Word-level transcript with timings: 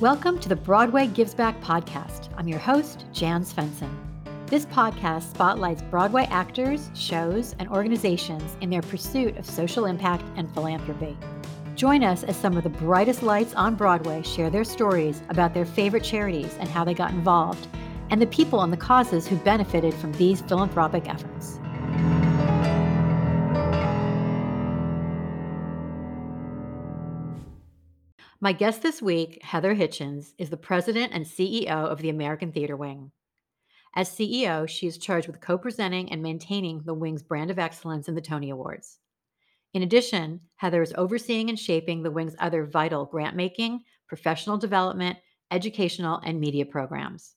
Welcome 0.00 0.38
to 0.38 0.48
the 0.48 0.54
Broadway 0.54 1.08
Gives 1.08 1.34
Back 1.34 1.60
podcast. 1.60 2.28
I'm 2.36 2.46
your 2.46 2.60
host, 2.60 3.06
Jan 3.12 3.42
Svensson. 3.42 3.90
This 4.46 4.64
podcast 4.64 5.28
spotlights 5.28 5.82
Broadway 5.82 6.28
actors, 6.30 6.88
shows, 6.94 7.56
and 7.58 7.68
organizations 7.68 8.56
in 8.60 8.70
their 8.70 8.80
pursuit 8.80 9.36
of 9.36 9.44
social 9.44 9.86
impact 9.86 10.22
and 10.36 10.48
philanthropy. 10.54 11.18
Join 11.74 12.04
us 12.04 12.22
as 12.22 12.36
some 12.36 12.56
of 12.56 12.62
the 12.62 12.70
brightest 12.70 13.24
lights 13.24 13.54
on 13.54 13.74
Broadway 13.74 14.22
share 14.22 14.50
their 14.50 14.62
stories 14.62 15.20
about 15.30 15.52
their 15.52 15.66
favorite 15.66 16.04
charities 16.04 16.56
and 16.60 16.68
how 16.68 16.84
they 16.84 16.94
got 16.94 17.10
involved, 17.10 17.66
and 18.10 18.22
the 18.22 18.26
people 18.28 18.62
and 18.62 18.72
the 18.72 18.76
causes 18.76 19.26
who 19.26 19.34
benefited 19.38 19.92
from 19.94 20.12
these 20.12 20.42
philanthropic 20.42 21.08
efforts. 21.08 21.58
My 28.40 28.52
guest 28.52 28.82
this 28.82 29.02
week, 29.02 29.42
Heather 29.42 29.74
Hitchens, 29.74 30.32
is 30.38 30.48
the 30.48 30.56
president 30.56 31.12
and 31.12 31.26
CEO 31.26 31.66
of 31.66 31.98
the 31.98 32.08
American 32.08 32.52
Theater 32.52 32.76
Wing. 32.76 33.10
As 33.96 34.08
CEO, 34.10 34.68
she 34.68 34.86
is 34.86 34.96
charged 34.96 35.26
with 35.26 35.40
co 35.40 35.58
presenting 35.58 36.12
and 36.12 36.22
maintaining 36.22 36.82
the 36.84 36.94
Wing's 36.94 37.24
brand 37.24 37.50
of 37.50 37.58
excellence 37.58 38.06
in 38.06 38.14
the 38.14 38.20
Tony 38.20 38.50
Awards. 38.50 39.00
In 39.74 39.82
addition, 39.82 40.38
Heather 40.54 40.82
is 40.82 40.94
overseeing 40.96 41.48
and 41.48 41.58
shaping 41.58 42.04
the 42.04 42.12
Wing's 42.12 42.36
other 42.38 42.64
vital 42.64 43.06
grant 43.06 43.34
making, 43.34 43.80
professional 44.06 44.56
development, 44.56 45.18
educational, 45.50 46.20
and 46.24 46.38
media 46.38 46.64
programs. 46.64 47.34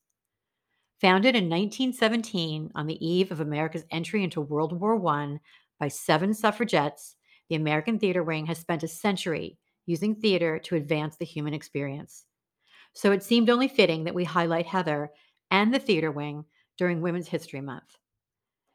Founded 0.99 1.35
in 1.35 1.49
1917 1.49 2.73
on 2.75 2.85
the 2.85 3.03
eve 3.03 3.31
of 3.31 3.39
America's 3.39 3.85
entry 3.89 4.23
into 4.23 4.39
World 4.39 4.79
War 4.79 5.03
I 5.07 5.39
by 5.79 5.87
seven 5.87 6.35
suffragettes, 6.35 7.15
the 7.49 7.55
American 7.55 7.97
Theater 7.97 8.21
Wing 8.21 8.45
has 8.45 8.59
spent 8.59 8.83
a 8.83 8.87
century 8.87 9.57
using 9.85 10.15
theater 10.15 10.59
to 10.59 10.75
advance 10.75 11.17
the 11.17 11.25
human 11.25 11.53
experience. 11.53 12.25
So 12.93 13.11
it 13.11 13.23
seemed 13.23 13.49
only 13.49 13.67
fitting 13.67 14.03
that 14.03 14.15
we 14.15 14.23
highlight 14.23 14.65
Heather 14.65 15.11
and 15.49 15.73
the 15.73 15.79
theater 15.79 16.11
wing 16.11 16.45
during 16.77 17.01
Women's 17.01 17.27
History 17.27 17.61
Month. 17.61 17.97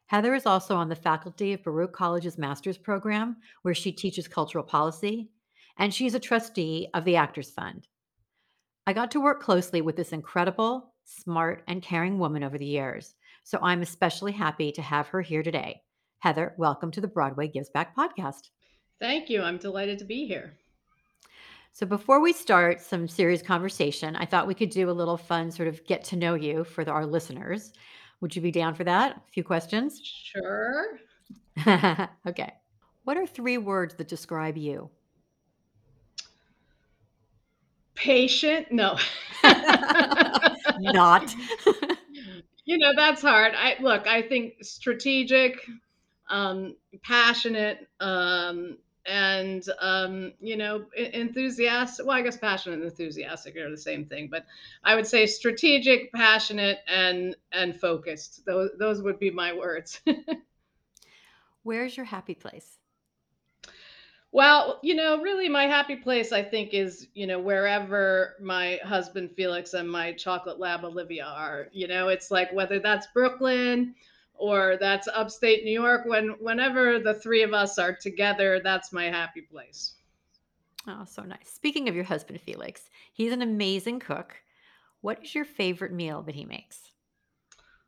Heather 0.07 0.33
is 0.33 0.45
also 0.45 0.75
on 0.75 0.89
the 0.89 0.95
faculty 0.95 1.53
of 1.53 1.63
Baruch 1.63 1.93
College's 1.93 2.37
master's 2.37 2.77
program, 2.77 3.37
where 3.63 3.73
she 3.73 3.91
teaches 3.91 4.27
cultural 4.27 4.63
policy, 4.63 5.29
and 5.77 5.93
she's 5.93 6.15
a 6.15 6.19
trustee 6.19 6.87
of 6.93 7.03
the 7.03 7.17
Actors 7.17 7.51
Fund. 7.51 7.87
I 8.85 8.93
got 8.93 9.11
to 9.11 9.19
work 9.19 9.41
closely 9.41 9.81
with 9.81 9.97
this 9.97 10.13
incredible, 10.13 10.93
smart, 11.03 11.63
and 11.67 11.81
caring 11.81 12.19
woman 12.19 12.43
over 12.43 12.57
the 12.57 12.65
years, 12.65 13.15
so 13.43 13.59
I'm 13.61 13.81
especially 13.81 14.31
happy 14.31 14.71
to 14.71 14.81
have 14.81 15.07
her 15.07 15.21
here 15.21 15.43
today. 15.43 15.81
Heather, 16.19 16.53
welcome 16.57 16.89
to 16.91 17.01
the 17.01 17.07
Broadway 17.07 17.49
Gives 17.49 17.69
Back 17.69 17.95
podcast. 17.95 18.49
Thank 18.99 19.29
you. 19.29 19.41
I'm 19.41 19.57
delighted 19.57 19.99
to 19.99 20.05
be 20.05 20.25
here. 20.25 20.57
So 21.77 21.85
before 21.85 22.19
we 22.19 22.33
start 22.33 22.81
some 22.81 23.07
serious 23.07 23.43
conversation, 23.43 24.15
I 24.15 24.25
thought 24.25 24.47
we 24.47 24.55
could 24.55 24.71
do 24.71 24.89
a 24.89 24.91
little 24.91 25.15
fun 25.15 25.51
sort 25.51 25.67
of 25.67 25.85
get 25.85 26.03
to 26.05 26.15
know 26.15 26.33
you 26.33 26.63
for 26.63 26.83
the, 26.83 26.89
our 26.89 27.05
listeners. 27.05 27.71
Would 28.19 28.35
you 28.35 28.41
be 28.41 28.49
down 28.49 28.73
for 28.73 28.83
that? 28.85 29.17
A 29.17 29.31
few 29.31 29.43
questions? 29.43 30.01
Sure. 30.03 30.97
okay. 32.27 32.51
What 33.03 33.15
are 33.15 33.27
three 33.27 33.59
words 33.59 33.93
that 33.93 34.07
describe 34.07 34.57
you? 34.57 34.89
Patient? 37.93 38.71
No. 38.71 38.97
Not. 40.79 41.31
you 42.65 42.79
know, 42.79 42.93
that's 42.95 43.21
hard. 43.21 43.53
I 43.55 43.75
look, 43.79 44.07
I 44.07 44.23
think 44.23 44.63
strategic, 44.63 45.59
um, 46.27 46.75
passionate, 47.03 47.87
um, 47.99 48.79
and 49.07 49.63
um, 49.79 50.33
you 50.39 50.57
know 50.57 50.85
enthusiastic 50.95 52.05
well 52.05 52.17
i 52.17 52.21
guess 52.21 52.37
passionate 52.37 52.75
and 52.75 52.83
enthusiastic 52.83 53.55
are 53.57 53.69
the 53.69 53.77
same 53.77 54.05
thing 54.05 54.27
but 54.29 54.45
i 54.83 54.95
would 54.95 55.07
say 55.07 55.25
strategic 55.25 56.11
passionate 56.13 56.79
and 56.87 57.35
and 57.51 57.79
focused. 57.79 58.45
Those 58.45 58.69
those 58.79 59.01
would 59.01 59.19
be 59.19 59.31
my 59.31 59.53
words. 59.53 60.01
Where's 61.63 61.97
your 61.97 62.05
happy 62.05 62.35
place? 62.35 62.79
Well 64.31 64.79
you 64.83 64.95
know 64.95 65.21
really 65.21 65.49
my 65.49 65.63
happy 65.65 65.95
place 65.95 66.31
i 66.31 66.43
think 66.43 66.73
is 66.73 67.07
you 67.13 67.25
know 67.27 67.39
wherever 67.39 68.35
my 68.41 68.79
husband 68.83 69.31
felix 69.35 69.73
and 69.73 69.89
my 69.89 70.13
chocolate 70.13 70.59
lab 70.59 70.83
olivia 70.83 71.25
are 71.25 71.67
you 71.71 71.87
know 71.87 72.09
it's 72.09 72.29
like 72.29 72.51
whether 72.53 72.79
that's 72.79 73.07
brooklyn 73.13 73.95
or 74.37 74.77
that's 74.79 75.07
upstate 75.07 75.63
New 75.63 75.71
York. 75.71 76.05
When 76.05 76.29
whenever 76.39 76.99
the 76.99 77.15
three 77.15 77.43
of 77.43 77.53
us 77.53 77.77
are 77.77 77.95
together, 77.95 78.61
that's 78.63 78.93
my 78.93 79.05
happy 79.05 79.41
place. 79.41 79.93
Oh, 80.87 81.03
so 81.05 81.23
nice. 81.23 81.49
Speaking 81.53 81.89
of 81.89 81.95
your 81.95 82.05
husband 82.05 82.39
Felix, 82.39 82.89
he's 83.11 83.33
an 83.33 83.41
amazing 83.41 83.99
cook. 83.99 84.35
What 85.01 85.23
is 85.23 85.35
your 85.35 85.45
favorite 85.45 85.91
meal 85.91 86.21
that 86.23 86.35
he 86.35 86.45
makes? 86.45 86.91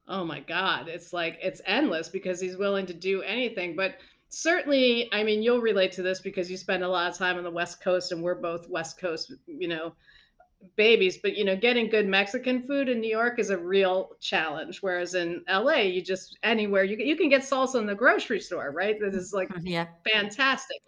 Oh 0.08 0.26
my 0.26 0.40
God. 0.40 0.88
It's 0.88 1.14
like 1.14 1.38
it's 1.42 1.62
endless 1.66 2.10
because 2.10 2.42
he's 2.42 2.58
willing 2.58 2.86
to 2.88 2.94
do 2.94 3.22
anything. 3.22 3.76
But 3.76 3.98
certainly, 4.30 5.08
I 5.12 5.24
mean, 5.24 5.42
you'll 5.42 5.62
relate 5.62 5.92
to 5.94 6.02
this 6.02 6.20
because 6.20 6.50
you 6.50 6.58
spend 6.58 6.84
a 6.84 6.88
lot 6.88 7.10
of 7.10 7.18
time 7.18 7.38
on 7.38 7.44
the 7.44 7.52
West 7.52 7.82
Coast 7.82 8.12
and 8.12 8.22
we're 8.22 8.36
both 8.36 8.70
West 8.70 9.00
Coast, 9.00 9.34
you 9.48 9.68
know, 9.68 9.94
babies 10.76 11.18
but 11.18 11.38
you 11.38 11.46
know 11.46 11.56
getting 11.56 11.90
good 11.90 12.06
mexican 12.06 12.66
food 12.68 12.90
in 12.90 13.00
new 13.00 13.10
york 13.10 13.40
is 13.40 13.50
a 13.50 13.58
real 13.58 14.12
challenge 14.20 14.80
whereas 14.82 15.14
in 15.16 15.42
la 15.50 15.76
you 15.76 16.02
just 16.02 16.38
anywhere 16.44 16.84
you, 16.84 16.98
you 16.98 17.16
can 17.16 17.30
get 17.30 17.42
salsa 17.42 17.80
in 17.80 17.86
the 17.86 17.96
grocery 17.96 18.40
store 18.40 18.72
right? 18.72 19.00
This 19.00 19.16
is 19.16 19.34
like 19.34 19.50
yeah. 19.62 19.88
fantastic. 20.12 20.82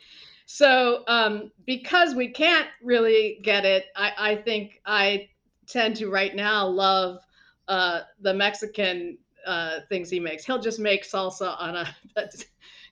So 0.45 1.03
um, 1.07 1.51
because 1.65 2.15
we 2.15 2.29
can't 2.29 2.67
really 2.81 3.39
get 3.43 3.65
it 3.65 3.85
I, 3.95 4.11
I 4.17 4.35
think 4.35 4.81
i 4.85 5.29
tend 5.67 5.95
to 5.97 6.09
right 6.09 6.35
now 6.35 6.67
love 6.67 7.19
uh, 7.67 8.01
the 8.19 8.33
mexican 8.33 9.17
uh, 9.47 9.79
things 9.89 10.09
he 10.09 10.19
makes. 10.19 10.45
He'll 10.45 10.61
just 10.61 10.79
make 10.79 11.03
salsa 11.03 11.55
on 11.59 11.75
a 11.75 11.95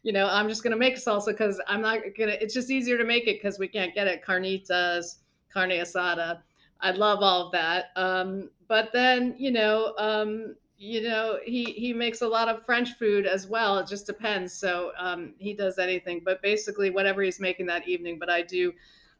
you 0.04 0.14
know 0.14 0.28
i'm 0.30 0.48
just 0.48 0.64
going 0.64 0.72
to 0.72 0.78
make 0.78 0.96
salsa 0.96 1.28
because 1.28 1.60
i'm 1.68 1.82
not 1.82 2.00
going 2.18 2.30
to 2.30 2.42
it's 2.42 2.54
just 2.54 2.72
easier 2.72 2.98
to 2.98 3.04
make 3.04 3.28
it 3.28 3.42
because 3.42 3.60
we 3.60 3.68
can't 3.68 3.94
get 3.94 4.08
it. 4.08 4.24
Carnitas 4.26 5.18
carne 5.54 5.72
asada 5.72 6.42
I 6.82 6.92
love 6.92 7.20
all 7.22 7.48
of 7.48 7.52
that. 7.52 7.92
Um, 7.96 8.50
but 8.68 8.92
then, 8.94 9.36
you 9.38 9.52
know, 9.52 9.94
um, 9.98 10.56
you 10.78 11.02
know, 11.02 11.40
he 11.44 11.66
he 11.66 11.94
makes 11.94 12.22
a 12.22 12.28
lot 12.28 12.48
of 12.48 12.66
French 12.66 12.94
food 12.94 13.26
as 13.26 13.48
well. 13.48 13.78
It 13.80 13.88
just 13.88 14.06
depends. 14.06 14.54
So 14.54 14.92
um, 14.98 15.34
he 15.38 15.54
does 15.54 15.78
anything, 15.78 16.22
but 16.24 16.42
basically 16.42 16.90
whatever 16.90 17.22
he's 17.22 17.40
making 17.40 17.66
that 17.66 17.88
evening. 17.88 18.18
But 18.18 18.30
I 18.30 18.44
do 18.44 18.72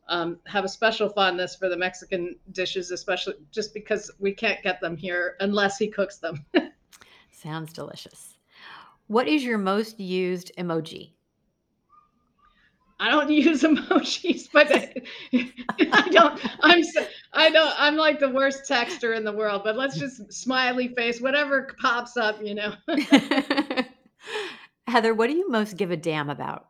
um, 0.08 0.40
have 0.46 0.64
a 0.64 0.70
special 0.70 1.10
fondness 1.10 1.56
for 1.56 1.68
the 1.68 1.76
Mexican 1.76 2.36
dishes, 2.54 2.92
especially 2.92 3.36
just 3.52 3.74
because 3.74 4.10
we 4.20 4.34
can't 4.34 4.62
get 4.64 4.80
them 4.80 4.96
here 4.96 5.36
unless 5.42 5.78
he 5.78 5.88
cooks 5.88 6.18
them. 6.18 6.46
Sounds 7.32 7.74
delicious. 7.74 8.38
What 9.08 9.28
is 9.28 9.44
your 9.44 9.58
most 9.58 10.00
used 10.00 10.52
emoji? 10.58 11.12
I 13.00 13.10
don't 13.10 13.30
use 13.32 13.64
emojis, 13.64 14.50
but 14.52 14.72
I 14.72 14.94
don't. 14.94 15.08
I'm 15.34 15.59
I 17.40 17.50
don't. 17.50 17.74
I'm 17.78 17.96
like 17.96 18.20
the 18.20 18.30
worst 18.30 18.70
texter 18.70 19.16
in 19.16 19.24
the 19.24 19.32
world. 19.32 19.62
But 19.64 19.78
let's 19.78 19.98
just 19.98 20.32
smiley 20.32 20.90
face, 20.90 21.22
whatever 21.22 21.70
pops 21.80 22.18
up, 22.18 22.42
you 22.44 22.56
know. 22.56 22.74
Heather, 24.88 25.14
what 25.14 25.28
do 25.28 25.34
you 25.34 25.50
most 25.50 25.78
give 25.78 25.92
a 25.92 25.98
damn 25.98 26.30
about? 26.30 26.68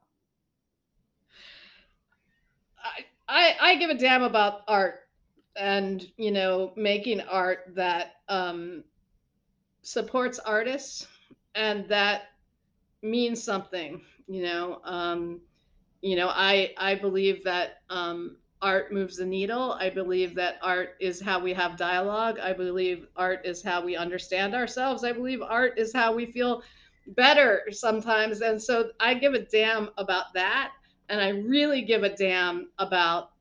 I, 2.83 3.06
I, 3.27 3.71
I 3.71 3.75
give 3.75 3.89
a 3.89 3.95
damn 3.95 4.24
about 4.24 4.62
art 4.68 5.01
and 5.56 6.06
you 6.18 6.31
know 6.31 6.71
making 6.75 7.21
art 7.21 7.71
that 7.75 8.16
um, 8.27 8.83
supports 9.81 10.39
artists 10.39 11.07
and 11.56 11.88
that 11.89 12.24
means 13.01 13.42
something 13.44 14.01
you 14.27 14.44
know 14.44 14.80
um, 14.83 15.42
you 16.01 16.16
know 16.16 16.30
i 16.30 16.74
i 16.77 16.95
believe 16.95 17.44
that 17.44 17.81
um, 17.89 18.38
art 18.61 18.91
moves 18.91 19.17
the 19.17 19.25
needle. 19.25 19.73
I 19.73 19.89
believe 19.89 20.35
that 20.35 20.59
art 20.61 20.95
is 21.00 21.21
how 21.21 21.39
we 21.39 21.53
have 21.53 21.77
dialogue. 21.77 22.39
I 22.39 22.53
believe 22.53 23.07
art 23.15 23.45
is 23.45 23.63
how 23.63 23.83
we 23.83 23.95
understand 23.95 24.53
ourselves. 24.53 25.03
I 25.03 25.13
believe 25.13 25.41
art 25.41 25.77
is 25.77 25.94
how 25.94 26.13
we 26.13 26.25
feel 26.25 26.61
better 27.07 27.63
sometimes. 27.71 28.41
And 28.41 28.61
so 28.61 28.91
i 29.00 29.13
give 29.13 29.33
a 29.33 29.39
damn 29.39 29.89
about 29.97 30.33
that. 30.33 30.71
And 31.09 31.21
i 31.21 31.29
really 31.29 31.81
give 31.81 32.03
a 32.03 32.15
damn 32.15 32.69
about 32.77 33.31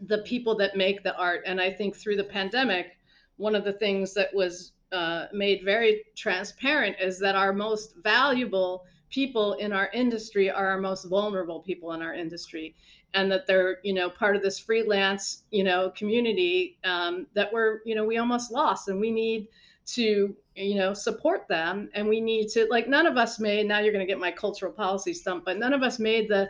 the 0.00 0.18
people 0.18 0.56
that 0.56 0.76
make 0.76 1.02
the 1.02 1.16
art. 1.16 1.42
And 1.46 1.60
i 1.60 1.70
think 1.70 1.96
through 1.96 2.16
the 2.16 2.24
pandemic 2.24 2.98
one 3.36 3.54
of 3.54 3.64
the 3.64 3.72
things 3.72 4.12
that 4.12 4.34
was 4.34 4.72
uh, 4.92 5.26
made 5.32 5.62
very 5.64 6.04
transparent 6.16 6.96
is 7.00 7.18
that 7.20 7.36
our 7.36 7.52
most 7.52 7.94
valuable 8.02 8.84
people 9.08 9.54
in 9.54 9.72
our 9.72 9.88
industry 9.94 10.50
are 10.50 10.68
our 10.68 10.80
most 10.80 11.04
vulnerable 11.04 11.60
people 11.60 11.92
in 11.92 12.02
our 12.02 12.14
industry 12.14 12.74
and 13.14 13.30
that 13.30 13.46
they're 13.46 13.78
you 13.82 13.92
know 13.92 14.08
part 14.08 14.36
of 14.36 14.42
this 14.42 14.58
freelance 14.58 15.42
you 15.50 15.64
know 15.64 15.92
community 15.96 16.78
um, 16.84 17.26
that 17.34 17.52
we're 17.52 17.80
you 17.84 17.94
know 17.94 18.04
we 18.04 18.18
almost 18.18 18.50
lost 18.50 18.88
and 18.88 19.00
we 19.00 19.10
need 19.10 19.48
to 19.86 20.34
you 20.54 20.76
know 20.76 20.94
support 20.94 21.48
them 21.48 21.88
and 21.94 22.06
we 22.06 22.20
need 22.20 22.48
to 22.48 22.66
like 22.70 22.88
none 22.88 23.06
of 23.06 23.16
us 23.16 23.40
made 23.40 23.66
now 23.66 23.78
you're 23.78 23.92
going 23.92 24.06
to 24.06 24.10
get 24.10 24.20
my 24.20 24.30
cultural 24.30 24.72
policy 24.72 25.12
stump 25.12 25.44
but 25.44 25.58
none 25.58 25.72
of 25.72 25.82
us 25.82 25.98
made 25.98 26.28
the 26.28 26.48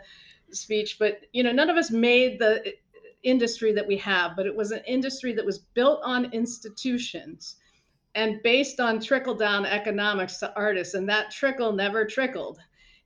speech 0.51 0.97
but 0.99 1.21
you 1.33 1.43
know 1.43 1.51
none 1.51 1.69
of 1.69 1.77
us 1.77 1.91
made 1.91 2.39
the 2.39 2.73
industry 3.23 3.71
that 3.71 3.87
we 3.87 3.97
have 3.97 4.35
but 4.35 4.45
it 4.45 4.55
was 4.55 4.71
an 4.71 4.81
industry 4.87 5.31
that 5.33 5.45
was 5.45 5.59
built 5.59 6.01
on 6.03 6.31
institutions 6.33 7.55
and 8.15 8.41
based 8.43 8.79
on 8.79 8.99
trickle 8.99 9.35
down 9.35 9.65
economics 9.65 10.37
to 10.37 10.53
artists 10.55 10.93
and 10.95 11.07
that 11.07 11.31
trickle 11.31 11.71
never 11.71 12.05
trickled 12.05 12.59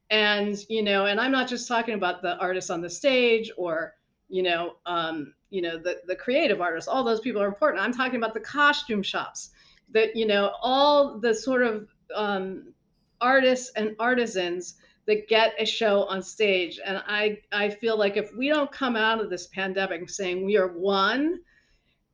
and 0.09 0.65
you 0.69 0.83
know 0.83 1.05
and 1.05 1.19
i'm 1.19 1.31
not 1.31 1.47
just 1.47 1.67
talking 1.67 1.95
about 1.95 2.21
the 2.21 2.37
artists 2.37 2.69
on 2.69 2.81
the 2.81 2.89
stage 2.89 3.51
or 3.57 3.95
you 4.29 4.43
know 4.43 4.75
um, 4.85 5.33
you 5.49 5.61
know 5.61 5.77
the, 5.77 6.01
the 6.07 6.15
creative 6.15 6.61
artists 6.61 6.87
all 6.87 7.03
those 7.03 7.19
people 7.19 7.41
are 7.41 7.47
important. 7.47 7.81
I'm 7.81 7.93
talking 7.93 8.17
about 8.17 8.33
the 8.33 8.39
costume 8.39 9.03
shops 9.03 9.51
that 9.91 10.15
you 10.15 10.25
know 10.25 10.53
all 10.61 11.19
the 11.19 11.33
sort 11.33 11.61
of 11.61 11.87
um, 12.13 12.73
artists 13.21 13.71
and 13.75 13.95
artisans 13.99 14.75
that 15.07 15.27
get 15.27 15.53
a 15.59 15.65
show 15.65 16.03
on 16.05 16.21
stage. 16.21 16.79
And 16.83 17.01
i 17.07 17.39
i 17.51 17.69
feel 17.69 17.97
like 17.97 18.17
if 18.17 18.33
we 18.35 18.49
don't 18.49 18.71
come 18.71 18.95
out 18.95 19.21
of 19.21 19.29
this 19.29 19.47
pandemic 19.47 20.09
saying 20.09 20.45
we 20.45 20.57
are 20.57 20.67
one 20.67 21.39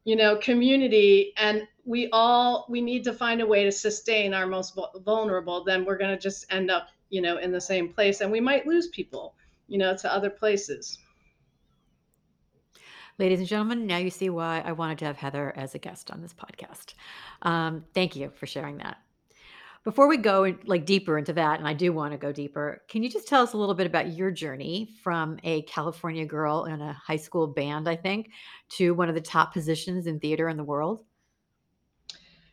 you 0.04 0.16
know 0.16 0.36
community 0.38 1.34
and 1.38 1.68
we 1.86 2.10
all 2.12 2.66
we 2.70 2.82
need 2.82 3.04
to 3.04 3.14
find 3.14 3.42
a 3.42 3.46
way 3.46 3.64
to 3.64 3.72
sustain 3.72 4.34
our 4.34 4.48
most 4.48 4.78
vulnerable 5.04 5.64
then 5.64 5.86
we're 5.86 5.98
going 5.98 6.10
to 6.16 6.22
just 6.22 6.46
end 6.50 6.72
up 6.72 6.88
you 7.12 7.22
know 7.22 7.38
in 7.38 7.52
the 7.52 7.62
same 7.62 7.94
place 7.94 8.22
and 8.22 8.31
we 8.31 8.40
might 8.40 8.66
lose 8.66 8.88
people 8.88 9.36
you 9.68 9.78
know 9.78 9.96
to 9.96 10.12
other 10.12 10.30
places 10.30 10.98
Ladies 13.19 13.38
and 13.38 13.48
gentlemen, 13.48 13.86
now 13.86 13.98
you 13.98 14.10
see 14.10 14.30
why 14.31 14.63
I 14.66 14.72
wanted 14.72 14.98
to 15.00 15.06
have 15.06 15.16
Heather 15.16 15.54
as 15.56 15.75
a 15.75 15.78
guest 15.78 16.10
on 16.10 16.22
this 16.22 16.34
podcast. 16.34 16.96
Um, 17.44 17.86
thank 17.94 18.16
you 18.16 18.31
for 18.31 18.48
sharing 18.48 18.78
that. 18.78 18.98
Before 19.84 20.08
we 20.08 20.18
go 20.18 20.56
like 20.66 20.88
deeper 20.88 21.19
into 21.19 21.34
that, 21.34 21.60
and 21.60 21.68
I 21.68 21.74
do 21.74 21.94
want 21.94 22.13
to 22.13 22.18
go 22.18 22.31
deeper, 22.31 22.81
can 22.88 23.04
you 23.04 23.10
just 23.10 23.28
tell 23.28 23.44
us 23.44 23.54
a 23.54 23.57
little 23.57 23.75
bit 23.75 23.86
about 23.86 24.14
your 24.14 24.31
journey 24.31 24.90
from 25.04 25.38
a 25.44 25.62
California 25.64 26.25
girl 26.25 26.66
in 26.66 26.81
a 26.81 26.94
high 26.94 27.18
school 27.18 27.46
band, 27.46 27.88
I 27.88 27.96
think, 27.96 28.31
to 28.69 28.96
one 28.96 29.07
of 29.07 29.14
the 29.14 29.22
top 29.22 29.54
positions 29.54 30.07
in 30.07 30.19
theater 30.19 30.50
in 30.50 30.57
the 30.57 30.64
world? 30.64 31.04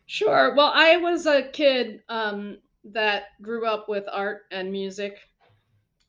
Sure. 0.04 0.54
Well, 0.54 0.72
I 0.74 0.96
was 0.96 1.24
a 1.24 1.48
kid 1.50 2.02
um, 2.08 2.58
that 2.92 3.40
grew 3.42 3.66
up 3.66 3.88
with 3.88 4.04
art 4.10 4.42
and 4.50 4.70
music 4.70 5.18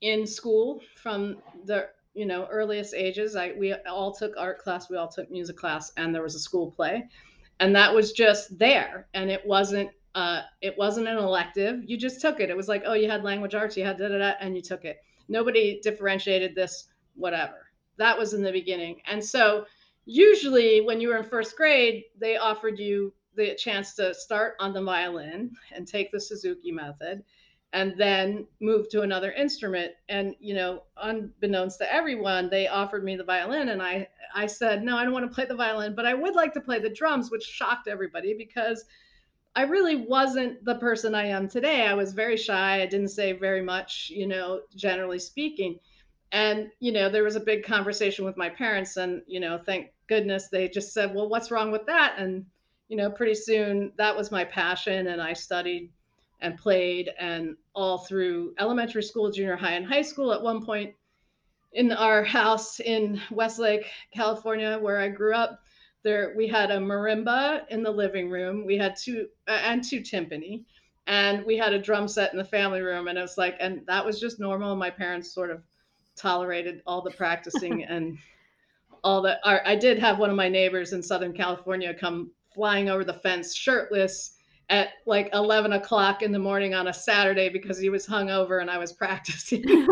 in 0.01 0.25
school 0.25 0.81
from 0.95 1.37
the 1.65 1.89
you 2.13 2.25
know 2.25 2.47
earliest 2.49 2.93
ages. 2.93 3.35
I 3.35 3.53
we 3.57 3.73
all 3.73 4.13
took 4.13 4.33
art 4.37 4.59
class, 4.59 4.89
we 4.89 4.97
all 4.97 5.07
took 5.07 5.29
music 5.31 5.57
class, 5.57 5.91
and 5.97 6.13
there 6.13 6.23
was 6.23 6.35
a 6.35 6.39
school 6.39 6.71
play, 6.71 7.07
and 7.59 7.75
that 7.75 7.93
was 7.93 8.11
just 8.11 8.57
there, 8.57 9.07
and 9.13 9.29
it 9.29 9.45
wasn't 9.45 9.89
uh, 10.15 10.41
it 10.61 10.77
wasn't 10.77 11.07
an 11.07 11.17
elective. 11.17 11.81
You 11.85 11.97
just 11.97 12.21
took 12.21 12.39
it. 12.39 12.49
It 12.49 12.57
was 12.57 12.67
like, 12.67 12.83
oh, 12.85 12.93
you 12.93 13.09
had 13.09 13.23
language 13.23 13.55
arts, 13.55 13.77
you 13.77 13.85
had 13.85 13.97
da 13.97 14.07
da 14.07 14.17
da, 14.17 14.33
and 14.39 14.55
you 14.55 14.61
took 14.61 14.85
it. 14.85 14.97
Nobody 15.27 15.79
differentiated 15.81 16.55
this, 16.55 16.87
whatever. 17.15 17.67
That 17.97 18.17
was 18.17 18.33
in 18.33 18.41
the 18.41 18.51
beginning. 18.51 19.01
And 19.05 19.23
so, 19.23 19.65
usually, 20.05 20.81
when 20.81 20.99
you 20.99 21.09
were 21.09 21.17
in 21.17 21.23
first 21.23 21.55
grade, 21.55 22.05
they 22.17 22.37
offered 22.37 22.79
you 22.79 23.13
the 23.35 23.55
chance 23.55 23.93
to 23.95 24.13
start 24.13 24.55
on 24.59 24.73
the 24.73 24.83
violin 24.83 25.51
and 25.73 25.87
take 25.87 26.11
the 26.11 26.19
Suzuki 26.19 26.71
method 26.71 27.23
and 27.73 27.93
then 27.97 28.47
move 28.59 28.89
to 28.89 29.01
another 29.01 29.31
instrument 29.31 29.91
and 30.09 30.35
you 30.39 30.55
know 30.55 30.83
unbeknownst 30.97 31.77
to 31.77 31.93
everyone 31.93 32.49
they 32.49 32.67
offered 32.67 33.03
me 33.03 33.15
the 33.15 33.23
violin 33.23 33.69
and 33.69 33.79
i 33.79 34.07
i 34.33 34.47
said 34.47 34.83
no 34.83 34.97
i 34.97 35.03
don't 35.03 35.13
want 35.13 35.23
to 35.29 35.35
play 35.35 35.45
the 35.45 35.55
violin 35.55 35.93
but 35.93 36.03
i 36.03 36.13
would 36.15 36.33
like 36.33 36.51
to 36.51 36.59
play 36.61 36.79
the 36.79 36.89
drums 36.89 37.29
which 37.29 37.43
shocked 37.43 37.87
everybody 37.87 38.33
because 38.35 38.85
I 39.55 39.63
really 39.63 39.95
wasn't 39.95 40.63
the 40.63 40.75
person 40.75 41.15
I 41.15 41.25
am 41.25 41.49
today. 41.49 41.85
I 41.85 41.93
was 41.93 42.13
very 42.13 42.37
shy. 42.37 42.81
I 42.81 42.85
didn't 42.85 43.09
say 43.09 43.33
very 43.33 43.61
much, 43.61 44.11
you 44.13 44.27
know, 44.27 44.61
generally 44.75 45.19
speaking. 45.19 45.79
And, 46.31 46.69
you 46.79 46.91
know, 46.91 47.09
there 47.09 47.23
was 47.23 47.35
a 47.35 47.41
big 47.41 47.63
conversation 47.63 48.25
with 48.25 48.37
my 48.37 48.49
parents, 48.49 48.97
and, 48.97 49.23
you 49.25 49.39
know, 49.39 49.57
thank 49.57 49.87
goodness 50.07 50.47
they 50.47 50.69
just 50.69 50.93
said, 50.93 51.15
well, 51.15 51.27
what's 51.27 51.49
wrong 51.49 51.71
with 51.71 51.87
that? 51.87 52.15
And, 52.19 52.45
you 52.89 52.97
know, 52.97 53.09
pretty 53.09 53.35
soon 53.35 53.93
that 53.97 54.15
was 54.15 54.31
my 54.31 54.43
passion. 54.43 55.07
And 55.07 55.21
I 55.21 55.33
studied 55.33 55.91
and 56.41 56.57
played, 56.57 57.09
and 57.19 57.55
all 57.73 57.99
through 57.99 58.53
elementary 58.59 59.03
school, 59.03 59.31
junior 59.31 59.55
high, 59.55 59.73
and 59.73 59.85
high 59.85 60.01
school. 60.01 60.33
At 60.33 60.41
one 60.41 60.65
point 60.65 60.93
in 61.73 61.91
our 61.91 62.23
house 62.23 62.79
in 62.79 63.21
Westlake, 63.31 63.85
California, 64.13 64.77
where 64.79 64.99
I 64.99 65.09
grew 65.09 65.33
up, 65.33 65.61
there 66.03 66.33
we 66.35 66.47
had 66.47 66.71
a 66.71 66.77
marimba 66.77 67.67
in 67.69 67.83
the 67.83 67.91
living 67.91 68.29
room 68.29 68.65
we 68.65 68.77
had 68.77 68.95
two 68.95 69.27
uh, 69.47 69.59
and 69.63 69.83
two 69.83 70.01
timpani 70.01 70.63
and 71.07 71.43
we 71.45 71.57
had 71.57 71.73
a 71.73 71.81
drum 71.81 72.07
set 72.07 72.31
in 72.31 72.37
the 72.37 72.45
family 72.45 72.81
room 72.81 73.07
and 73.07 73.17
it 73.17 73.21
was 73.21 73.37
like 73.37 73.55
and 73.59 73.81
that 73.85 74.05
was 74.05 74.19
just 74.19 74.39
normal 74.39 74.75
my 74.75 74.89
parents 74.89 75.33
sort 75.33 75.51
of 75.51 75.61
tolerated 76.15 76.81
all 76.85 77.01
the 77.01 77.11
practicing 77.11 77.83
and 77.89 78.17
all 79.03 79.21
the 79.21 79.37
i 79.45 79.75
did 79.75 79.99
have 79.99 80.19
one 80.19 80.29
of 80.29 80.35
my 80.35 80.49
neighbors 80.49 80.93
in 80.93 81.01
southern 81.01 81.33
california 81.33 81.93
come 81.93 82.31
flying 82.53 82.89
over 82.89 83.03
the 83.03 83.13
fence 83.13 83.55
shirtless 83.55 84.35
at 84.69 84.89
like 85.05 85.29
11 85.33 85.73
o'clock 85.73 86.21
in 86.21 86.31
the 86.31 86.39
morning 86.39 86.73
on 86.73 86.87
a 86.87 86.93
saturday 86.93 87.49
because 87.49 87.79
he 87.79 87.89
was 87.89 88.05
hungover 88.05 88.61
and 88.61 88.69
i 88.69 88.77
was 88.77 88.93
practicing 88.99 89.63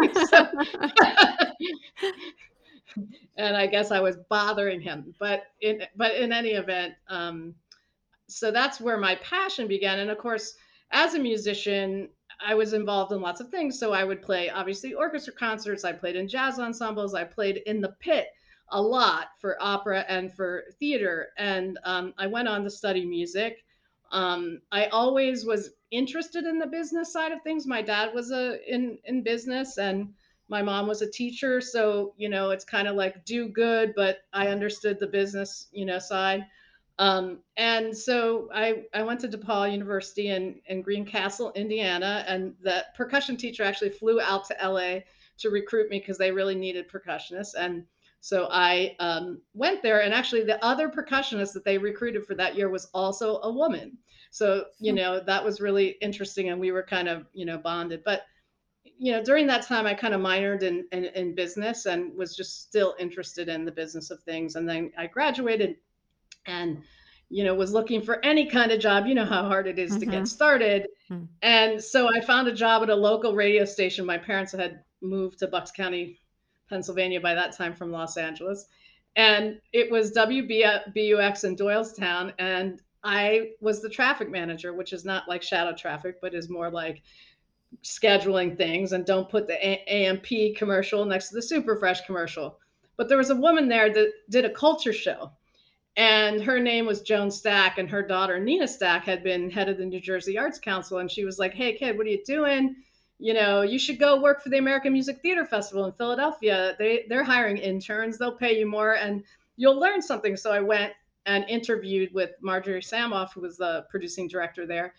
and 3.37 3.55
I 3.55 3.67
guess 3.67 3.91
I 3.91 3.99
was 3.99 4.17
bothering 4.29 4.81
him. 4.81 5.13
But 5.19 5.43
in 5.61 5.83
but 5.95 6.15
in 6.15 6.31
any 6.31 6.49
event, 6.49 6.95
um, 7.07 7.53
so 8.27 8.51
that's 8.51 8.81
where 8.81 8.97
my 8.97 9.15
passion 9.15 9.67
began. 9.67 9.99
And 9.99 10.09
of 10.09 10.17
course, 10.17 10.55
as 10.91 11.13
a 11.13 11.19
musician, 11.19 12.09
I 12.45 12.55
was 12.55 12.73
involved 12.73 13.11
in 13.11 13.21
lots 13.21 13.39
of 13.41 13.49
things. 13.49 13.79
So 13.79 13.93
I 13.93 14.03
would 14.03 14.21
play 14.21 14.49
obviously 14.49 14.93
orchestra 14.93 15.33
concerts. 15.33 15.85
I 15.85 15.93
played 15.93 16.15
in 16.15 16.27
jazz 16.27 16.59
ensembles. 16.59 17.13
I 17.13 17.23
played 17.23 17.61
in 17.65 17.81
the 17.81 17.95
pit 17.99 18.27
a 18.69 18.81
lot 18.81 19.29
for 19.39 19.57
opera 19.62 20.05
and 20.07 20.33
for 20.33 20.65
theater. 20.79 21.29
And 21.38 21.79
um, 21.83 22.13
I 22.17 22.27
went 22.27 22.47
on 22.47 22.63
to 22.63 22.69
study 22.69 23.05
music. 23.05 23.63
Um, 24.12 24.62
I 24.71 24.88
always 24.88 25.45
was 25.45 25.71
interested 25.91 26.45
in 26.45 26.59
the 26.59 26.67
business 26.67 27.12
side 27.12 27.31
of 27.31 27.41
things. 27.43 27.65
My 27.65 27.81
dad 27.81 28.13
was 28.13 28.31
a 28.31 28.59
in 28.74 28.97
in 29.05 29.24
business 29.24 29.77
and 29.77 30.13
my 30.50 30.62
mom 30.62 30.88
was 30.88 31.01
a 31.01 31.12
teacher 31.12 31.59
so 31.59 32.13
you 32.15 32.29
know 32.29 32.51
it's 32.51 32.63
kind 32.63 32.88
of 32.88 32.95
like 32.95 33.25
do 33.25 33.50
good 33.50 33.93
but 33.97 34.19
i 34.31 34.47
understood 34.47 34.97
the 34.97 35.07
business 35.07 35.67
you 35.74 35.86
know 35.86 36.00
side 36.00 36.45
um, 37.00 37.39
and 37.57 37.95
so 37.95 38.50
I, 38.53 38.86
I 38.93 39.03
went 39.03 39.19
to 39.21 39.27
DePauw 39.27 39.71
University 39.71 40.29
in, 40.29 40.59
in 40.65 40.81
Greencastle, 40.81 41.51
Indiana, 41.53 42.25
and 42.27 42.55
the 42.62 42.86
percussion 42.95 43.38
teacher 43.38 43.63
actually 43.63 43.91
flew 43.91 44.19
out 44.19 44.45
to 44.45 44.55
LA 44.63 45.01
to 45.39 45.50
recruit 45.51 45.89
me 45.91 46.00
because 46.00 46.17
they 46.17 46.31
really 46.31 46.55
needed 46.55 46.89
percussionists. 46.89 47.53
And 47.57 47.86
so 48.27 48.50
I 48.51 48.93
um, 49.00 49.39
went 49.53 49.81
there, 49.81 50.01
and 50.01 50.13
actually, 50.13 50.43
the 50.43 50.62
other 50.62 50.89
percussionist 50.89 51.53
that 51.53 51.63
they 51.63 51.77
recruited 51.77 52.25
for 52.25 52.36
that 52.36 52.57
year 52.57 52.67
was 52.67 52.89
also 52.93 53.39
a 53.43 53.50
woman. 53.50 53.98
So, 54.31 54.65
you 54.79 54.91
hmm. 54.91 54.98
know, 54.98 55.19
that 55.22 55.46
was 55.46 55.62
really 55.62 55.96
interesting, 56.01 56.50
and 56.50 56.60
we 56.60 56.74
were 56.74 56.84
kind 56.84 57.07
of, 57.07 57.25
you 57.31 57.46
know, 57.46 57.57
bonded. 57.57 58.03
But 58.03 58.24
you 58.84 59.13
know, 59.13 59.24
during 59.24 59.48
that 59.48 59.65
time, 59.65 59.86
I 59.86 59.93
kind 59.93 60.13
of 60.13 60.19
minored 60.19 60.62
in, 60.62 60.86
in, 60.91 61.05
in 61.05 61.36
business 61.36 61.86
and 61.86 62.13
was 62.17 62.36
just 62.36 62.63
still 62.63 62.96
interested 63.00 63.48
in 63.48 63.63
the 63.63 63.72
business 63.72 64.12
of 64.12 64.22
things. 64.24 64.57
And 64.57 64.67
then 64.67 64.91
I 64.98 65.07
graduated, 65.07 65.77
and 66.48 66.84
you 67.29 67.46
know, 67.46 67.55
was 67.55 67.72
looking 67.72 68.01
for 68.01 68.19
any 68.25 68.50
kind 68.50 68.74
of 68.74 68.81
job. 68.81 69.07
You 69.07 69.15
know 69.15 69.24
how 69.24 69.43
hard 69.43 69.67
it 69.67 69.79
is 69.79 69.91
mm-hmm. 69.91 70.00
to 70.01 70.05
get 70.05 70.15
mm-hmm. 70.15 70.25
started. 70.25 70.88
Mm-hmm. 71.10 71.25
And 71.43 71.81
so 71.81 72.10
I 72.13 72.19
found 72.19 72.50
a 72.50 72.53
job 72.53 72.84
at 72.84 72.89
a 72.89 72.96
local 72.96 73.36
radio 73.36 73.63
station. 73.63 74.05
My 74.05 74.17
parents 74.17 74.51
had 74.51 74.84
moved 75.01 75.39
to 75.39 75.48
Bucks 75.48 75.72
County, 75.72 76.19
Pennsylvania 76.69 77.19
by 77.21 77.33
that 77.33 77.55
time 77.55 77.74
from 77.74 77.91
Los 77.91 78.17
Angeles. 78.17 78.67
And 79.15 79.59
it 79.74 79.91
was 79.91 80.13
WBUX 80.13 81.43
in 81.43 81.55
Doylestown. 81.55 82.33
And 82.39 82.81
I 83.03 83.51
was 83.62 83.81
the 83.81 83.89
traffic 83.89 84.29
manager, 84.29 84.74
which 84.74 84.93
is 84.93 85.05
not 85.05 85.27
like 85.27 85.41
shadow 85.41 85.75
traffic, 85.75 86.21
but 86.21 86.33
is 86.33 86.50
more 86.50 86.69
like 86.69 87.01
scheduling 87.83 88.55
things 88.55 88.93
and 88.93 89.05
don't 89.05 89.29
put 89.29 89.47
the 89.47 89.55
a- 89.55 89.83
A&P 89.88 90.53
commercial 90.53 91.03
next 91.05 91.29
to 91.29 91.36
the 91.36 91.41
Super 91.41 91.75
Fresh 91.75 92.05
commercial. 92.05 92.59
But 92.95 93.09
there 93.09 93.17
was 93.17 93.29
a 93.29 93.36
woman 93.36 93.67
there 93.67 93.91
that 93.93 94.12
did 94.29 94.45
a 94.45 94.50
culture 94.50 94.93
show 94.93 95.31
and 95.97 96.43
her 96.43 96.59
name 96.59 96.86
was 96.86 97.01
Joan 97.01 97.31
Stack, 97.31 97.79
and 97.79 97.89
her 97.89 98.03
daughter 98.03 98.39
Nina 98.39 98.67
Stack 98.67 99.03
had 99.03 99.24
been 99.24 99.50
head 99.50 99.67
of 99.67 99.79
the 99.79 99.86
New 99.86 100.00
Jersey 100.00 100.38
Arts 100.38 100.59
Council. 100.59 101.00
And 101.00 101.09
she 101.09 101.25
was 101.25 101.39
like, 101.39 101.55
"Hey, 101.55 101.74
kid, 101.74 101.97
what 101.97 102.05
are 102.05 102.12
you 102.12 102.24
doing? 102.24 102.75
You 103.19 103.33
know, 103.33 103.62
you 103.62 103.79
should 103.79 104.00
go 104.00 104.21
work 104.21 104.41
for 104.41 104.50
the 104.50 104.57
American 104.57 104.93
Music 104.93 105.19
Theater 105.21 105.45
Festival 105.45 105.86
in 105.86 105.91
Philadelphia. 105.93 106.75
They 106.77 107.05
they're 107.09 107.24
hiring 107.24 107.57
interns. 107.57 108.17
They'll 108.17 108.38
pay 108.38 108.59
you 108.59 108.67
more, 108.67 108.93
and 108.95 109.24
you'll 109.55 109.79
learn 109.79 110.01
something." 110.01 110.38
So 110.38 110.51
I 110.51 110.59
went 110.59 110.93
and 111.25 111.43
interviewed 111.50 112.13
with 112.13 112.31
Marjorie 112.41 112.81
Samoff, 112.81 113.33
who 113.33 113.41
was 113.41 113.57
the 113.57 113.86
producing 113.89 114.27
director 114.27 114.65
there. 114.65 114.93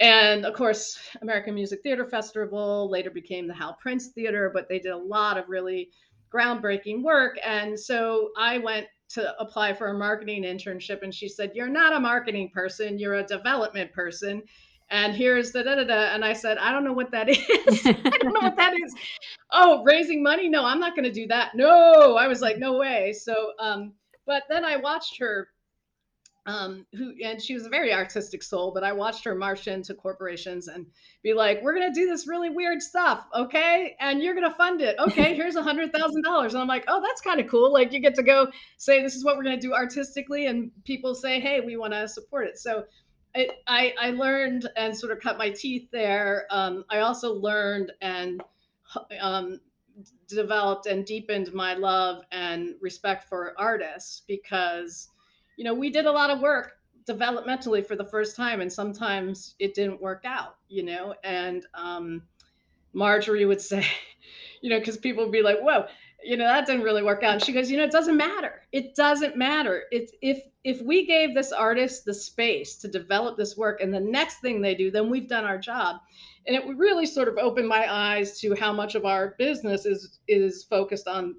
And 0.00 0.46
of 0.46 0.54
course, 0.54 0.98
American 1.22 1.54
Music 1.54 1.82
Theater 1.82 2.06
Festival 2.06 2.88
later 2.88 3.10
became 3.10 3.48
the 3.48 3.54
Hal 3.54 3.76
Prince 3.80 4.08
Theater, 4.08 4.50
but 4.54 4.68
they 4.68 4.78
did 4.78 4.92
a 4.92 4.96
lot 4.96 5.36
of 5.36 5.48
really 5.48 5.90
groundbreaking 6.32 7.02
work. 7.02 7.38
And 7.44 7.78
so 7.78 8.30
I 8.36 8.58
went 8.58 8.86
to 9.08 9.40
apply 9.40 9.72
for 9.72 9.88
a 9.88 9.94
marketing 9.94 10.42
internship 10.42 11.02
and 11.02 11.14
she 11.14 11.28
said 11.28 11.52
you're 11.54 11.68
not 11.68 11.94
a 11.94 12.00
marketing 12.00 12.50
person 12.50 12.98
you're 12.98 13.14
a 13.14 13.26
development 13.26 13.92
person 13.92 14.42
and 14.90 15.14
here's 15.14 15.52
the 15.52 15.62
da 15.62 15.74
da 15.74 15.84
da 15.84 16.14
and 16.14 16.24
i 16.24 16.32
said 16.32 16.58
i 16.58 16.72
don't 16.72 16.84
know 16.84 16.92
what 16.92 17.10
that 17.10 17.28
is 17.28 17.38
i 17.86 18.18
don't 18.22 18.34
know 18.34 18.40
what 18.40 18.56
that 18.56 18.74
is 18.74 18.94
oh 19.52 19.82
raising 19.84 20.22
money 20.22 20.48
no 20.48 20.64
i'm 20.64 20.80
not 20.80 20.94
going 20.94 21.04
to 21.04 21.12
do 21.12 21.26
that 21.26 21.54
no 21.54 22.16
i 22.16 22.26
was 22.26 22.40
like 22.40 22.58
no 22.58 22.78
way 22.78 23.12
so 23.12 23.52
um 23.58 23.92
but 24.26 24.44
then 24.48 24.64
i 24.64 24.76
watched 24.76 25.18
her 25.18 25.48
um, 26.48 26.86
who 26.94 27.12
and 27.22 27.42
she 27.42 27.52
was 27.52 27.66
a 27.66 27.68
very 27.68 27.92
artistic 27.92 28.42
soul, 28.42 28.72
but 28.72 28.82
I 28.82 28.90
watched 28.90 29.22
her 29.24 29.34
march 29.34 29.68
into 29.68 29.92
corporations 29.92 30.68
and 30.68 30.86
be 31.22 31.34
like, 31.34 31.62
"We're 31.62 31.74
gonna 31.74 31.92
do 31.92 32.06
this 32.06 32.26
really 32.26 32.48
weird 32.48 32.80
stuff, 32.80 33.26
okay? 33.34 33.94
And 34.00 34.22
you're 34.22 34.34
gonna 34.34 34.54
fund 34.54 34.80
it, 34.80 34.96
okay? 34.98 35.34
Here's 35.36 35.56
a 35.56 35.62
hundred 35.62 35.92
thousand 35.92 36.22
dollars." 36.22 36.54
And 36.54 36.62
I'm 36.62 36.66
like, 36.66 36.84
"Oh, 36.88 37.02
that's 37.02 37.20
kind 37.20 37.38
of 37.38 37.48
cool. 37.48 37.70
Like 37.70 37.92
you 37.92 38.00
get 38.00 38.14
to 38.14 38.22
go 38.22 38.50
say 38.78 39.02
this 39.02 39.14
is 39.14 39.26
what 39.26 39.36
we're 39.36 39.42
gonna 39.42 39.60
do 39.60 39.74
artistically, 39.74 40.46
and 40.46 40.70
people 40.84 41.14
say, 41.14 41.38
"Hey, 41.38 41.60
we 41.60 41.76
want 41.76 41.92
to 41.92 42.08
support 42.08 42.46
it." 42.46 42.58
So 42.58 42.84
I 43.36 43.94
I 43.98 44.10
learned 44.10 44.68
and 44.76 44.96
sort 44.96 45.12
of 45.12 45.20
cut 45.20 45.38
my 45.38 45.50
teeth 45.50 45.88
there. 45.92 46.46
Um, 46.50 46.84
I 46.90 47.00
also 47.00 47.34
learned 47.34 47.92
and 48.00 48.42
um, 49.20 49.60
developed 50.28 50.86
and 50.86 51.04
deepened 51.04 51.52
my 51.52 51.74
love 51.74 52.22
and 52.32 52.74
respect 52.80 53.28
for 53.28 53.54
artists 53.58 54.22
because 54.26 55.08
you 55.58 55.64
know, 55.64 55.74
we 55.74 55.90
did 55.90 56.06
a 56.06 56.12
lot 56.12 56.30
of 56.30 56.40
work 56.40 56.74
developmentally 57.04 57.84
for 57.84 57.96
the 57.96 58.04
first 58.04 58.36
time, 58.36 58.60
and 58.60 58.72
sometimes 58.72 59.56
it 59.58 59.74
didn't 59.74 60.00
work 60.00 60.22
out, 60.24 60.56
you 60.68 60.84
know. 60.84 61.14
And 61.24 61.66
um, 61.74 62.22
Marjorie 62.92 63.44
would 63.44 63.60
say, 63.60 63.84
you 64.62 64.70
know, 64.70 64.78
because 64.78 64.96
people 64.96 65.24
would 65.24 65.32
be 65.32 65.42
like, 65.42 65.58
whoa, 65.60 65.86
you 66.22 66.36
know, 66.36 66.44
that 66.44 66.66
didn't 66.66 66.82
really 66.82 67.02
work 67.02 67.22
out. 67.22 67.34
And 67.34 67.44
she 67.44 67.52
goes, 67.52 67.70
you 67.70 67.76
know, 67.76 67.84
it 67.84 67.92
doesn't 67.92 68.16
matter. 68.16 68.62
It 68.72 68.94
doesn't 68.94 69.36
matter. 69.36 69.84
It's 69.90 70.12
if 70.20 70.42
if 70.64 70.82
we 70.82 71.06
gave 71.06 71.34
this 71.34 71.52
artist 71.52 72.04
the 72.04 72.14
space 72.14 72.76
to 72.76 72.88
develop 72.88 73.36
this 73.36 73.56
work 73.56 73.80
and 73.80 73.94
the 73.94 74.00
next 74.00 74.40
thing 74.40 74.60
they 74.60 74.74
do, 74.74 74.90
then 74.90 75.08
we've 75.08 75.28
done 75.28 75.44
our 75.44 75.58
job. 75.58 75.96
And 76.46 76.56
it 76.56 76.66
really 76.76 77.06
sort 77.06 77.28
of 77.28 77.38
opened 77.38 77.68
my 77.68 77.92
eyes 77.92 78.38
to 78.40 78.54
how 78.54 78.72
much 78.72 78.94
of 78.94 79.04
our 79.04 79.34
business 79.38 79.86
is 79.86 80.18
is 80.26 80.64
focused 80.64 81.06
on 81.06 81.36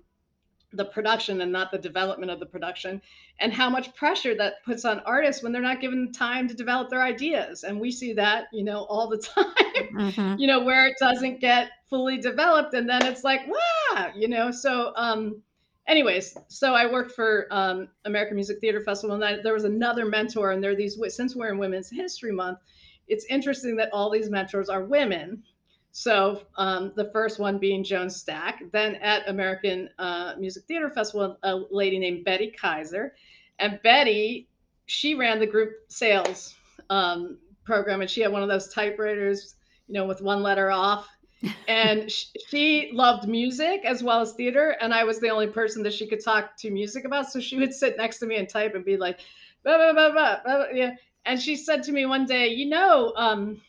the 0.74 0.86
production 0.86 1.42
and 1.42 1.52
not 1.52 1.72
the 1.72 1.78
development 1.78 2.32
of 2.32 2.40
the 2.40 2.46
production 2.46 3.02
and 3.40 3.52
how 3.52 3.70
much 3.70 3.96
pressure 3.96 4.36
that 4.36 4.64
puts 4.64 4.86
on 4.86 5.00
artists 5.00 5.42
when 5.42 5.52
they're 5.52 5.62
not 5.62 5.82
given 5.82 6.12
time 6.12 6.48
to 6.48 6.54
develop 6.54 6.90
their 6.90 7.02
ideas. 7.02 7.64
And 7.64 7.80
we 7.80 7.92
see 7.92 8.14
that 8.14 8.48
you 8.52 8.64
know 8.64 8.84
all 8.84 9.08
the 9.08 9.18
time 9.36 9.46
mm-hmm. 9.94 10.36
you 10.38 10.48
know 10.48 10.64
where 10.64 10.88
it 10.88 10.96
doesn't 11.00 11.40
get 11.40 11.70
fully 11.90 12.18
developed 12.18 12.74
and 12.74 12.88
then 12.88 13.06
it's 13.06 13.24
like 13.24 13.42
wow 13.48 14.12
you 14.16 14.28
know? 14.28 14.52
So 14.52 14.94
um 14.96 15.42
anyways 15.88 16.38
so 16.48 16.76
i 16.76 16.90
worked 16.90 17.12
for 17.14 17.48
um, 17.50 17.88
american 18.06 18.36
music 18.36 18.60
theater 18.62 18.82
festival 18.84 19.16
and 19.16 19.26
I, 19.26 19.42
there 19.42 19.56
was 19.56 19.64
another 19.64 20.06
mentor 20.06 20.52
and 20.52 20.64
there 20.64 20.72
are 20.72 20.76
these 20.76 21.00
since 21.10 21.36
we're 21.36 21.52
in 21.52 21.58
women's 21.58 21.90
history 21.90 22.32
month 22.32 22.60
it's 23.08 23.26
interesting 23.26 23.76
that 23.78 23.90
all 23.92 24.12
these 24.12 24.30
mentors 24.30 24.70
are 24.70 24.84
women 24.84 25.44
so 25.92 26.42
um, 26.56 26.92
the 26.96 27.10
first 27.12 27.40
one 27.40 27.58
being 27.58 27.84
Joan 27.84 28.10
Stack. 28.10 28.64
Then 28.72 28.96
at 28.96 29.28
American 29.28 29.90
uh, 29.98 30.34
Music 30.38 30.64
Theater 30.66 30.90
Festival, 30.90 31.38
a 31.44 31.56
lady 31.72 32.00
named 32.00 32.26
Betty 32.26 32.52
Kaiser, 32.52 33.14
and 33.58 33.80
Betty, 33.84 34.48
she 34.86 35.16
ran 35.16 35.40
the 35.40 35.48
group 35.48 35.72
sales 35.88 36.56
um, 36.90 37.38
program, 37.64 38.02
and 38.02 38.10
she 38.10 38.22
had 38.22 38.32
one 38.32 38.44
of 38.44 38.50
those 38.50 38.74
typewriters, 38.74 39.56
you 39.88 39.94
know, 39.94 40.06
with 40.06 40.22
one 40.22 40.42
letter 40.42 40.72
off. 40.72 41.08
and 41.70 42.12
she, 42.12 42.28
she 42.48 42.90
loved 42.92 43.28
music 43.28 43.82
as 43.86 44.04
well 44.04 44.22
as 44.22 44.34
theater, 44.34 44.76
and 44.82 44.94
I 44.94 45.04
was 45.06 45.20
the 45.20 45.30
only 45.30 45.48
person 45.48 45.84
that 45.84 45.94
she 45.94 46.08
could 46.08 46.24
talk 46.24 46.58
to 46.58 46.70
music 46.70 47.06
about. 47.06 47.32
So 47.32 47.40
she 47.40 47.58
would 47.58 47.74
sit 47.74 47.98
next 47.98 48.20
to 48.20 48.26
me 48.26 48.36
and 48.36 48.48
type 48.48 48.76
and 48.76 48.84
be 48.84 48.98
like, 48.98 49.22
bah, 49.64 49.94
bah, 49.96 50.12
bah, 50.14 50.66
yeah. 50.74 50.96
And 51.26 51.40
she 51.42 51.56
said 51.56 51.84
to 51.84 51.92
me 51.92 52.06
one 52.06 52.26
day, 52.26 52.50
you 52.50 52.68
know. 52.68 53.14
Um, 53.16 53.62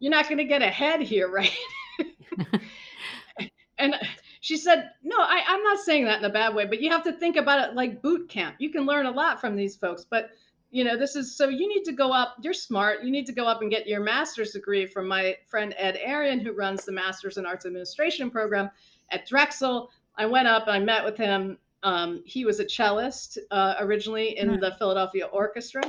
you're 0.00 0.10
not 0.10 0.26
going 0.26 0.38
to 0.38 0.44
get 0.44 0.62
ahead 0.62 1.00
here, 1.00 1.28
right? 1.32 1.56
and 3.78 3.94
she 4.40 4.56
said, 4.56 4.90
No, 5.02 5.16
I, 5.18 5.42
I'm 5.46 5.62
not 5.62 5.78
saying 5.78 6.04
that 6.06 6.18
in 6.18 6.24
a 6.24 6.32
bad 6.32 6.54
way, 6.54 6.66
but 6.66 6.80
you 6.80 6.90
have 6.90 7.04
to 7.04 7.12
think 7.12 7.36
about 7.36 7.68
it 7.68 7.76
like 7.76 8.02
boot 8.02 8.28
camp. 8.28 8.56
You 8.58 8.70
can 8.70 8.86
learn 8.86 9.06
a 9.06 9.10
lot 9.10 9.40
from 9.40 9.54
these 9.54 9.76
folks, 9.76 10.04
but 10.08 10.30
you 10.72 10.84
know, 10.84 10.96
this 10.96 11.16
is 11.16 11.36
so 11.36 11.48
you 11.48 11.68
need 11.68 11.84
to 11.84 11.92
go 11.92 12.12
up. 12.12 12.36
You're 12.40 12.54
smart. 12.54 13.02
You 13.02 13.10
need 13.10 13.26
to 13.26 13.32
go 13.32 13.44
up 13.44 13.60
and 13.60 13.70
get 13.70 13.88
your 13.88 14.00
master's 14.00 14.52
degree 14.52 14.86
from 14.86 15.08
my 15.08 15.36
friend 15.46 15.74
Ed 15.76 15.98
Arian, 16.02 16.38
who 16.38 16.52
runs 16.52 16.84
the 16.84 16.92
Master's 16.92 17.38
in 17.38 17.46
Arts 17.46 17.66
Administration 17.66 18.30
program 18.30 18.70
at 19.10 19.26
Drexel. 19.26 19.90
I 20.16 20.26
went 20.26 20.46
up, 20.46 20.64
I 20.66 20.78
met 20.78 21.04
with 21.04 21.16
him. 21.16 21.58
Um, 21.82 22.22
he 22.24 22.44
was 22.44 22.60
a 22.60 22.64
cellist 22.64 23.38
uh, 23.50 23.74
originally 23.80 24.38
in 24.38 24.48
mm-hmm. 24.48 24.60
the 24.60 24.76
Philadelphia 24.78 25.26
Orchestra, 25.26 25.82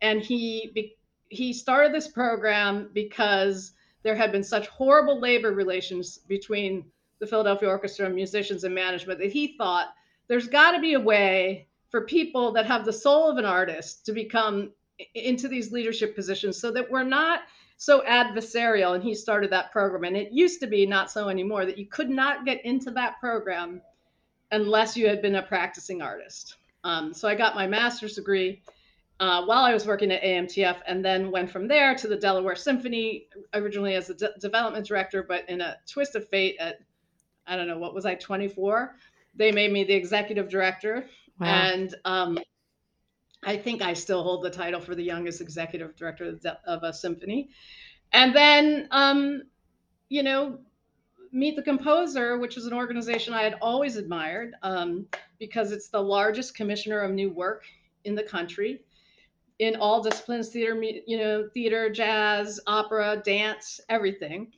and 0.00 0.22
he 0.22 0.70
be- 0.74 0.96
he 1.28 1.52
started 1.52 1.92
this 1.92 2.08
program 2.08 2.90
because 2.92 3.72
there 4.02 4.14
had 4.14 4.32
been 4.32 4.44
such 4.44 4.68
horrible 4.68 5.20
labor 5.20 5.52
relations 5.52 6.18
between 6.28 6.84
the 7.18 7.26
Philadelphia 7.26 7.68
Orchestra 7.68 8.06
and 8.06 8.14
musicians 8.14 8.64
and 8.64 8.74
management 8.74 9.18
that 9.18 9.32
he 9.32 9.56
thought 9.56 9.88
there's 10.28 10.48
got 10.48 10.72
to 10.72 10.80
be 10.80 10.94
a 10.94 11.00
way 11.00 11.66
for 11.90 12.02
people 12.02 12.52
that 12.52 12.66
have 12.66 12.84
the 12.84 12.92
soul 12.92 13.30
of 13.30 13.38
an 13.38 13.44
artist 13.44 14.04
to 14.06 14.12
become 14.12 14.70
into 15.14 15.48
these 15.48 15.72
leadership 15.72 16.14
positions 16.14 16.56
so 16.56 16.70
that 16.70 16.90
we're 16.90 17.02
not 17.02 17.40
so 17.76 18.02
adversarial. 18.06 18.94
And 18.94 19.02
he 19.02 19.14
started 19.14 19.50
that 19.50 19.72
program. 19.72 20.04
And 20.04 20.16
it 20.16 20.32
used 20.32 20.60
to 20.60 20.66
be 20.66 20.86
not 20.86 21.10
so 21.10 21.28
anymore 21.28 21.66
that 21.66 21.78
you 21.78 21.86
could 21.86 22.10
not 22.10 22.44
get 22.44 22.64
into 22.64 22.90
that 22.92 23.20
program 23.20 23.80
unless 24.52 24.96
you 24.96 25.06
had 25.06 25.20
been 25.22 25.36
a 25.36 25.42
practicing 25.42 26.00
artist. 26.00 26.56
Um, 26.84 27.12
so 27.12 27.28
i 27.28 27.34
got 27.34 27.56
my 27.56 27.66
master's 27.66 28.14
degree 28.14 28.62
uh, 29.18 29.44
while 29.44 29.64
I 29.64 29.72
was 29.72 29.86
working 29.86 30.12
at 30.12 30.22
AMTF, 30.22 30.78
and 30.86 31.04
then 31.04 31.30
went 31.30 31.50
from 31.50 31.66
there 31.66 31.94
to 31.94 32.06
the 32.06 32.16
Delaware 32.16 32.54
Symphony, 32.54 33.28
originally 33.54 33.94
as 33.94 34.10
a 34.10 34.14
de- 34.14 34.34
development 34.40 34.86
director, 34.86 35.22
but 35.22 35.48
in 35.48 35.60
a 35.60 35.76
twist 35.86 36.14
of 36.14 36.28
fate 36.28 36.56
at, 36.60 36.80
I 37.46 37.56
don't 37.56 37.66
know, 37.66 37.78
what 37.78 37.94
was 37.94 38.04
I, 38.04 38.14
24? 38.14 38.96
They 39.34 39.52
made 39.52 39.72
me 39.72 39.84
the 39.84 39.94
executive 39.94 40.48
director. 40.50 41.06
Wow. 41.40 41.46
And 41.46 41.94
um, 42.04 42.38
I 43.42 43.56
think 43.56 43.80
I 43.80 43.94
still 43.94 44.22
hold 44.22 44.44
the 44.44 44.50
title 44.50 44.80
for 44.80 44.94
the 44.94 45.02
youngest 45.02 45.40
executive 45.40 45.96
director 45.96 46.38
of 46.66 46.82
a 46.82 46.92
symphony. 46.92 47.48
And 48.12 48.34
then, 48.34 48.88
um, 48.90 49.42
you 50.08 50.22
know, 50.22 50.58
Meet 51.32 51.56
the 51.56 51.62
Composer, 51.62 52.38
which 52.38 52.56
is 52.56 52.66
an 52.66 52.72
organization 52.72 53.34
I 53.34 53.42
had 53.42 53.58
always 53.60 53.96
admired 53.96 54.54
um, 54.62 55.06
because 55.38 55.72
it's 55.72 55.88
the 55.88 56.00
largest 56.00 56.54
commissioner 56.54 57.00
of 57.00 57.12
new 57.12 57.30
work 57.30 57.64
in 58.04 58.14
the 58.14 58.22
country 58.22 58.80
in 59.58 59.76
all 59.76 60.02
disciplines 60.02 60.48
theater 60.48 60.80
you 60.82 61.18
know 61.18 61.48
theater 61.54 61.90
jazz 61.90 62.60
opera 62.66 63.22
dance 63.24 63.80
everything. 63.88 64.52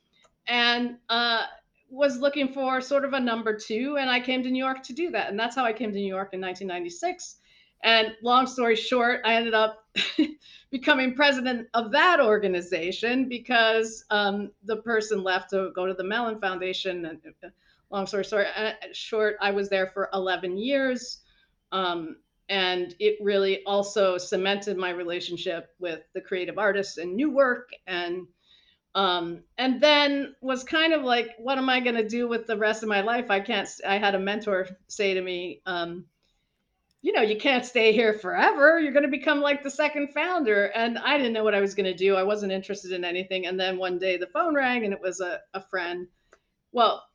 And 0.46 0.96
uh, 1.08 1.42
was 1.90 2.18
looking 2.18 2.52
for 2.52 2.80
sort 2.80 3.04
of 3.04 3.12
a 3.12 3.20
number 3.20 3.56
two 3.56 3.96
and 3.98 4.10
i 4.10 4.20
came 4.20 4.42
to 4.42 4.50
new 4.50 4.62
york 4.62 4.82
to 4.84 4.92
do 4.92 5.10
that. 5.10 5.30
And 5.30 5.38
that's 5.38 5.56
how 5.56 5.64
i 5.64 5.72
came 5.72 5.92
to 5.92 5.98
new 5.98 6.14
york 6.14 6.30
in 6.32 6.40
1996 6.40 7.36
and 7.84 8.14
long 8.22 8.46
story 8.46 8.76
short 8.76 9.20
i 9.24 9.34
ended 9.34 9.54
up 9.54 9.84
becoming 10.70 11.14
president 11.14 11.68
of 11.74 11.90
that 11.92 12.20
organization 12.20 13.28
because 13.28 14.04
um, 14.10 14.50
the 14.64 14.76
person 14.78 15.22
left 15.22 15.50
to 15.50 15.70
go 15.74 15.86
to 15.86 15.94
the 15.94 16.04
mellon 16.04 16.38
foundation. 16.40 17.06
And 17.06 17.20
uh, 17.42 17.48
long 17.90 18.06
story 18.06 18.24
short, 18.24 18.46
uh, 18.54 18.72
short 18.92 19.36
i 19.40 19.50
was 19.50 19.68
there 19.68 19.86
for 19.88 20.08
11 20.12 20.58
years. 20.58 21.20
Um, 21.72 22.16
and 22.48 22.94
it 22.98 23.18
really 23.20 23.62
also 23.64 24.16
cemented 24.16 24.76
my 24.76 24.90
relationship 24.90 25.70
with 25.78 26.00
the 26.14 26.20
creative 26.20 26.58
artists 26.58 26.98
and 26.98 27.14
new 27.14 27.30
work 27.30 27.70
and 27.86 28.26
um, 28.94 29.44
and 29.58 29.80
then 29.80 30.34
was 30.40 30.64
kind 30.64 30.92
of 30.92 31.02
like 31.02 31.30
what 31.38 31.58
am 31.58 31.68
i 31.68 31.80
going 31.80 31.96
to 31.96 32.08
do 32.08 32.26
with 32.26 32.46
the 32.46 32.56
rest 32.56 32.82
of 32.82 32.88
my 32.88 33.00
life? 33.00 33.30
I 33.30 33.40
can't 33.40 33.68
i 33.86 33.98
had 33.98 34.14
a 34.14 34.18
mentor 34.18 34.68
say 34.88 35.14
to 35.14 35.20
me 35.20 35.60
um, 35.66 36.06
you 37.02 37.12
know 37.12 37.22
you 37.22 37.36
can't 37.36 37.64
stay 37.64 37.92
here 37.92 38.14
forever. 38.14 38.80
You're 38.80 38.92
going 38.92 39.04
to 39.04 39.10
become 39.10 39.40
like 39.40 39.62
the 39.62 39.70
second 39.70 40.12
founder. 40.12 40.66
And 40.66 40.98
i 40.98 41.16
didn't 41.16 41.32
know 41.32 41.44
what 41.44 41.54
i 41.54 41.60
was 41.60 41.74
going 41.74 41.86
to 41.86 41.94
do. 41.94 42.16
I 42.16 42.22
wasn't 42.22 42.52
interested 42.52 42.92
in 42.92 43.04
anything. 43.04 43.46
And 43.46 43.60
then 43.60 43.78
one 43.78 43.98
day 43.98 44.16
the 44.16 44.26
phone 44.26 44.54
rang 44.54 44.84
and 44.84 44.92
it 44.92 45.00
was 45.00 45.20
a, 45.20 45.40
a 45.54 45.60
friend. 45.60 46.08
Well 46.72 47.07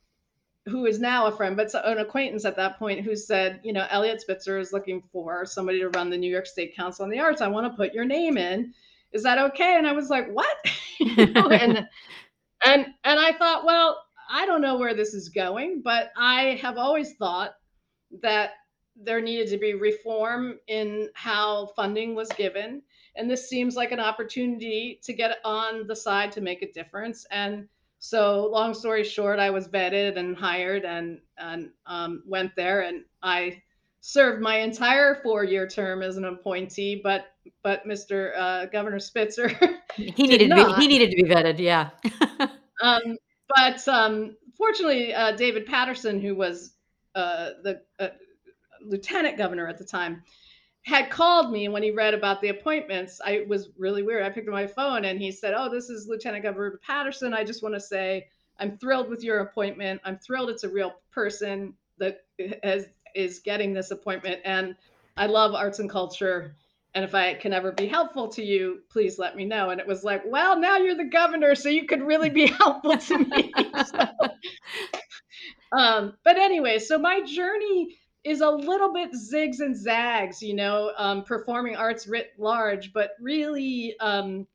who 0.65 0.85
is 0.85 0.99
now 0.99 1.25
a 1.25 1.31
friend, 1.31 1.57
but 1.57 1.73
an 1.73 1.97
acquaintance 1.97 2.45
at 2.45 2.55
that 2.55 2.79
point 2.79 3.01
who 3.03 3.15
said, 3.15 3.59
you 3.63 3.73
know, 3.73 3.85
Eliot 3.89 4.21
Spitzer 4.21 4.59
is 4.59 4.71
looking 4.71 5.03
for 5.11 5.45
somebody 5.45 5.79
to 5.79 5.89
run 5.89 6.09
the 6.09 6.17
New 6.17 6.31
York 6.31 6.45
State 6.45 6.75
Council 6.75 7.03
on 7.03 7.09
the 7.09 7.19
Arts. 7.19 7.41
I 7.41 7.47
want 7.47 7.71
to 7.71 7.75
put 7.75 7.93
your 7.93 8.05
name 8.05 8.37
in. 8.37 8.73
Is 9.11 9.23
that 9.23 9.37
okay? 9.37 9.75
And 9.77 9.85
I 9.85 9.91
was 9.91 10.09
like, 10.09 10.29
what? 10.31 10.57
and 11.17 11.37
and 12.65 12.85
and 13.03 13.19
I 13.19 13.33
thought, 13.33 13.65
well, 13.65 14.03
I 14.29 14.45
don't 14.45 14.61
know 14.61 14.77
where 14.77 14.93
this 14.93 15.13
is 15.13 15.29
going, 15.29 15.81
but 15.83 16.11
I 16.17 16.59
have 16.61 16.77
always 16.77 17.13
thought 17.15 17.55
that 18.21 18.51
there 18.95 19.21
needed 19.21 19.49
to 19.49 19.57
be 19.57 19.73
reform 19.73 20.59
in 20.67 21.09
how 21.13 21.67
funding 21.75 22.15
was 22.15 22.29
given. 22.29 22.81
And 23.15 23.29
this 23.29 23.49
seems 23.49 23.75
like 23.75 23.91
an 23.91 23.99
opportunity 23.99 24.99
to 25.03 25.13
get 25.13 25.37
on 25.43 25.87
the 25.87 25.95
side 25.95 26.31
to 26.33 26.41
make 26.41 26.61
a 26.61 26.71
difference. 26.71 27.25
And 27.31 27.67
so 28.03 28.49
long 28.51 28.73
story 28.73 29.01
short, 29.05 29.39
I 29.39 29.49
was 29.49 29.69
vetted 29.69 30.17
and 30.17 30.35
hired 30.35 30.83
and 30.83 31.19
and 31.37 31.69
um, 31.85 32.21
went 32.27 32.53
there, 32.53 32.81
and 32.81 33.05
I 33.21 33.61
served 34.01 34.41
my 34.41 34.57
entire 34.57 35.21
four-year 35.23 35.69
term 35.69 36.03
as 36.03 36.17
an 36.17 36.25
appointee. 36.25 36.99
But 37.01 37.27
but 37.63 37.87
Mr. 37.87 38.33
Uh, 38.37 38.65
Governor 38.65 38.99
Spitzer, 38.99 39.47
he 39.95 40.11
needed 40.17 40.49
to 40.49 40.55
be, 40.55 40.81
he 40.81 40.87
needed 40.89 41.11
to 41.11 41.15
be 41.15 41.23
vetted, 41.23 41.59
yeah. 41.59 41.91
um, 42.81 43.17
but 43.55 43.87
um, 43.87 44.35
fortunately, 44.57 45.13
uh, 45.13 45.37
David 45.37 45.65
Paterson, 45.65 46.19
who 46.19 46.35
was 46.35 46.73
uh, 47.15 47.51
the 47.63 47.81
uh, 47.99 48.09
lieutenant 48.81 49.37
governor 49.37 49.69
at 49.69 49.77
the 49.77 49.85
time, 49.85 50.23
had 50.83 51.09
called 51.09 51.51
me 51.51 51.69
when 51.69 51.81
he 51.81 51.91
read 51.91 52.13
about 52.13 52.41
the 52.41 52.49
appointments. 52.49 53.21
I 53.23 53.45
was 53.47 53.69
really 53.77 54.03
weird. 54.03 54.23
I 54.23 54.29
picked 54.29 54.47
up 54.47 54.53
my 54.53 54.67
phone 54.67 55.05
and 55.05 55.19
he 55.19 55.31
said, 55.31 55.53
"Oh, 55.55 55.69
this 55.69 55.89
is 55.89 56.07
Lieutenant 56.07 56.43
Governor 56.43 56.79
Paterson. 56.85 57.33
I 57.33 57.43
just 57.43 57.63
want 57.63 57.73
to 57.75 57.81
say 57.81 58.27
I'm 58.59 58.77
thrilled 58.77 59.09
with 59.09 59.23
your 59.23 59.39
appointment. 59.39 60.01
I'm 60.03 60.17
thrilled 60.17 60.49
it's 60.49 60.65
a 60.65 60.69
real 60.69 60.93
person 61.11 61.73
that 61.99 62.25
has, 62.63 62.87
is 63.15 63.39
getting 63.39 63.73
this 63.73 63.91
appointment, 63.91 64.41
and 64.43 64.75
I 65.15 65.27
love 65.27 65.53
arts 65.53 65.79
and 65.79 65.89
culture. 65.89 66.55
And 66.95 67.03
if 67.03 67.15
I 67.15 67.33
can 67.33 67.53
ever 67.53 67.71
be 67.71 67.87
helpful 67.87 68.27
to 68.29 68.43
you, 68.43 68.81
please 68.89 69.17
let 69.17 69.37
me 69.37 69.45
know." 69.45 69.69
And 69.69 69.79
it 69.79 69.87
was 69.87 70.03
like, 70.03 70.23
"Well, 70.25 70.59
now 70.59 70.77
you're 70.77 70.95
the 70.95 71.05
governor, 71.05 71.55
so 71.55 71.69
you 71.69 71.85
could 71.85 72.03
really 72.03 72.29
be 72.29 72.47
helpful 72.59 72.97
to 72.97 73.17
me." 73.19 73.53
so, 73.85 74.05
um, 75.71 76.17
but 76.25 76.37
anyway, 76.37 76.79
so 76.79 76.97
my 76.97 77.21
journey 77.21 77.97
is 78.23 78.41
a 78.41 78.49
little 78.49 78.93
bit 78.93 79.11
zigs 79.11 79.59
and 79.59 79.75
zags, 79.75 80.41
you 80.41 80.53
know, 80.53 80.93
um, 80.97 81.23
performing 81.23 81.75
arts 81.75 82.07
writ 82.07 82.31
large, 82.37 82.93
but 82.93 83.11
really, 83.19 83.95
um, 83.99 84.47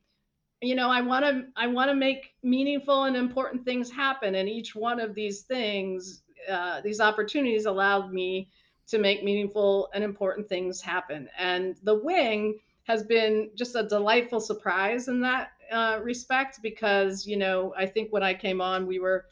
you 0.60 0.74
know, 0.74 0.90
I 0.90 1.02
want 1.02 1.24
to 1.24 1.44
I 1.56 1.66
want 1.68 1.90
to 1.90 1.94
make 1.94 2.32
meaningful 2.42 3.04
and 3.04 3.16
important 3.16 3.64
things 3.64 3.90
happen, 3.90 4.34
and 4.34 4.48
each 4.48 4.74
one 4.74 5.00
of 5.00 5.14
these 5.14 5.42
things, 5.42 6.22
uh, 6.50 6.80
these 6.80 7.00
opportunities, 7.00 7.66
allowed 7.66 8.12
me 8.12 8.48
to 8.88 8.98
make 8.98 9.22
meaningful 9.22 9.88
and 9.94 10.02
important 10.02 10.48
things 10.48 10.80
happen. 10.80 11.28
And 11.38 11.76
the 11.82 11.94
wing 11.94 12.58
has 12.84 13.04
been 13.04 13.50
just 13.54 13.76
a 13.76 13.82
delightful 13.82 14.40
surprise 14.40 15.08
in 15.08 15.20
that 15.20 15.50
uh, 15.70 16.00
respect 16.02 16.60
because 16.62 17.26
you 17.26 17.36
know 17.36 17.74
I 17.76 17.86
think 17.86 18.12
when 18.12 18.22
I 18.22 18.34
came 18.34 18.60
on, 18.60 18.86
we 18.86 18.98
were 18.98 19.26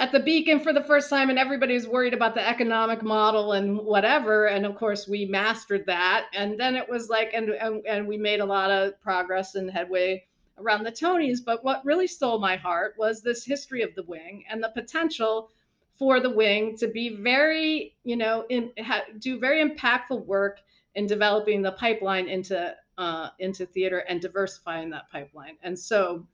at 0.00 0.12
the 0.12 0.18
beacon 0.18 0.60
for 0.60 0.72
the 0.72 0.82
first 0.82 1.10
time 1.10 1.28
and 1.28 1.38
everybody 1.38 1.74
was 1.74 1.86
worried 1.86 2.14
about 2.14 2.34
the 2.34 2.48
economic 2.48 3.02
model 3.02 3.52
and 3.52 3.76
whatever 3.76 4.46
and 4.46 4.64
of 4.64 4.74
course 4.74 5.06
we 5.06 5.26
mastered 5.26 5.84
that. 5.84 6.24
And 6.32 6.58
then 6.58 6.74
it 6.74 6.88
was 6.88 7.10
like 7.10 7.32
and 7.34 7.50
and, 7.50 7.84
and 7.86 8.08
we 8.08 8.16
made 8.16 8.40
a 8.40 8.44
lot 8.44 8.70
of 8.70 8.98
progress 9.02 9.56
and 9.56 9.70
headway 9.70 10.24
around 10.56 10.84
the 10.84 10.90
tonys. 10.90 11.40
But 11.44 11.62
what 11.62 11.84
really 11.84 12.06
stole 12.06 12.38
my 12.38 12.56
heart 12.56 12.94
was 12.96 13.20
this 13.20 13.44
history 13.44 13.82
of 13.82 13.94
the 13.94 14.04
wing 14.04 14.42
and 14.50 14.64
the 14.64 14.70
potential 14.70 15.50
for 15.98 16.18
the 16.18 16.30
wing 16.30 16.78
to 16.78 16.88
be 16.88 17.16
very 17.16 17.94
you 18.02 18.16
know 18.16 18.46
in, 18.48 18.72
ha, 18.78 19.02
do 19.18 19.38
very 19.38 19.62
impactful 19.62 20.24
work 20.24 20.60
in 20.94 21.06
developing 21.06 21.60
the 21.60 21.72
pipeline 21.72 22.26
into 22.26 22.74
uh, 22.96 23.28
into 23.38 23.66
theater 23.66 23.98
and 24.08 24.22
diversifying 24.22 24.88
that 24.90 25.10
pipeline. 25.10 25.58
And 25.62 25.78
so 25.78 26.26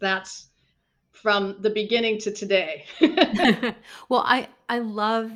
that's 0.00 0.48
from 1.12 1.56
the 1.60 1.70
beginning 1.70 2.18
to 2.20 2.32
today. 2.32 2.84
well, 4.08 4.24
I 4.26 4.48
I 4.68 4.78
love 4.78 5.32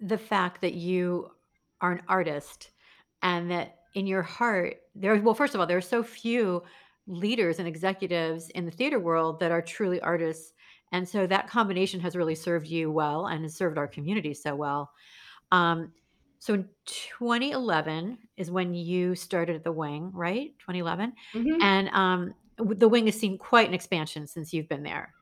the 0.00 0.18
fact 0.18 0.62
that 0.62 0.74
you 0.74 1.30
are 1.80 1.92
an 1.92 2.02
artist 2.08 2.70
and 3.22 3.50
that 3.50 3.76
in 3.94 4.06
your 4.06 4.22
heart 4.22 4.76
there 4.94 5.20
well 5.20 5.34
first 5.34 5.54
of 5.54 5.60
all 5.60 5.66
there 5.66 5.76
are 5.76 5.82
so 5.82 6.02
few 6.02 6.62
leaders 7.06 7.58
and 7.58 7.66
executives 7.66 8.48
in 8.50 8.64
the 8.64 8.70
theater 8.70 8.98
world 8.98 9.40
that 9.40 9.50
are 9.50 9.62
truly 9.62 10.00
artists 10.00 10.52
and 10.92 11.08
so 11.08 11.26
that 11.26 11.48
combination 11.48 12.00
has 12.00 12.16
really 12.16 12.34
served 12.34 12.66
you 12.66 12.90
well 12.90 13.26
and 13.26 13.42
has 13.42 13.54
served 13.54 13.78
our 13.78 13.88
community 13.88 14.32
so 14.32 14.54
well 14.54 14.90
um, 15.52 15.92
so 16.38 16.54
in 16.54 16.68
2011 16.86 18.16
is 18.36 18.50
when 18.50 18.72
you 18.72 19.14
started 19.14 19.56
at 19.56 19.64
the 19.64 19.72
wing 19.72 20.10
right 20.14 20.52
2011 20.60 21.12
mm-hmm. 21.34 21.62
and 21.62 21.88
um, 21.90 22.34
the 22.64 22.88
wing 22.88 23.06
has 23.06 23.18
seen 23.18 23.38
quite 23.38 23.68
an 23.68 23.74
expansion 23.74 24.26
since 24.26 24.52
you've 24.52 24.68
been 24.68 24.82
there. 24.82 25.14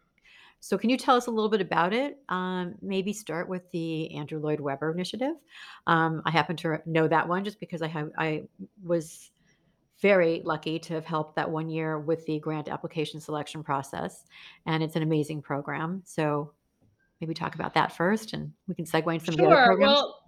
So, 0.60 0.76
can 0.76 0.90
you 0.90 0.96
tell 0.96 1.16
us 1.16 1.26
a 1.26 1.30
little 1.30 1.48
bit 1.48 1.60
about 1.60 1.92
it? 1.92 2.18
Um, 2.28 2.74
maybe 2.82 3.12
start 3.12 3.48
with 3.48 3.70
the 3.70 4.12
Andrew 4.14 4.40
Lloyd 4.40 4.60
Webber 4.60 4.90
initiative. 4.90 5.34
Um, 5.86 6.22
I 6.24 6.30
happen 6.30 6.56
to 6.56 6.80
know 6.84 7.06
that 7.06 7.28
one 7.28 7.44
just 7.44 7.60
because 7.60 7.80
I 7.80 7.86
have 7.86 8.10
I 8.18 8.42
was 8.82 9.30
very 10.00 10.42
lucky 10.44 10.78
to 10.78 10.94
have 10.94 11.04
helped 11.04 11.36
that 11.36 11.50
one 11.50 11.68
year 11.68 11.98
with 11.98 12.24
the 12.26 12.38
grant 12.40 12.68
application 12.68 13.20
selection 13.20 13.62
process, 13.62 14.24
and 14.66 14.82
it's 14.82 14.96
an 14.96 15.02
amazing 15.02 15.42
program. 15.42 16.02
So, 16.04 16.52
maybe 17.20 17.34
talk 17.34 17.54
about 17.54 17.74
that 17.74 17.96
first, 17.96 18.32
and 18.32 18.52
we 18.66 18.74
can 18.74 18.84
segue 18.84 19.12
into 19.12 19.26
some 19.26 19.36
sure. 19.36 19.44
of 19.44 19.50
the 19.50 19.56
other 19.56 19.66
programs. 19.66 19.92
Well, 19.92 20.20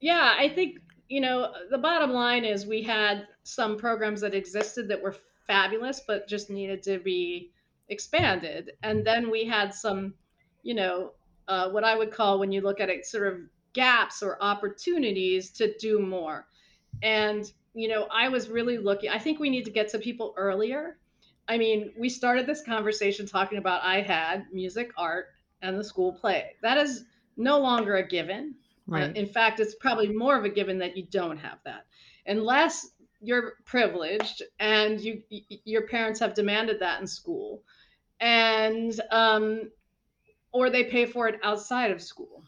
yeah, 0.00 0.34
I 0.38 0.48
think 0.48 0.78
you 1.08 1.20
know 1.20 1.52
the 1.70 1.78
bottom 1.78 2.12
line 2.12 2.44
is 2.44 2.66
we 2.66 2.82
had 2.82 3.26
some 3.42 3.76
programs 3.76 4.20
that 4.20 4.34
existed 4.34 4.86
that 4.88 5.02
were 5.02 5.16
fabulous, 5.46 6.02
but 6.06 6.28
just 6.28 6.50
needed 6.50 6.82
to 6.84 6.98
be 6.98 7.50
expanded. 7.88 8.72
And 8.82 9.06
then 9.06 9.30
we 9.30 9.44
had 9.44 9.74
some, 9.74 10.14
you 10.62 10.74
know, 10.74 11.12
uh, 11.48 11.70
what 11.70 11.84
I 11.84 11.96
would 11.96 12.10
call 12.10 12.38
when 12.38 12.52
you 12.52 12.60
look 12.60 12.80
at 12.80 12.90
it, 12.90 13.06
sort 13.06 13.28
of 13.28 13.40
gaps 13.72 14.22
or 14.22 14.42
opportunities 14.42 15.50
to 15.52 15.76
do 15.78 16.00
more. 16.00 16.46
And, 17.02 17.50
you 17.74 17.88
know, 17.88 18.08
I 18.10 18.28
was 18.28 18.48
really 18.48 18.78
looking, 18.78 19.10
I 19.10 19.18
think 19.18 19.38
we 19.38 19.50
need 19.50 19.64
to 19.66 19.70
get 19.70 19.88
to 19.90 19.98
people 19.98 20.34
earlier. 20.36 20.98
I 21.48 21.58
mean, 21.58 21.92
we 21.96 22.08
started 22.08 22.46
this 22.46 22.62
conversation 22.62 23.26
talking 23.26 23.58
about 23.58 23.84
I 23.84 24.00
had 24.00 24.46
music, 24.52 24.90
art, 24.96 25.26
and 25.62 25.78
the 25.78 25.84
school 25.84 26.12
play. 26.12 26.56
That 26.62 26.78
is 26.78 27.04
no 27.36 27.60
longer 27.60 27.96
a 27.96 28.06
given. 28.06 28.54
Right. 28.88 29.10
Uh, 29.10 29.12
in 29.12 29.26
fact, 29.26 29.60
it's 29.60 29.74
probably 29.76 30.08
more 30.08 30.36
of 30.36 30.44
a 30.44 30.48
given 30.48 30.78
that 30.78 30.96
you 30.96 31.06
don't 31.10 31.38
have 31.38 31.58
that. 31.64 31.86
Unless 32.26 32.88
you're 33.20 33.54
privileged 33.64 34.42
and 34.58 35.00
you 35.00 35.22
your 35.64 35.86
parents 35.86 36.20
have 36.20 36.34
demanded 36.34 36.80
that 36.80 37.00
in 37.00 37.06
school. 37.06 37.62
And 38.20 38.98
um, 39.10 39.70
or 40.52 40.70
they 40.70 40.84
pay 40.84 41.06
for 41.06 41.28
it 41.28 41.40
outside 41.42 41.90
of 41.90 42.02
school. 42.02 42.42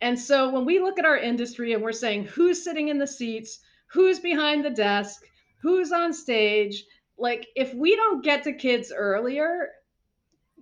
And 0.00 0.18
so 0.18 0.50
when 0.50 0.64
we 0.64 0.78
look 0.80 0.98
at 0.98 1.04
our 1.04 1.16
industry 1.16 1.72
and 1.72 1.82
we're 1.82 1.92
saying 1.92 2.26
who's 2.26 2.62
sitting 2.62 2.88
in 2.88 2.98
the 2.98 3.06
seats? 3.06 3.60
Who's 3.86 4.20
behind 4.20 4.64
the 4.64 4.70
desk? 4.70 5.22
Who's 5.62 5.92
on 5.92 6.12
stage? 6.12 6.84
Like 7.16 7.46
if 7.56 7.72
we 7.74 7.96
don't 7.96 8.24
get 8.24 8.44
to 8.44 8.52
kids 8.52 8.92
earlier 8.94 9.68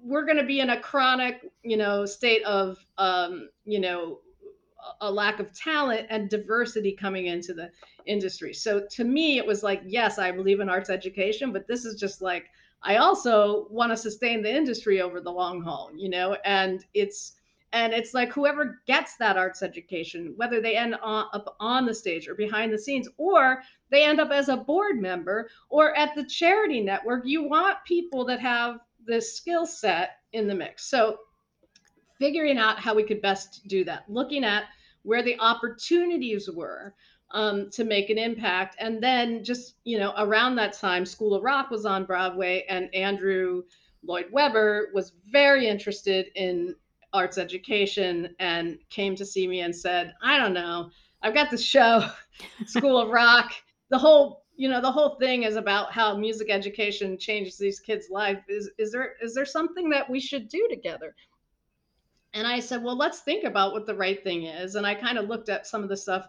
we're 0.03 0.25
going 0.25 0.38
to 0.38 0.45
be 0.45 0.61
in 0.61 0.71
a 0.71 0.81
chronic 0.81 1.40
you 1.62 1.77
know 1.77 2.05
state 2.05 2.42
of 2.45 2.79
um, 2.99 3.49
you 3.64 3.81
know 3.81 4.18
a 5.01 5.11
lack 5.11 5.40
of 5.40 5.53
talent 5.53 6.07
and 6.11 6.29
diversity 6.29 6.92
coming 6.92 7.27
into 7.27 7.55
the 7.55 7.71
industry. 8.07 8.53
So 8.53 8.87
to 8.90 9.05
me, 9.05 9.38
it 9.38 9.47
was 9.47 9.62
like, 9.62 9.83
yes, 9.87 10.18
I 10.18 10.31
believe 10.31 10.61
in 10.61 10.68
arts 10.68 10.90
education, 10.90 11.53
but 11.53 11.66
this 11.66 11.85
is 11.85 11.99
just 11.99 12.23
like, 12.23 12.47
I 12.83 12.97
also 12.97 13.68
want 13.71 13.92
to 13.92 13.97
sustain 13.97 14.42
the 14.42 14.55
industry 14.55 15.01
over 15.01 15.21
the 15.21 15.31
long 15.31 15.62
haul, 15.62 15.90
you 15.97 16.09
know, 16.09 16.37
and 16.45 16.85
it's, 16.95 17.35
and 17.73 17.92
it's 17.92 18.12
like 18.12 18.33
whoever 18.33 18.81
gets 18.87 19.16
that 19.16 19.37
arts 19.37 19.62
education, 19.62 20.35
whether 20.37 20.61
they 20.61 20.77
end 20.77 20.97
on, 21.03 21.27
up 21.33 21.57
on 21.61 21.87
the 21.87 21.95
stage 21.95 22.29
or 22.29 22.35
behind 22.35 22.73
the 22.73 22.79
scenes, 22.79 23.09
or 23.16 23.62
they 23.90 24.05
end 24.05 24.21
up 24.21 24.31
as 24.31 24.49
a 24.49 24.57
board 24.57 25.01
member 25.01 25.49
or 25.68 25.97
at 25.97 26.14
the 26.14 26.25
charity 26.25 26.81
network, 26.81 27.23
you 27.25 27.49
want 27.49 27.79
people 27.87 28.25
that 28.27 28.40
have 28.40 28.81
this 29.07 29.37
skill 29.37 29.64
set 29.64 30.18
in 30.33 30.47
the 30.49 30.55
mix. 30.55 30.85
So 30.85 31.18
figuring 32.23 32.57
out 32.57 32.79
how 32.79 32.95
we 32.95 33.03
could 33.03 33.21
best 33.21 33.67
do 33.67 33.83
that, 33.83 34.05
looking 34.09 34.45
at 34.45 34.63
where 35.03 35.25
the 35.25 35.37
opportunities 35.41 36.49
were 36.49 36.95
um, 37.33 37.69
to 37.71 37.83
make 37.83 38.11
an 38.11 38.19
impact. 38.19 38.77
And 38.79 39.03
then 39.03 39.43
just, 39.43 39.75
you 39.83 39.99
know, 39.99 40.15
around 40.17 40.55
that 40.55 40.73
time, 40.73 41.05
School 41.05 41.35
of 41.35 41.43
Rock 41.43 41.73
was 41.73 41.85
on 41.85 42.05
Broadway, 42.05 42.65
and 42.69 42.95
Andrew 42.95 43.65
Lloyd 44.05 44.27
Webber 44.31 44.91
was 44.95 45.15
very 45.33 45.67
interested 45.67 46.27
in 46.37 46.77
arts 47.13 47.39
education 47.39 48.37
and 48.39 48.79
came 48.89 49.17
to 49.17 49.27
see 49.27 49.49
me 49.49 49.63
and 49.63 49.75
said, 49.75 50.15
I 50.23 50.39
don't 50.39 50.55
know, 50.55 50.91
I've 51.23 51.35
got 51.35 51.51
this 51.51 51.65
show, 51.65 52.09
School 52.67 53.01
of 53.01 53.09
Rock. 53.09 53.51
The 53.91 53.99
whole, 53.99 54.45
you 54.55 54.69
know, 54.69 54.81
the 54.81 54.93
whole 54.93 55.17
thing 55.17 55.43
is 55.43 55.57
about 55.57 55.93
how 55.93 56.17
music 56.17 56.51
education 56.51 57.19
changes 57.19 57.59
these 57.59 57.81
kids' 57.81 58.11
life. 58.11 58.39
Is 58.49 58.71
is 58.79 58.93
there 58.93 59.15
is 59.21 59.35
there 59.35 59.45
something 59.45 59.91
that 59.91 60.09
we 60.09 60.21
should 60.21 60.49
do 60.49 60.69
together? 60.71 61.17
And 62.35 62.47
I 62.47 62.61
said, 62.61 62.83
well, 62.83 62.97
let's 62.97 63.21
think 63.21 63.45
about 63.45 63.73
what 63.73 63.87
the 63.87 63.95
right 63.95 64.23
thing 64.23 64.45
is. 64.45 64.75
And 64.75 64.87
I 64.87 64.95
kind 64.95 65.18
of 65.18 65.29
looked 65.29 65.49
at 65.49 65.66
some 65.66 65.83
of 65.83 65.88
the 65.88 65.97
stuff 65.97 66.29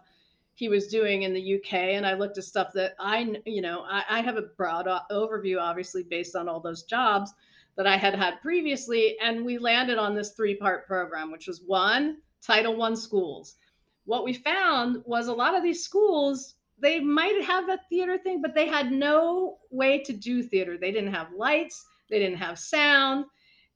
he 0.54 0.68
was 0.68 0.86
doing 0.86 1.22
in 1.22 1.34
the 1.34 1.56
UK, 1.56 1.72
and 1.72 2.06
I 2.06 2.14
looked 2.14 2.38
at 2.38 2.44
stuff 2.44 2.72
that 2.74 2.94
I, 3.00 3.40
you 3.44 3.60
know, 3.60 3.84
I, 3.88 4.04
I 4.08 4.20
have 4.20 4.36
a 4.36 4.42
broad 4.42 4.86
overview, 5.10 5.60
obviously, 5.60 6.04
based 6.04 6.36
on 6.36 6.48
all 6.48 6.60
those 6.60 6.84
jobs 6.84 7.32
that 7.76 7.88
I 7.88 7.96
had 7.96 8.14
had 8.14 8.40
previously. 8.40 9.16
And 9.20 9.44
we 9.44 9.58
landed 9.58 9.98
on 9.98 10.14
this 10.14 10.30
three 10.32 10.54
part 10.54 10.86
program, 10.86 11.32
which 11.32 11.48
was 11.48 11.60
one, 11.66 12.18
Title 12.40 12.76
One 12.76 12.94
schools. 12.96 13.56
What 14.04 14.24
we 14.24 14.34
found 14.34 15.02
was 15.06 15.26
a 15.26 15.32
lot 15.32 15.56
of 15.56 15.62
these 15.62 15.82
schools, 15.82 16.54
they 16.78 17.00
might 17.00 17.42
have 17.44 17.68
a 17.68 17.80
theater 17.88 18.18
thing, 18.18 18.42
but 18.42 18.54
they 18.54 18.68
had 18.68 18.92
no 18.92 19.58
way 19.70 20.02
to 20.04 20.12
do 20.12 20.42
theater. 20.42 20.76
They 20.76 20.92
didn't 20.92 21.14
have 21.14 21.32
lights, 21.32 21.84
they 22.10 22.18
didn't 22.18 22.38
have 22.38 22.58
sound. 22.58 23.24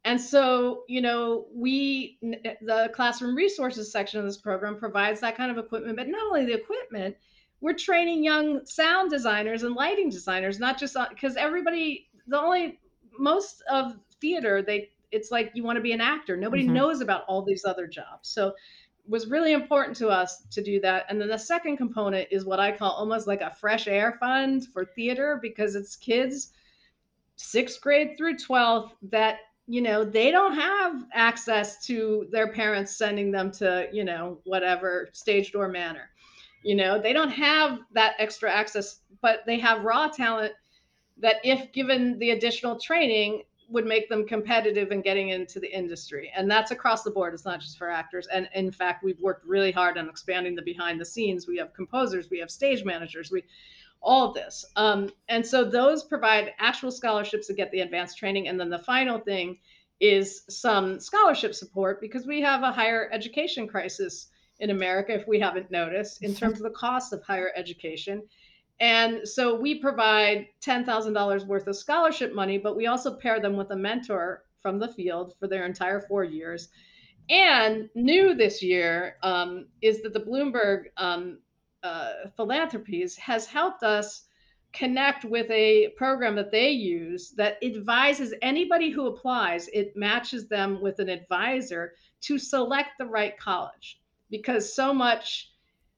And 0.05 0.21
so, 0.21 0.85
you 0.89 1.01
know, 1.01 1.47
we, 1.53 2.19
the 2.23 2.91
classroom 2.95 3.35
resources 3.35 3.91
section 3.93 4.21
of 4.21 4.27
this 4.27 4.39
program 4.39 4.77
provides 4.77 5.21
that 5.21 5.37
kind 5.37 5.51
of 5.51 5.59
equipment, 5.59 5.97
but 5.97 6.09
not 6.09 6.27
only 6.27 6.47
the 6.47 6.55
equipment, 6.55 7.17
we're 7.61 7.75
training 7.75 8.23
young 8.23 8.65
sound 8.65 9.11
designers 9.11 9.65
and 9.65 9.75
lighting 9.75 10.09
designers, 10.09 10.61
not 10.61 10.79
just 10.79 10.97
because 11.11 11.37
everybody, 11.37 12.09
the 12.27 12.41
only 12.41 12.79
most 13.19 13.63
of 13.71 13.97
theater 14.21 14.63
they 14.63 14.91
it's 15.11 15.31
like 15.31 15.51
you 15.55 15.63
want 15.63 15.77
to 15.77 15.83
be 15.83 15.93
an 15.93 16.01
actor. 16.01 16.37
Nobody 16.37 16.65
mm-hmm. 16.65 16.75
knows 16.75 17.01
about 17.01 17.25
all 17.29 17.43
these 17.43 17.65
other 17.65 17.87
jobs. 17.87 18.29
So 18.29 18.49
it 18.49 18.55
was 19.07 19.29
really 19.29 19.53
important 19.53 19.97
to 19.99 20.09
us 20.09 20.43
to 20.51 20.63
do 20.63 20.81
that. 20.81 21.07
And 21.09 21.21
then 21.21 21.29
the 21.29 21.39
second 21.39 21.77
component 21.77 22.29
is 22.31 22.45
what 22.45 22.61
i 22.61 22.71
call 22.71 22.93
almost 22.93 23.27
like 23.27 23.41
a 23.41 23.55
fresh 23.55 23.89
air 23.89 24.17
fund 24.21 24.67
for 24.73 24.85
theater 24.85 25.39
because 25.41 25.75
it's 25.75 25.97
kids 25.97 26.53
sixth 27.37 27.81
grade 27.81 28.17
through 28.19 28.37
12th 28.37 28.91
that 29.03 29.39
you 29.69 29.83
know 29.83 30.03
they 30.03 30.31
don't 30.31 30.55
have 30.55 31.05
access 31.13 31.85
to 31.85 32.27
their 32.33 32.51
parents 32.53 32.97
sending 32.97 33.31
them 33.31 33.53
to 33.53 33.87
you 33.93 34.03
know 34.03 34.39
whatever 34.45 35.09
stage 35.13 35.53
door 35.53 35.69
manor 35.69 36.11
you 36.65 36.75
know 36.75 37.01
they 37.01 37.13
don't 37.13 37.31
have 37.31 37.81
that 37.93 38.15
extra 38.19 38.51
access 38.51 39.01
but 39.21 39.41
they 39.47 39.59
have 39.59 39.85
raw 39.85 40.09
talent 40.09 40.53
that 41.19 41.37
if 41.45 41.71
given 41.73 42.19
the 42.19 42.31
additional 42.31 42.79
training 42.79 43.43
would 43.69 43.87
make 43.87 44.09
them 44.09 44.27
competitive 44.27 44.93
in 44.93 45.03
getting 45.03 45.29
into 45.29 45.61
the 45.61 45.71
industry. 45.71 46.33
And 46.35 46.51
that's 46.51 46.71
across 46.71 47.03
the 47.03 47.11
board. 47.11 47.35
It's 47.35 47.45
not 47.45 47.61
just 47.61 47.77
for 47.77 47.91
actors. 47.91 48.27
And 48.33 48.49
in 48.55 48.73
fact 48.73 49.05
we've 49.05 49.21
worked 49.21 49.45
really 49.45 49.71
hard 49.71 49.99
on 49.99 50.09
expanding 50.09 50.55
the 50.55 50.63
behind 50.63 50.99
the 50.99 51.05
scenes. 51.05 51.47
We 51.47 51.59
have 51.59 51.75
composers 51.75 52.31
we 52.31 52.39
have 52.39 52.51
stage 52.51 52.85
managers 52.85 53.31
we 53.31 53.45
all 54.01 54.29
of 54.29 54.35
this. 54.35 54.65
Um, 54.77 55.11
and 55.29 55.47
so 55.47 55.65
those 55.65 56.05
provide 56.05 56.53
actual 56.59 56.91
scholarships 56.91 57.49
to 57.49 57.55
get 57.55 57.71
the 57.73 57.81
advanced 57.81 58.19
training. 58.19 58.49
And 58.49 58.59
then 58.59 58.71
the 58.71 58.79
final 58.79 59.19
thing 59.19 59.59
is 60.01 60.43
some 60.49 61.01
scholarship 61.01 61.55
support 61.55 62.01
because 62.01 62.27
we 62.27 62.41
have 62.41 62.63
a 62.63 62.73
higher 62.73 63.11
education 63.13 63.67
crisis 63.67 64.29
in 64.61 64.71
america 64.71 65.13
if 65.13 65.27
we 65.27 65.41
haven't 65.41 65.71
noticed 65.71 66.23
in 66.23 66.35
terms 66.37 66.59
of 66.59 66.63
the 66.63 66.71
cost 66.71 67.13
of 67.13 67.23
higher 67.23 67.51
education. 67.57 68.23
And 68.81 69.27
so 69.29 69.57
we 69.57 69.81
provide 69.81 70.47
$10,000 70.65 71.47
worth 71.47 71.67
of 71.67 71.77
scholarship 71.77 72.33
money, 72.33 72.59
but 72.59 72.77
we 72.77 72.87
also 72.87 73.17
pair 73.17 73.41
them 73.41 73.57
with 73.57 73.73
a 73.73 73.77
mentor 73.77 74.45
from 74.63 74.79
the 74.79 74.87
field 74.87 75.35
for 75.41 75.49
their 75.49 75.67
entire 75.67 76.01
four 76.01 76.23
years. 76.23 76.69
And 77.29 77.91
new 77.95 78.35
this 78.35 78.63
year 78.63 79.17
um, 79.23 79.67
is 79.83 80.03
that 80.03 80.13
the 80.13 80.21
Bloomberg 80.21 80.85
um, 80.97 81.39
uh, 81.83 82.13
Philanthropies 82.37 83.17
has 83.17 83.47
helped 83.47 83.83
us 83.83 84.25
connect 84.73 85.25
with 85.25 85.51
a 85.51 85.89
program 85.97 86.37
that 86.37 86.51
they 86.51 86.71
use 86.71 87.33
that 87.37 87.57
advises 87.63 88.35
anybody 88.43 88.91
who 88.91 89.07
applies, 89.07 89.69
it 89.69 89.97
matches 89.97 90.47
them 90.49 90.81
with 90.83 90.99
an 90.99 91.09
advisor 91.09 91.95
to 92.21 92.39
select 92.39 92.91
the 92.99 93.07
right 93.07 93.39
college. 93.39 94.01
Because 94.31 94.75
so 94.75 94.93
much 94.93 95.51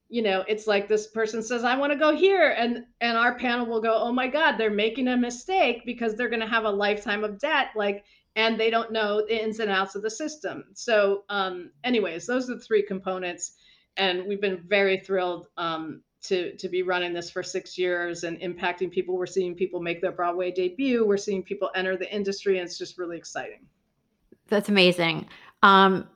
you 0.07 0.21
know 0.21 0.43
it's 0.49 0.67
like 0.67 0.89
this 0.89 1.07
person 1.07 1.41
says 1.41 1.63
i 1.63 1.73
want 1.73 1.89
to 1.89 1.97
go 1.97 2.13
here 2.13 2.53
and 2.57 2.83
and 2.99 3.17
our 3.17 3.35
panel 3.35 3.65
will 3.65 3.79
go 3.79 3.93
oh 3.93 4.11
my 4.11 4.27
god 4.27 4.57
they're 4.57 4.69
making 4.69 5.07
a 5.07 5.15
mistake 5.15 5.83
because 5.85 6.15
they're 6.15 6.27
going 6.27 6.41
to 6.41 6.45
have 6.45 6.65
a 6.65 6.69
lifetime 6.69 7.23
of 7.23 7.39
debt 7.39 7.67
like 7.77 8.03
and 8.35 8.59
they 8.59 8.69
don't 8.69 8.91
know 8.91 9.25
the 9.25 9.43
ins 9.43 9.59
and 9.59 9.69
outs 9.69 9.95
of 9.95 10.01
the 10.01 10.09
system. 10.09 10.65
So 10.73 11.23
um 11.29 11.71
anyways 11.83 12.25
those 12.25 12.49
are 12.49 12.55
the 12.55 12.61
three 12.61 12.83
components 12.83 13.53
and 13.97 14.25
we've 14.25 14.41
been 14.41 14.63
very 14.67 14.97
thrilled 14.97 15.47
um 15.57 16.01
to 16.21 16.55
to 16.57 16.69
be 16.69 16.83
running 16.83 17.13
this 17.13 17.29
for 17.31 17.43
six 17.43 17.77
years 17.77 18.23
and 18.23 18.39
impacting 18.39 18.91
people. 18.91 19.17
We're 19.17 19.25
seeing 19.25 19.55
people 19.55 19.81
make 19.81 20.01
their 20.01 20.11
broadway 20.11 20.51
debut. 20.51 21.05
We're 21.05 21.17
seeing 21.17 21.43
people 21.43 21.71
enter 21.75 21.97
the 21.97 22.13
industry 22.13 22.59
and 22.59 22.67
it's 22.67 22.77
just 22.77 22.97
really 22.97 23.17
exciting. 23.17 23.65
That's 24.47 24.69
amazing. 24.69 25.27
Um 25.63 26.07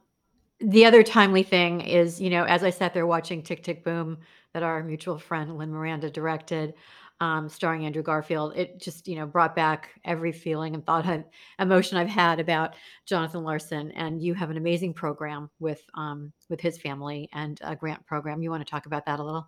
the 0.60 0.86
other 0.86 1.04
timely 1.04 1.44
thing 1.44 1.82
is, 1.82 2.22
you 2.22 2.30
know, 2.30 2.46
as 2.46 2.64
I 2.64 2.70
sat 2.70 2.94
there 2.94 3.06
watching 3.06 3.42
Tick 3.42 3.64
Tick 3.64 3.84
Boom 3.84 4.20
that 4.54 4.64
our 4.64 4.84
mutual 4.84 5.20
friend 5.20 5.58
Lin 5.58 5.72
Miranda 5.72 6.10
directed, 6.10 6.76
um, 7.22 7.48
starring 7.50 7.86
Andrew 7.86 8.04
Garfield, 8.04 8.54
it 8.56 8.80
just, 8.80 9.08
you 9.08 9.16
know, 9.16 9.26
brought 9.26 9.56
back 9.56 9.90
every 10.04 10.32
feeling 10.32 10.76
and 10.76 10.86
thought 10.86 11.06
and 11.06 11.24
emotion 11.60 11.98
I've 11.98 12.10
had 12.10 12.40
about 12.40 12.76
Jonathan 13.06 13.44
Larson. 13.44 13.92
And 13.92 14.22
you 14.22 14.34
have 14.34 14.50
an 14.50 14.58
amazing 14.58 14.94
program 14.94 15.50
with 15.60 15.82
um, 15.94 16.34
with 16.50 16.60
his 16.60 16.78
family 16.78 17.30
and 17.34 17.60
a 17.64 17.76
grant 17.76 18.06
program. 18.06 18.42
You 18.42 18.52
want 18.52 18.66
to 18.66 18.70
talk 18.70 18.86
about 18.86 19.06
that 19.06 19.20
a 19.20 19.24
little? 19.24 19.48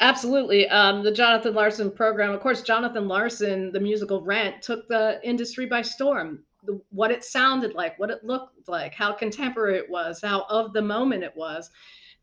Absolutely. 0.00 0.68
Um, 0.68 1.04
the 1.04 1.12
Jonathan 1.12 1.54
Larson 1.54 1.90
program, 1.90 2.32
of 2.32 2.40
course, 2.40 2.62
Jonathan 2.62 3.06
Larson, 3.06 3.70
the 3.70 3.80
musical 3.80 4.22
Rent, 4.22 4.60
took 4.60 4.88
the 4.88 5.20
industry 5.22 5.66
by 5.66 5.82
storm 5.82 6.44
the, 6.66 6.80
what 6.90 7.10
it 7.10 7.24
sounded 7.24 7.74
like, 7.74 7.98
what 7.98 8.10
it 8.10 8.24
looked 8.24 8.68
like, 8.68 8.94
how 8.94 9.12
contemporary 9.12 9.78
it 9.78 9.88
was, 9.88 10.20
how 10.22 10.46
of 10.48 10.72
the 10.72 10.82
moment 10.82 11.22
it 11.22 11.36
was. 11.36 11.70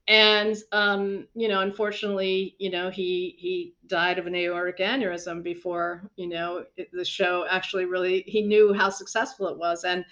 And 0.08 0.58
um, 0.72 1.28
you 1.36 1.48
know, 1.48 1.62
unfortunately, 1.62 2.56
you 2.60 2.70
know, 2.70 2.90
he 2.90 3.36
he 3.38 3.74
died 3.88 4.18
of 4.18 4.28
an 4.28 4.36
aortic 4.36 4.80
aneurysm 4.80 5.44
before 5.44 6.10
you 6.16 6.28
know 6.28 6.66
it, 6.76 6.90
the 6.92 7.06
show 7.06 7.46
actually 7.50 7.86
really 7.86 8.24
he 8.28 8.42
knew 8.42 8.74
how 8.74 8.90
successful 8.90 9.48
it 9.48 9.58
was. 9.58 9.84
And 9.84 10.04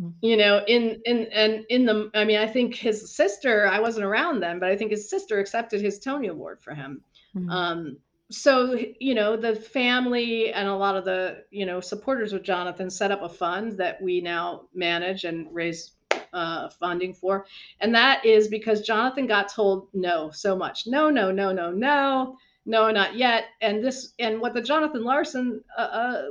mm. 0.00 0.12
you 0.22 0.36
know, 0.36 0.64
in 0.66 1.00
in 1.04 1.26
and 1.32 1.64
in 1.68 1.84
the, 1.84 2.10
I 2.14 2.24
mean, 2.24 2.38
I 2.38 2.46
think 2.46 2.74
his 2.74 3.14
sister, 3.14 3.66
I 3.68 3.78
wasn't 3.78 4.06
around 4.06 4.40
then, 4.40 4.58
but 4.58 4.70
I 4.70 4.76
think 4.76 4.90
his 4.90 5.08
sister 5.08 5.38
accepted 5.38 5.80
his 5.80 5.98
Tony 5.98 6.28
Award 6.28 6.60
for 6.60 6.74
him. 6.74 7.02
Mm-hmm. 7.36 7.50
Um, 7.50 7.96
so 8.30 8.78
you 9.00 9.14
know 9.14 9.36
the 9.36 9.56
family 9.56 10.52
and 10.52 10.68
a 10.68 10.74
lot 10.74 10.96
of 10.96 11.04
the 11.04 11.44
you 11.50 11.66
know 11.66 11.80
supporters 11.80 12.32
of 12.32 12.44
jonathan 12.44 12.88
set 12.88 13.10
up 13.10 13.22
a 13.22 13.28
fund 13.28 13.72
that 13.72 14.00
we 14.00 14.20
now 14.20 14.62
manage 14.72 15.24
and 15.24 15.48
raise 15.52 15.96
uh, 16.32 16.68
funding 16.70 17.14
for. 17.14 17.46
And 17.80 17.94
that 17.94 18.24
is 18.24 18.48
because 18.48 18.82
jonathan 18.82 19.26
got 19.26 19.48
told 19.48 19.88
no 19.92 20.30
so 20.30 20.56
much. 20.56 20.86
No 20.86 21.10
no 21.10 21.30
no 21.30 21.52
no 21.52 21.70
no. 21.70 22.36
No 22.66 22.90
not 22.90 23.16
yet. 23.16 23.44
And 23.60 23.82
this 23.82 24.12
and 24.18 24.40
what 24.40 24.54
the 24.54 24.62
jonathan 24.62 25.04
larson 25.04 25.62
uh, 25.76 25.80
uh, 25.80 26.22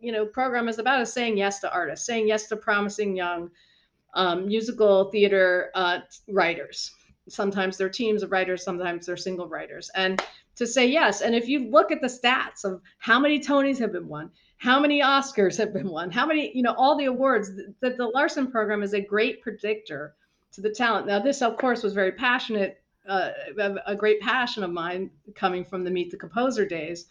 you 0.00 0.12
know 0.12 0.26
program 0.26 0.68
is 0.68 0.78
about 0.78 1.00
is 1.00 1.12
saying 1.12 1.36
yes 1.36 1.60
to 1.60 1.72
artists 1.72 2.06
saying 2.06 2.28
yes 2.28 2.46
to 2.48 2.56
promising 2.56 3.16
young 3.16 3.50
um, 4.14 4.46
musical 4.46 5.10
theater 5.10 5.70
uh, 5.74 5.98
writers. 6.28 6.92
Sometimes 7.28 7.76
they're 7.76 7.90
teams 7.90 8.22
of 8.22 8.32
writers 8.32 8.64
sometimes 8.64 9.06
they're 9.06 9.16
single 9.16 9.48
writers. 9.48 9.90
And 9.94 10.22
to 10.58 10.66
say 10.66 10.86
yes. 10.86 11.20
And 11.20 11.34
if 11.34 11.48
you 11.48 11.70
look 11.70 11.92
at 11.92 12.00
the 12.00 12.08
stats 12.08 12.64
of 12.64 12.82
how 12.98 13.20
many 13.20 13.38
Tonys 13.38 13.78
have 13.78 13.92
been 13.92 14.08
won, 14.08 14.30
how 14.58 14.80
many 14.80 15.00
Oscars 15.00 15.56
have 15.56 15.72
been 15.72 15.88
won, 15.88 16.10
how 16.10 16.26
many, 16.26 16.54
you 16.54 16.62
know, 16.62 16.74
all 16.76 16.96
the 16.96 17.06
awards, 17.06 17.50
that 17.80 17.96
the 17.96 18.06
Larson 18.06 18.50
program 18.50 18.82
is 18.82 18.92
a 18.92 19.00
great 19.00 19.40
predictor 19.40 20.14
to 20.52 20.60
the 20.60 20.70
talent. 20.70 21.06
Now, 21.06 21.20
this, 21.20 21.42
of 21.42 21.56
course, 21.56 21.82
was 21.82 21.94
very 21.94 22.12
passionate, 22.12 22.82
uh, 23.08 23.30
a 23.86 23.94
great 23.94 24.20
passion 24.20 24.64
of 24.64 24.70
mine 24.70 25.10
coming 25.34 25.64
from 25.64 25.84
the 25.84 25.90
Meet 25.90 26.10
the 26.10 26.16
Composer 26.16 26.66
days. 26.66 27.06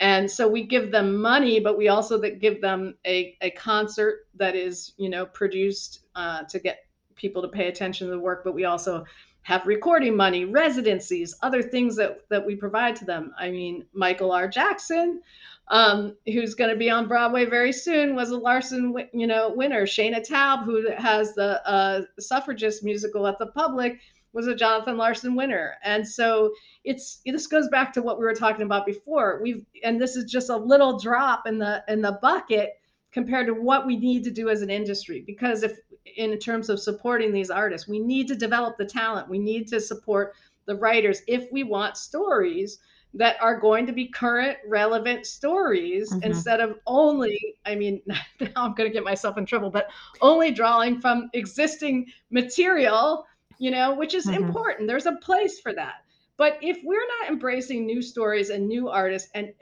And 0.00 0.30
so 0.30 0.48
we 0.48 0.62
give 0.62 0.90
them 0.90 1.20
money, 1.20 1.60
but 1.60 1.78
we 1.78 1.88
also 1.88 2.18
give 2.18 2.60
them 2.60 2.96
a, 3.06 3.36
a 3.40 3.50
concert 3.50 4.26
that 4.34 4.54
is, 4.54 4.92
you 4.96 5.08
know, 5.08 5.26
produced 5.26 6.00
uh, 6.14 6.42
to 6.44 6.58
get 6.58 6.86
people 7.14 7.42
to 7.42 7.48
pay 7.48 7.68
attention 7.68 8.06
to 8.06 8.10
the 8.10 8.18
work, 8.18 8.44
but 8.44 8.54
we 8.54 8.64
also 8.64 9.04
have 9.42 9.66
recording 9.66 10.16
money, 10.16 10.44
residencies, 10.44 11.36
other 11.40 11.62
things 11.62 11.96
that, 11.96 12.20
that 12.28 12.44
we 12.44 12.56
provide 12.56 12.96
to 12.96 13.04
them. 13.04 13.32
I 13.38 13.50
mean, 13.50 13.86
Michael 13.92 14.32
R. 14.32 14.48
Jackson, 14.48 15.22
um, 15.68 16.16
who's 16.26 16.54
going 16.54 16.70
to 16.70 16.76
be 16.76 16.90
on 16.90 17.08
Broadway 17.08 17.44
very 17.44 17.72
soon, 17.72 18.14
was 18.14 18.30
a 18.30 18.36
Larson, 18.36 18.94
you 19.12 19.26
know, 19.26 19.52
winner. 19.54 19.84
Shaina 19.84 20.26
Taub, 20.26 20.64
who 20.64 20.90
has 20.96 21.34
the 21.34 21.66
uh, 21.68 22.02
suffragist 22.20 22.84
musical 22.84 23.26
at 23.26 23.38
the 23.38 23.46
Public, 23.46 23.98
was 24.32 24.46
a 24.46 24.54
Jonathan 24.54 24.96
Larson 24.96 25.34
winner. 25.34 25.76
And 25.82 26.06
so 26.06 26.52
it's 26.84 27.20
this 27.24 27.46
goes 27.46 27.68
back 27.68 27.92
to 27.94 28.02
what 28.02 28.18
we 28.18 28.24
were 28.24 28.34
talking 28.34 28.66
about 28.66 28.86
before. 28.86 29.40
We've 29.42 29.64
and 29.82 30.00
this 30.00 30.14
is 30.14 30.30
just 30.30 30.50
a 30.50 30.56
little 30.56 30.98
drop 30.98 31.46
in 31.46 31.58
the 31.58 31.82
in 31.88 32.02
the 32.02 32.18
bucket 32.22 32.74
compared 33.10 33.46
to 33.46 33.54
what 33.54 33.86
we 33.86 33.96
need 33.96 34.22
to 34.24 34.30
do 34.30 34.50
as 34.50 34.60
an 34.60 34.68
industry 34.68 35.24
because 35.26 35.62
if 35.62 35.78
in 36.16 36.38
terms 36.38 36.68
of 36.68 36.78
supporting 36.78 37.32
these 37.32 37.50
artists, 37.50 37.88
we 37.88 37.98
need 37.98 38.28
to 38.28 38.36
develop 38.36 38.76
the 38.76 38.84
talent. 38.84 39.28
We 39.28 39.38
need 39.38 39.68
to 39.68 39.80
support 39.80 40.34
the 40.66 40.76
writers 40.76 41.22
if 41.26 41.50
we 41.50 41.62
want 41.62 41.96
stories 41.96 42.78
that 43.16 43.36
are 43.40 43.58
going 43.58 43.86
to 43.86 43.92
be 43.92 44.06
current 44.06 44.58
relevant 44.68 45.26
stories 45.26 46.12
mm-hmm. 46.12 46.22
instead 46.22 46.60
of 46.60 46.78
only 46.86 47.38
i 47.64 47.74
mean 47.74 48.00
now 48.06 48.48
i'm 48.56 48.74
going 48.74 48.88
to 48.88 48.92
get 48.92 49.04
myself 49.04 49.38
in 49.38 49.46
trouble 49.46 49.70
but 49.70 49.88
only 50.20 50.50
drawing 50.50 51.00
from 51.00 51.28
existing 51.32 52.06
material 52.30 53.26
you 53.58 53.70
know 53.70 53.94
which 53.94 54.14
is 54.14 54.26
mm-hmm. 54.26 54.44
important. 54.44 54.88
There's 54.88 55.06
a 55.06 55.16
place 55.16 55.60
for 55.60 55.72
that. 55.74 56.04
But 56.36 56.58
if 56.60 56.78
we're 56.84 57.06
not 57.20 57.30
embracing 57.30 57.86
new 57.86 58.02
stories 58.02 58.50
and 58.50 58.68
new 58.68 58.88
artists 58.88 59.30
and 59.34 59.52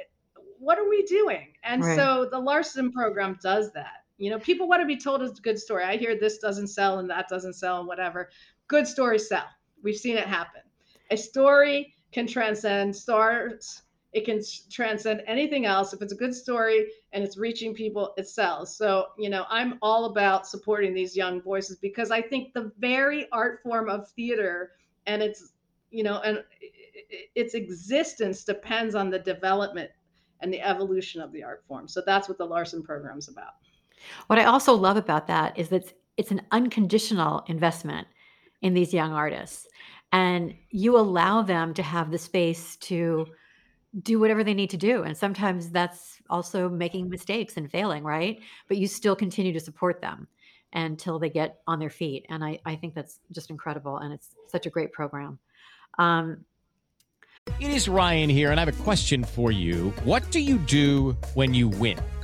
what 0.59 0.79
are 0.79 0.88
we 0.88 1.03
doing? 1.05 1.49
And 1.62 1.85
right. 1.85 1.97
so 1.97 2.29
the 2.31 2.38
larson 2.38 2.93
program 2.93 3.38
does 3.43 3.73
that. 3.73 4.05
You 4.19 4.31
know 4.31 4.38
people 4.38 4.69
want 4.69 4.83
to 4.83 4.87
be 4.87 4.97
told 4.97 5.23
a 5.23 5.31
good 5.43 5.59
story. 5.59 5.85
I 5.85 5.97
hear 5.97 6.19
this 6.19 6.38
doesn't 6.38 6.69
sell 6.69 6.99
and 6.99 7.09
that 7.11 7.29
doesn't 7.29 7.55
sell 7.55 7.79
and 7.79 7.88
whatever. 7.88 8.31
Good 8.69 8.87
stories 8.87 9.29
sell. 9.29 9.47
We've 9.83 9.97
seen 9.97 10.17
it 10.17 10.27
happen. 10.27 10.62
A 11.11 11.17
story 11.17 11.93
can 12.14 12.27
transcend 12.27 12.96
stars 12.96 13.83
it 14.14 14.24
can 14.24 14.40
transcend 14.70 15.22
anything 15.27 15.66
else. 15.66 15.92
If 15.92 16.00
it's 16.00 16.12
a 16.12 16.16
good 16.16 16.35
story 16.35 16.87
and 17.12 17.24
it's 17.24 17.37
reaching 17.37 17.74
people 17.74 18.14
it 18.16 18.29
sells. 18.29 18.74
So 18.77 19.07
you 19.18 19.29
know 19.29 19.44
i'm 19.50 19.79
all 19.83 20.07
about 20.07 20.46
supporting 20.46 20.94
these 20.94 21.16
young 21.16 21.42
voices 21.42 21.77
because 21.77 22.11
i 22.11 22.22
think 22.22 22.55
the 22.55 22.72
very 22.79 23.27
art 23.33 23.61
form 23.62 23.88
of 23.90 24.09
theater 24.11 24.72
and 25.07 25.20
its 25.22 25.53
you 25.90 26.05
know 26.05 26.20
and 26.20 26.44
its 27.35 27.55
existence 27.55 28.44
depends 28.44 28.94
on 28.94 29.11
the 29.11 29.18
development 29.18 29.90
and 30.40 30.53
the 30.53 30.61
evolution 30.61 31.20
of 31.20 31.33
the 31.33 31.42
art 31.42 31.64
form. 31.66 31.88
So 31.88 32.03
that's 32.05 32.29
what 32.29 32.38
the 32.38 32.44
larson 32.44 32.83
program 32.83 33.18
is 33.18 33.29
about. 33.29 33.55
What 34.29 34.38
i 34.38 34.44
also 34.44 34.74
love 34.74 34.96
about 34.96 35.27
that 35.27 35.59
is 35.59 35.68
that 35.70 35.92
it's 36.16 36.31
an 36.31 36.42
unconditional 36.53 37.42
investment 37.48 38.07
in 38.62 38.72
these 38.72 38.94
young 38.94 39.12
artists 39.12 39.66
and 40.14 40.55
you 40.70 40.96
allow 40.96 41.42
them 41.42 41.74
to 41.74 41.83
have 41.83 42.12
the 42.12 42.18
space 42.18 42.77
to 42.77 43.27
do 44.00 44.20
whatever 44.20 44.44
they 44.44 44.55
need 44.55 44.70
to 44.70 44.77
do. 44.77 45.03
And 45.03 45.16
sometimes 45.16 45.70
that's 45.70 46.22
also 46.31 46.68
making 46.68 47.09
mistakes 47.11 47.57
and 47.57 47.68
failing 47.68 48.05
right? 48.05 48.38
But 48.68 48.77
you 48.77 48.87
still 48.87 49.16
continue 49.16 49.53
to 49.53 49.59
support 49.59 50.00
them 50.00 50.29
until 50.72 51.18
they 51.18 51.31
get 51.31 51.61
on 51.66 51.81
their 51.81 51.90
feet. 51.90 52.27
And 52.29 52.44
i, 52.44 52.61
I 52.64 52.77
think 52.77 52.94
that's 52.94 53.18
just 53.33 53.50
incredible 53.50 53.98
and 53.98 54.12
it's 54.12 54.31
such 54.46 54.66
a 54.66 54.70
great 54.70 54.92
program. 54.92 55.40
Um, 55.98 56.44
it 57.61 57.70
is 57.70 57.88
ryan 57.88 58.31
here 58.31 58.50
and 58.53 58.59
i 58.59 58.64
have 58.64 58.74
a 58.74 58.83
question 58.85 59.24
for 59.24 59.50
you. 59.50 59.92
What 60.05 60.31
do 60.31 60.40
you 60.40 60.59
do 60.59 61.16
when 61.35 61.55
you 61.55 61.68
win 61.68 61.98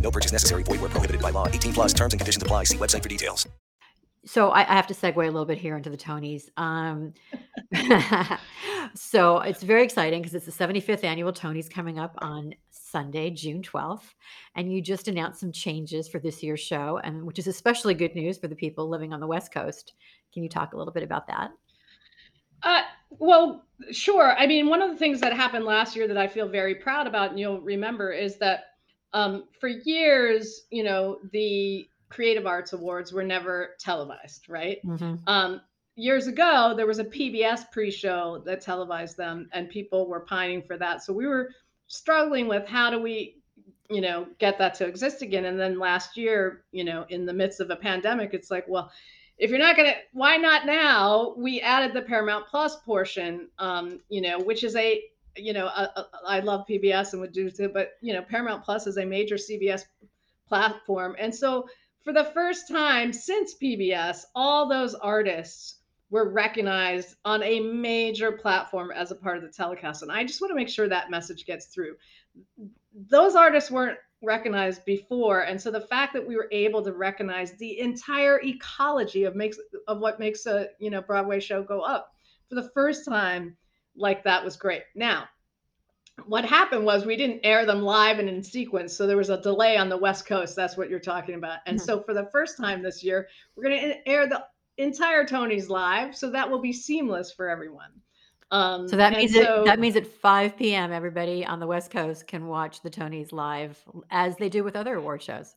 No 0.00 0.10
purchase 0.10 0.32
necessary. 0.32 0.62
Void 0.62 0.80
where 0.80 0.90
prohibited 0.90 1.20
by 1.20 1.30
law. 1.30 1.46
18 1.48 1.74
plus 1.74 1.92
terms 1.92 2.14
and 2.14 2.20
conditions 2.20 2.42
apply. 2.42 2.64
See 2.64 2.78
website 2.78 3.02
for 3.02 3.08
details. 3.08 3.46
So 4.24 4.50
I, 4.50 4.60
I 4.60 4.74
have 4.74 4.86
to 4.88 4.94
segue 4.94 5.16
a 5.16 5.30
little 5.30 5.46
bit 5.46 5.58
here 5.58 5.76
into 5.76 5.90
the 5.90 5.96
Tonys. 5.96 6.50
Um, 6.56 7.14
so 8.94 9.38
it's 9.38 9.62
very 9.62 9.84
exciting 9.84 10.20
because 10.20 10.34
it's 10.34 10.44
the 10.44 10.64
75th 10.64 11.04
annual 11.04 11.32
Tonys 11.32 11.70
coming 11.70 11.98
up 11.98 12.14
on 12.18 12.52
Sunday, 12.70 13.30
June 13.30 13.62
12th. 13.62 14.14
And 14.54 14.72
you 14.72 14.82
just 14.82 15.08
announced 15.08 15.40
some 15.40 15.52
changes 15.52 16.08
for 16.08 16.18
this 16.18 16.42
year's 16.42 16.60
show, 16.60 17.00
and 17.04 17.24
which 17.24 17.38
is 17.38 17.46
especially 17.46 17.94
good 17.94 18.14
news 18.14 18.38
for 18.38 18.48
the 18.48 18.56
people 18.56 18.88
living 18.88 19.12
on 19.12 19.20
the 19.20 19.26
West 19.26 19.52
Coast. 19.52 19.94
Can 20.34 20.42
you 20.42 20.48
talk 20.48 20.74
a 20.74 20.76
little 20.76 20.92
bit 20.92 21.04
about 21.04 21.26
that? 21.28 21.50
Uh, 22.62 22.82
well, 23.10 23.64
sure. 23.92 24.36
I 24.36 24.46
mean, 24.46 24.68
one 24.68 24.82
of 24.82 24.90
the 24.90 24.96
things 24.96 25.20
that 25.20 25.32
happened 25.32 25.64
last 25.64 25.96
year 25.96 26.08
that 26.08 26.18
I 26.18 26.26
feel 26.26 26.48
very 26.48 26.74
proud 26.74 27.06
about, 27.06 27.30
and 27.30 27.38
you'll 27.38 27.60
remember, 27.60 28.12
is 28.12 28.36
that 28.38 28.64
um, 29.12 29.44
for 29.60 29.68
years, 29.68 30.64
you 30.70 30.82
know, 30.82 31.18
the 31.32 31.88
Creative 32.08 32.46
Arts 32.46 32.72
Awards 32.72 33.12
were 33.12 33.22
never 33.22 33.70
televised, 33.78 34.48
right? 34.48 34.78
Mm-hmm. 34.84 35.16
Um, 35.26 35.60
years 35.96 36.26
ago, 36.26 36.74
there 36.76 36.86
was 36.86 36.98
a 36.98 37.04
PBS 37.04 37.70
pre-show 37.70 38.42
that 38.46 38.60
televised 38.60 39.16
them, 39.16 39.48
and 39.52 39.68
people 39.68 40.08
were 40.08 40.20
pining 40.20 40.62
for 40.62 40.76
that. 40.78 41.02
So 41.02 41.12
we 41.12 41.26
were 41.26 41.50
struggling 41.86 42.48
with 42.48 42.66
how 42.66 42.90
do 42.90 43.00
we, 43.00 43.36
you 43.90 44.00
know, 44.00 44.26
get 44.38 44.58
that 44.58 44.74
to 44.76 44.86
exist 44.86 45.22
again. 45.22 45.46
And 45.46 45.58
then 45.58 45.78
last 45.78 46.16
year, 46.16 46.64
you 46.72 46.84
know, 46.84 47.04
in 47.08 47.26
the 47.26 47.32
midst 47.32 47.60
of 47.60 47.70
a 47.70 47.76
pandemic, 47.76 48.34
it's 48.34 48.50
like, 48.50 48.66
well, 48.68 48.90
if 49.38 49.50
you're 49.50 49.58
not 49.58 49.76
gonna, 49.76 49.94
why 50.12 50.36
not 50.36 50.66
now? 50.66 51.34
We 51.36 51.60
added 51.60 51.94
the 51.94 52.02
Paramount 52.02 52.46
Plus 52.48 52.76
portion, 52.76 53.48
um, 53.58 54.00
you 54.08 54.20
know, 54.20 54.38
which 54.38 54.64
is 54.64 54.76
a 54.76 55.02
you 55.38 55.52
know, 55.52 55.68
I, 55.68 55.88
I 56.26 56.40
love 56.40 56.66
PBS 56.68 57.12
and 57.12 57.20
would 57.20 57.32
do 57.32 57.50
too, 57.50 57.68
but 57.68 57.92
you 58.00 58.12
know, 58.12 58.22
Paramount 58.22 58.64
Plus 58.64 58.86
is 58.86 58.98
a 58.98 59.04
major 59.04 59.36
CBS 59.36 59.84
platform, 60.48 61.16
and 61.18 61.34
so 61.34 61.68
for 62.04 62.12
the 62.12 62.24
first 62.24 62.68
time 62.68 63.12
since 63.12 63.54
PBS, 63.54 64.24
all 64.34 64.68
those 64.68 64.94
artists 64.94 65.76
were 66.10 66.30
recognized 66.30 67.16
on 67.24 67.42
a 67.42 67.60
major 67.60 68.32
platform 68.32 68.90
as 68.90 69.10
a 69.10 69.14
part 69.14 69.36
of 69.36 69.42
the 69.42 69.50
telecast, 69.50 70.02
and 70.02 70.10
I 70.10 70.24
just 70.24 70.40
want 70.40 70.50
to 70.50 70.56
make 70.56 70.68
sure 70.68 70.88
that 70.88 71.10
message 71.10 71.44
gets 71.44 71.66
through. 71.66 71.96
Those 73.08 73.34
artists 73.34 73.70
weren't 73.70 73.98
recognized 74.22 74.84
before, 74.84 75.42
and 75.42 75.60
so 75.60 75.70
the 75.70 75.80
fact 75.80 76.12
that 76.14 76.26
we 76.26 76.36
were 76.36 76.48
able 76.50 76.82
to 76.82 76.92
recognize 76.92 77.52
the 77.52 77.78
entire 77.80 78.40
ecology 78.42 79.24
of 79.24 79.36
makes 79.36 79.58
of 79.86 79.98
what 79.98 80.18
makes 80.18 80.46
a 80.46 80.68
you 80.78 80.90
know 80.90 81.02
Broadway 81.02 81.40
show 81.40 81.62
go 81.62 81.80
up. 81.80 82.14
For 82.48 82.54
the 82.54 82.70
first 82.70 83.04
time 83.04 83.56
like 83.98 84.24
that 84.24 84.44
was 84.44 84.56
great. 84.56 84.82
Now, 84.94 85.28
what 86.26 86.44
happened 86.44 86.84
was 86.84 87.04
we 87.04 87.16
didn't 87.16 87.40
air 87.44 87.64
them 87.64 87.82
live 87.82 88.18
and 88.18 88.28
in 88.28 88.42
sequence. 88.42 88.96
So 88.96 89.06
there 89.06 89.16
was 89.16 89.30
a 89.30 89.40
delay 89.40 89.76
on 89.76 89.88
the 89.88 89.96
West 89.96 90.26
Coast. 90.26 90.56
That's 90.56 90.76
what 90.76 90.90
you're 90.90 90.98
talking 90.98 91.34
about. 91.34 91.58
And 91.66 91.78
mm-hmm. 91.78 91.84
so 91.84 92.02
for 92.02 92.14
the 92.14 92.28
first 92.32 92.56
time 92.56 92.82
this 92.82 93.04
year, 93.04 93.28
we're 93.54 93.64
going 93.64 93.80
to 93.80 94.08
air 94.08 94.26
the 94.26 94.44
entire 94.78 95.24
Tony's 95.24 95.68
live. 95.68 96.16
So 96.16 96.30
that 96.30 96.50
will 96.50 96.60
be 96.60 96.72
seamless 96.72 97.32
for 97.32 97.48
everyone. 97.48 97.90
Um, 98.50 98.88
so 98.88 98.96
that 98.96 99.12
means 99.12 99.34
so, 99.34 99.62
it, 99.62 99.66
that 99.66 99.78
means 99.78 99.96
at 99.96 100.06
5 100.06 100.56
p.m. 100.56 100.90
everybody 100.90 101.44
on 101.44 101.60
the 101.60 101.66
West 101.66 101.90
Coast 101.90 102.26
can 102.26 102.46
watch 102.46 102.80
the 102.80 102.90
Tonys 102.90 103.30
live 103.30 103.78
as 104.10 104.36
they 104.36 104.48
do 104.48 104.64
with 104.64 104.74
other 104.74 104.96
award 104.96 105.22
shows. 105.22 105.54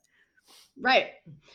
Right. 0.78 1.08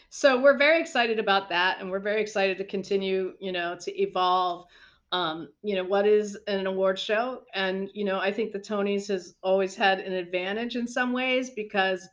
So 0.09 0.41
we're 0.41 0.57
very 0.57 0.81
excited 0.81 1.19
about 1.19 1.49
that, 1.51 1.81
and 1.81 1.91
we're 1.91 2.01
very 2.01 2.23
excited 2.23 2.57
to 2.59 2.65
continue, 2.65 3.35
you 3.39 3.53
know, 3.53 3.77
to 3.81 4.01
evolve 4.01 4.67
um, 5.13 5.49
you 5.63 5.77
know, 5.77 5.85
what 5.85 6.07
is 6.07 6.37
an 6.47 6.67
award 6.67 6.99
show? 6.99 7.43
And, 7.55 7.89
you 7.95 8.05
know, 8.05 8.19
I 8.19 8.33
think 8.33 8.53
the 8.53 8.59
Tonys 8.59 9.09
has 9.09 9.35
always 9.43 9.75
had 9.75 10.01
an 10.01 10.13
advantage 10.13 10.77
in 10.77 10.87
some 10.87 11.13
ways 11.13 11.51
because 11.51 12.09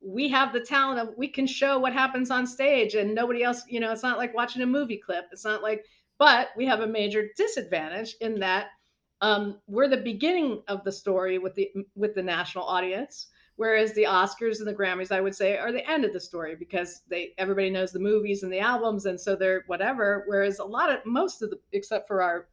we 0.00 0.28
have 0.28 0.52
the 0.52 0.60
talent 0.60 1.00
of 1.00 1.14
we 1.16 1.28
can 1.28 1.46
show 1.46 1.78
what 1.78 1.92
happens 1.92 2.30
on 2.30 2.46
stage 2.46 2.94
and 2.94 3.14
nobody 3.14 3.42
else, 3.42 3.64
you 3.68 3.80
know, 3.80 3.90
it's 3.90 4.04
not 4.04 4.18
like 4.18 4.34
watching 4.34 4.62
a 4.62 4.66
movie 4.66 5.00
clip. 5.04 5.26
It's 5.32 5.44
not 5.44 5.62
like, 5.62 5.84
but 6.18 6.48
we 6.56 6.66
have 6.66 6.80
a 6.80 6.86
major 6.86 7.28
disadvantage 7.36 8.14
in 8.20 8.38
that 8.40 8.68
um, 9.20 9.58
we're 9.66 9.88
the 9.88 9.96
beginning 9.96 10.62
of 10.68 10.84
the 10.84 10.92
story 10.92 11.38
with 11.38 11.54
the 11.54 11.70
with 11.96 12.14
the 12.14 12.22
national 12.22 12.64
audience 12.64 13.26
Whereas 13.58 13.92
the 13.92 14.04
Oscars 14.04 14.60
and 14.60 14.68
the 14.68 14.72
Grammys, 14.72 15.10
I 15.10 15.20
would 15.20 15.34
say, 15.34 15.58
are 15.58 15.72
the 15.72 15.84
end 15.90 16.04
of 16.04 16.12
the 16.12 16.20
story 16.20 16.54
because 16.54 17.02
they 17.08 17.34
everybody 17.38 17.70
knows 17.70 17.90
the 17.90 17.98
movies 17.98 18.44
and 18.44 18.52
the 18.52 18.60
albums, 18.60 19.06
and 19.06 19.20
so 19.20 19.34
they're 19.34 19.64
whatever. 19.66 20.22
Whereas 20.28 20.60
a 20.60 20.64
lot 20.64 20.90
of 20.90 21.04
most 21.04 21.42
of 21.42 21.50
the, 21.50 21.58
except 21.72 22.06
for 22.06 22.22
our, 22.22 22.46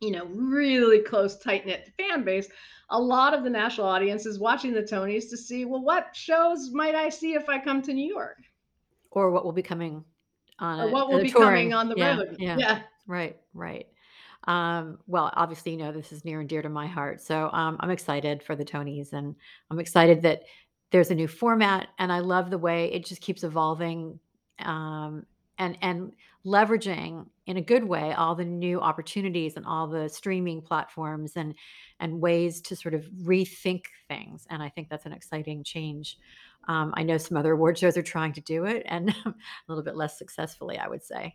you 0.00 0.10
know, 0.10 0.24
really 0.24 1.00
close, 1.00 1.36
tight 1.36 1.66
knit 1.66 1.92
fan 1.98 2.24
base, 2.24 2.48
a 2.88 2.98
lot 2.98 3.34
of 3.34 3.44
the 3.44 3.50
national 3.50 3.86
audience 3.86 4.24
is 4.24 4.38
watching 4.38 4.72
the 4.72 4.80
Tonys 4.82 5.28
to 5.28 5.36
see, 5.36 5.66
well, 5.66 5.82
what 5.82 6.16
shows 6.16 6.70
might 6.72 6.94
I 6.94 7.10
see 7.10 7.34
if 7.34 7.50
I 7.50 7.58
come 7.58 7.82
to 7.82 7.92
New 7.92 8.08
York? 8.08 8.38
Or 9.10 9.30
what 9.30 9.44
will 9.44 9.52
be 9.52 9.62
coming 9.62 10.02
on 10.58 10.80
Or 10.80 10.90
what 10.90 11.10
will 11.10 11.20
be 11.20 11.30
touring. 11.30 11.70
coming 11.70 11.74
on 11.74 11.90
the 11.90 11.96
Yeah, 11.96 12.16
road. 12.16 12.36
yeah, 12.38 12.56
Yeah. 12.58 12.82
right, 13.06 13.36
right. 13.52 13.86
Um, 14.44 14.98
well, 15.06 15.30
obviously, 15.34 15.72
you 15.72 15.78
know, 15.78 15.92
this 15.92 16.12
is 16.12 16.24
near 16.24 16.40
and 16.40 16.48
dear 16.48 16.62
to 16.62 16.68
my 16.68 16.86
heart. 16.86 17.20
So 17.20 17.48
um, 17.52 17.76
I'm 17.80 17.90
excited 17.90 18.42
for 18.42 18.56
the 18.56 18.64
Tonys 18.64 19.12
and 19.12 19.34
I'm 19.70 19.78
excited 19.78 20.22
that 20.22 20.42
there's 20.90 21.10
a 21.10 21.14
new 21.14 21.28
format 21.28 21.88
and 21.98 22.12
I 22.12 22.18
love 22.18 22.50
the 22.50 22.58
way 22.58 22.92
it 22.92 23.04
just 23.04 23.20
keeps 23.20 23.44
evolving 23.44 24.18
um, 24.58 25.24
and 25.58 25.78
and 25.80 26.12
leveraging 26.44 27.26
in 27.46 27.56
a 27.56 27.62
good 27.62 27.84
way 27.84 28.12
all 28.12 28.34
the 28.34 28.44
new 28.44 28.80
opportunities 28.80 29.56
and 29.56 29.64
all 29.64 29.86
the 29.86 30.08
streaming 30.08 30.60
platforms 30.60 31.32
and 31.36 31.54
and 32.00 32.20
ways 32.20 32.60
to 32.62 32.74
sort 32.74 32.94
of 32.94 33.04
rethink 33.22 33.84
things. 34.08 34.46
And 34.50 34.62
I 34.62 34.68
think 34.68 34.88
that's 34.88 35.06
an 35.06 35.12
exciting 35.12 35.62
change. 35.62 36.18
Um, 36.68 36.92
I 36.96 37.02
know 37.02 37.18
some 37.18 37.36
other 37.36 37.52
award 37.52 37.78
shows 37.78 37.96
are 37.96 38.02
trying 38.02 38.32
to 38.34 38.40
do 38.40 38.64
it 38.64 38.82
and 38.86 39.10
a 39.24 39.34
little 39.68 39.84
bit 39.84 39.96
less 39.96 40.18
successfully, 40.18 40.78
I 40.78 40.88
would 40.88 41.02
say. 41.02 41.34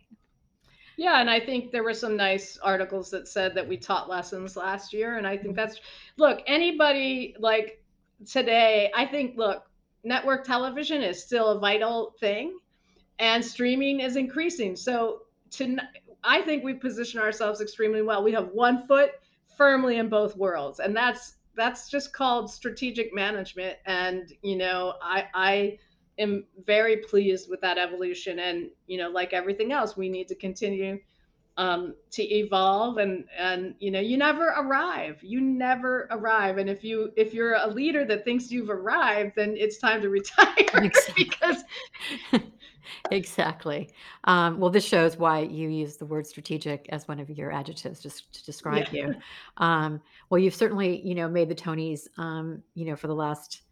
Yeah, 0.98 1.20
and 1.20 1.30
I 1.30 1.38
think 1.38 1.70
there 1.70 1.84
were 1.84 1.94
some 1.94 2.16
nice 2.16 2.58
articles 2.58 3.08
that 3.10 3.28
said 3.28 3.54
that 3.54 3.68
we 3.68 3.76
taught 3.76 4.08
lessons 4.08 4.56
last 4.56 4.92
year. 4.92 5.16
And 5.16 5.28
I 5.28 5.36
think 5.36 5.54
that's, 5.54 5.78
look, 6.16 6.40
anybody 6.44 7.36
like 7.38 7.80
today, 8.26 8.90
I 8.96 9.06
think, 9.06 9.36
look, 9.36 9.62
network 10.02 10.44
television 10.44 11.00
is 11.00 11.22
still 11.22 11.50
a 11.50 11.60
vital 11.60 12.16
thing 12.18 12.58
and 13.20 13.44
streaming 13.44 14.00
is 14.00 14.16
increasing. 14.16 14.74
So 14.74 15.22
to, 15.52 15.76
I 16.24 16.42
think 16.42 16.64
we 16.64 16.74
position 16.74 17.20
ourselves 17.20 17.60
extremely 17.60 18.02
well. 18.02 18.24
We 18.24 18.32
have 18.32 18.48
one 18.48 18.84
foot 18.88 19.12
firmly 19.56 19.98
in 19.98 20.08
both 20.08 20.36
worlds, 20.36 20.80
and 20.80 20.96
that's 20.96 21.34
that's 21.54 21.88
just 21.88 22.12
called 22.12 22.50
strategic 22.50 23.14
management. 23.14 23.78
And 23.86 24.32
you 24.42 24.56
know, 24.56 24.94
I 25.00 25.26
I 25.32 25.78
am 26.18 26.44
very 26.64 26.98
pleased 26.98 27.48
with 27.48 27.60
that 27.60 27.78
evolution. 27.78 28.38
And 28.38 28.70
you 28.86 28.98
know, 28.98 29.08
like 29.10 29.32
everything 29.32 29.72
else, 29.72 29.96
we 29.96 30.08
need 30.08 30.28
to 30.28 30.34
continue 30.34 30.98
um, 31.58 31.94
to 32.12 32.22
evolve 32.22 32.98
and 32.98 33.24
and 33.36 33.74
you 33.80 33.90
know 33.90 33.98
you 33.98 34.16
never 34.16 34.46
arrive 34.56 35.18
you 35.22 35.40
never 35.40 36.06
arrive 36.12 36.56
and 36.56 36.70
if 36.70 36.84
you 36.84 37.12
if 37.16 37.34
you're 37.34 37.54
a 37.54 37.66
leader 37.66 38.04
that 38.04 38.24
thinks 38.24 38.48
you've 38.52 38.70
arrived 38.70 39.32
then 39.34 39.56
it's 39.56 39.76
time 39.76 40.00
to 40.00 40.08
retire 40.08 40.54
Exactly. 40.74 41.24
because 41.24 41.64
Exactly. 43.10 43.90
Um, 44.24 44.58
well, 44.58 44.70
this 44.70 44.84
shows 44.84 45.16
why 45.16 45.40
you 45.40 45.68
use 45.68 45.96
the 45.96 46.06
word 46.06 46.26
strategic 46.26 46.86
as 46.90 47.06
one 47.06 47.20
of 47.20 47.28
your 47.28 47.52
adjectives 47.52 48.00
just 48.00 48.32
to 48.32 48.44
describe 48.44 48.86
yeah 48.92 49.08
you. 49.08 49.14
Um, 49.58 50.00
well, 50.30 50.38
you've 50.38 50.54
certainly, 50.54 51.06
you 51.06 51.14
know, 51.14 51.28
made 51.28 51.48
the 51.48 51.54
Tonys, 51.54 52.08
um, 52.16 52.62
you 52.74 52.86
know, 52.86 52.96
for 52.96 53.06
the 53.06 53.14
last 53.14 53.62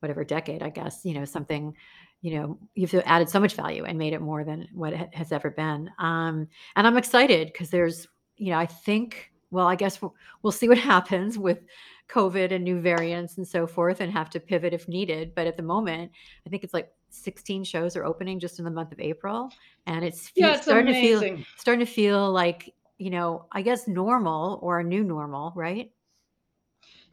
whatever 0.00 0.24
decade, 0.24 0.62
I 0.62 0.70
guess, 0.70 1.04
you 1.04 1.14
know, 1.14 1.24
something, 1.24 1.74
you 2.22 2.34
know, 2.34 2.58
you've 2.74 2.94
added 3.06 3.28
so 3.28 3.40
much 3.40 3.54
value 3.54 3.84
and 3.84 3.98
made 3.98 4.12
it 4.12 4.20
more 4.20 4.44
than 4.44 4.68
what 4.74 4.92
it 4.92 5.14
has 5.14 5.32
ever 5.32 5.50
been. 5.50 5.90
Um, 5.98 6.48
and 6.76 6.86
I'm 6.86 6.96
excited 6.96 7.48
because 7.52 7.70
there's, 7.70 8.06
you 8.36 8.50
know, 8.50 8.58
I 8.58 8.66
think, 8.66 9.30
well, 9.50 9.66
I 9.66 9.74
guess 9.74 10.00
we'll, 10.02 10.14
we'll 10.42 10.52
see 10.52 10.68
what 10.68 10.78
happens 10.92 11.38
with 11.38 11.60
COVID 12.08 12.52
and 12.52 12.64
new 12.64 12.80
variants 12.80 13.36
and 13.36 13.46
so 13.46 13.66
forth 13.66 14.00
and 14.00 14.12
have 14.12 14.30
to 14.30 14.40
pivot 14.40 14.74
if 14.74 14.88
needed. 14.88 15.34
But 15.34 15.46
at 15.46 15.56
the 15.56 15.62
moment, 15.62 16.10
I 16.46 16.50
think 16.50 16.64
it's 16.64 16.74
like 16.74 16.90
16 17.10 17.64
shows 17.64 17.96
are 17.96 18.04
opening 18.04 18.40
just 18.40 18.58
in 18.58 18.64
the 18.64 18.70
month 18.70 18.92
of 18.92 19.00
April. 19.00 19.50
And 19.86 20.04
it's 20.04 20.32
yeah 20.34 20.54
it's 20.54 20.62
starting 20.62 20.92
to 20.92 21.00
feel, 21.00 21.38
starting 21.56 21.84
to 21.84 21.90
feel 21.90 22.30
like, 22.30 22.74
you 22.98 23.10
know, 23.10 23.46
I 23.52 23.62
guess 23.62 23.86
normal 23.88 24.58
or 24.62 24.80
a 24.80 24.84
new 24.84 25.04
normal, 25.04 25.52
right? 25.54 25.90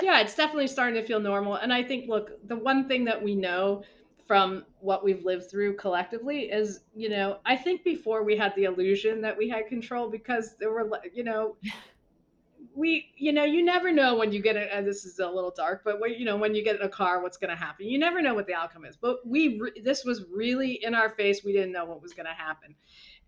Yeah 0.01 0.19
it's 0.19 0.35
definitely 0.35 0.67
starting 0.67 0.99
to 0.99 1.05
feel 1.07 1.19
normal 1.19 1.55
and 1.55 1.73
i 1.73 1.83
think 1.83 2.07
look 2.07 2.31
the 2.47 2.55
one 2.55 2.87
thing 2.87 3.05
that 3.05 3.21
we 3.21 3.35
know 3.35 3.83
from 4.27 4.65
what 4.79 5.03
we've 5.03 5.23
lived 5.23 5.49
through 5.49 5.75
collectively 5.75 6.43
is 6.51 6.81
you 6.95 7.09
know 7.09 7.37
i 7.45 7.55
think 7.55 7.83
before 7.83 8.23
we 8.23 8.35
had 8.35 8.53
the 8.55 8.65
illusion 8.65 9.21
that 9.21 9.37
we 9.37 9.49
had 9.49 9.67
control 9.67 10.09
because 10.09 10.55
there 10.59 10.71
were 10.71 10.89
you 11.13 11.23
know 11.23 11.55
we 12.75 13.11
you 13.17 13.33
know 13.33 13.43
you 13.43 13.63
never 13.63 13.91
know 13.91 14.15
when 14.15 14.31
you 14.31 14.41
get 14.41 14.55
it 14.55 14.69
and 14.71 14.85
this 14.85 15.03
is 15.03 15.19
a 15.19 15.27
little 15.27 15.51
dark 15.55 15.81
but 15.83 15.99
when 15.99 16.13
you 16.13 16.25
know 16.25 16.37
when 16.37 16.53
you 16.53 16.63
get 16.63 16.75
in 16.75 16.83
a 16.83 16.89
car 16.89 17.21
what's 17.21 17.37
going 17.37 17.49
to 17.49 17.55
happen? 17.55 17.87
You 17.87 17.97
never 17.97 18.21
know 18.21 18.35
what 18.35 18.45
the 18.45 18.53
outcome 18.53 18.85
is 18.85 18.95
but 18.95 19.17
we 19.25 19.59
re- 19.59 19.81
this 19.83 20.05
was 20.05 20.25
really 20.31 20.73
in 20.83 20.93
our 20.93 21.09
face 21.09 21.43
we 21.43 21.53
didn't 21.53 21.71
know 21.71 21.85
what 21.85 22.01
was 22.01 22.13
going 22.13 22.27
to 22.27 22.33
happen. 22.33 22.75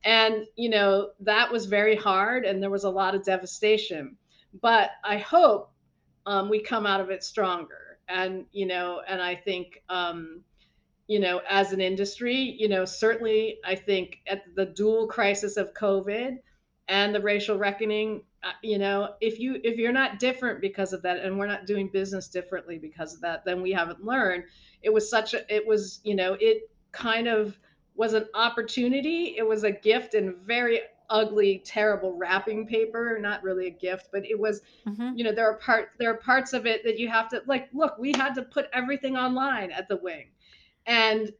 And 0.03 0.45
you 0.55 0.69
know 0.69 1.09
that 1.21 1.51
was 1.51 1.65
very 1.65 1.95
hard 1.95 2.45
and 2.45 2.61
there 2.61 2.69
was 2.69 2.83
a 2.83 2.89
lot 2.89 3.15
of 3.15 3.25
devastation 3.25 4.17
but 4.61 4.91
i 5.03 5.17
hope 5.17 5.71
um, 6.29 6.49
we 6.49 6.61
come 6.61 6.85
out 6.85 7.01
of 7.01 7.09
it 7.09 7.23
stronger. 7.23 7.97
And 8.07 8.45
you 8.51 8.65
know 8.65 9.01
and 9.07 9.21
i 9.21 9.35
think 9.35 9.83
um, 9.87 10.41
you 11.05 11.19
know 11.19 11.41
as 11.47 11.73
an 11.73 11.79
industry 11.79 12.35
you 12.35 12.67
know 12.67 12.83
certainly 12.83 13.59
i 13.63 13.75
think 13.75 14.17
at 14.27 14.43
the 14.55 14.65
dual 14.65 15.07
crisis 15.07 15.57
of 15.57 15.73
covid 15.75 16.37
and 16.87 17.13
the 17.13 17.21
racial 17.21 17.57
reckoning 17.57 18.23
uh, 18.43 18.51
you 18.63 18.79
know 18.79 19.13
if 19.21 19.39
you 19.39 19.61
if 19.63 19.77
you're 19.77 19.91
not 19.91 20.17
different 20.17 20.59
because 20.59 20.91
of 20.91 21.03
that 21.03 21.19
and 21.19 21.37
we're 21.37 21.45
not 21.45 21.67
doing 21.67 21.87
business 21.87 22.27
differently 22.27 22.79
because 22.79 23.13
of 23.13 23.21
that 23.21 23.45
then 23.45 23.61
we 23.61 23.71
haven't 23.71 24.03
learned. 24.03 24.43
It 24.81 24.91
was 24.91 25.09
such 25.09 25.33
a 25.35 25.53
it 25.53 25.67
was 25.67 25.99
you 26.03 26.15
know 26.15 26.35
it 26.39 26.69
kind 26.91 27.27
of 27.27 27.59
was 27.95 28.13
an 28.13 28.25
opportunity. 28.33 29.35
It 29.37 29.45
was 29.45 29.63
a 29.63 29.71
gift 29.71 30.13
and 30.13 30.35
very 30.37 30.79
ugly 31.09 31.61
terrible 31.65 32.13
wrapping 32.15 32.65
paper 32.67 33.17
not 33.19 33.43
really 33.43 33.67
a 33.67 33.71
gift 33.71 34.09
but 34.11 34.25
it 34.25 34.39
was 34.39 34.61
hmm 34.85 35.11
you 35.15 35.23
know 35.23 35.31
there 35.31 35.49
are 35.49 35.55
part 35.57 35.89
there 35.97 36.11
are 36.11 36.17
parts 36.17 36.53
of 36.53 36.65
it 36.65 36.83
that 36.83 36.99
you 36.99 37.07
have 37.09 37.27
to 37.29 37.41
like 37.47 37.67
look 37.73 37.97
we 37.97 38.11
had 38.13 38.33
to 38.35 38.43
put 38.43 38.67
everything 38.73 39.17
online 39.17 39.71
at 39.71 39.87
the 39.87 39.97
wing. 39.97 40.29
And 40.85 41.31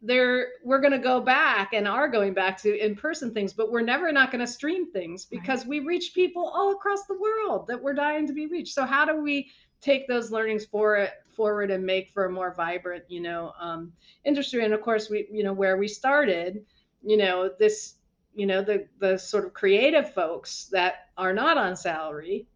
there 0.00 0.48
we're 0.64 0.80
going 0.80 0.92
to 0.92 0.98
go 0.98 1.20
back 1.20 1.72
and 1.72 1.88
are 1.88 2.08
going 2.08 2.32
back 2.32 2.56
to 2.56 2.78
in-person 2.78 3.34
things 3.34 3.52
but 3.52 3.70
we're 3.72 3.80
never 3.82 4.12
not 4.12 4.30
going 4.30 4.40
to 4.40 4.46
stream 4.46 4.90
things 4.92 5.26
Right. 5.30 5.40
because 5.40 5.66
we 5.66 5.80
reach 5.80 6.14
people 6.14 6.46
all 6.54 6.72
across 6.72 7.04
the 7.06 7.18
world 7.18 7.66
that 7.66 7.82
we're 7.82 7.94
dying 7.94 8.26
to 8.28 8.32
be 8.32 8.46
reached. 8.46 8.74
So 8.74 8.84
how 8.84 9.04
do 9.04 9.20
we 9.20 9.50
take 9.80 10.06
those 10.08 10.30
learnings 10.30 10.64
for 10.64 10.96
it 10.96 11.12
forward 11.36 11.70
and 11.70 11.84
make 11.84 12.10
for 12.10 12.24
a 12.26 12.30
more 12.30 12.54
vibrant 12.54 13.04
you 13.08 13.20
know 13.20 13.52
um, 13.60 13.92
industry? 14.24 14.64
And 14.64 14.72
of 14.72 14.80
course 14.82 15.10
we 15.10 15.28
you 15.30 15.42
know 15.44 15.52
where 15.52 15.76
we 15.76 15.88
started 15.88 16.64
you 17.02 17.16
know 17.16 17.50
this 17.58 17.94
you 18.38 18.46
know 18.46 18.62
the 18.62 18.86
the 19.00 19.18
sort 19.18 19.44
of 19.44 19.52
creative 19.52 20.14
folks 20.14 20.68
that 20.70 21.08
are 21.16 21.32
not 21.32 21.58
on 21.58 21.76
salary 21.76 22.46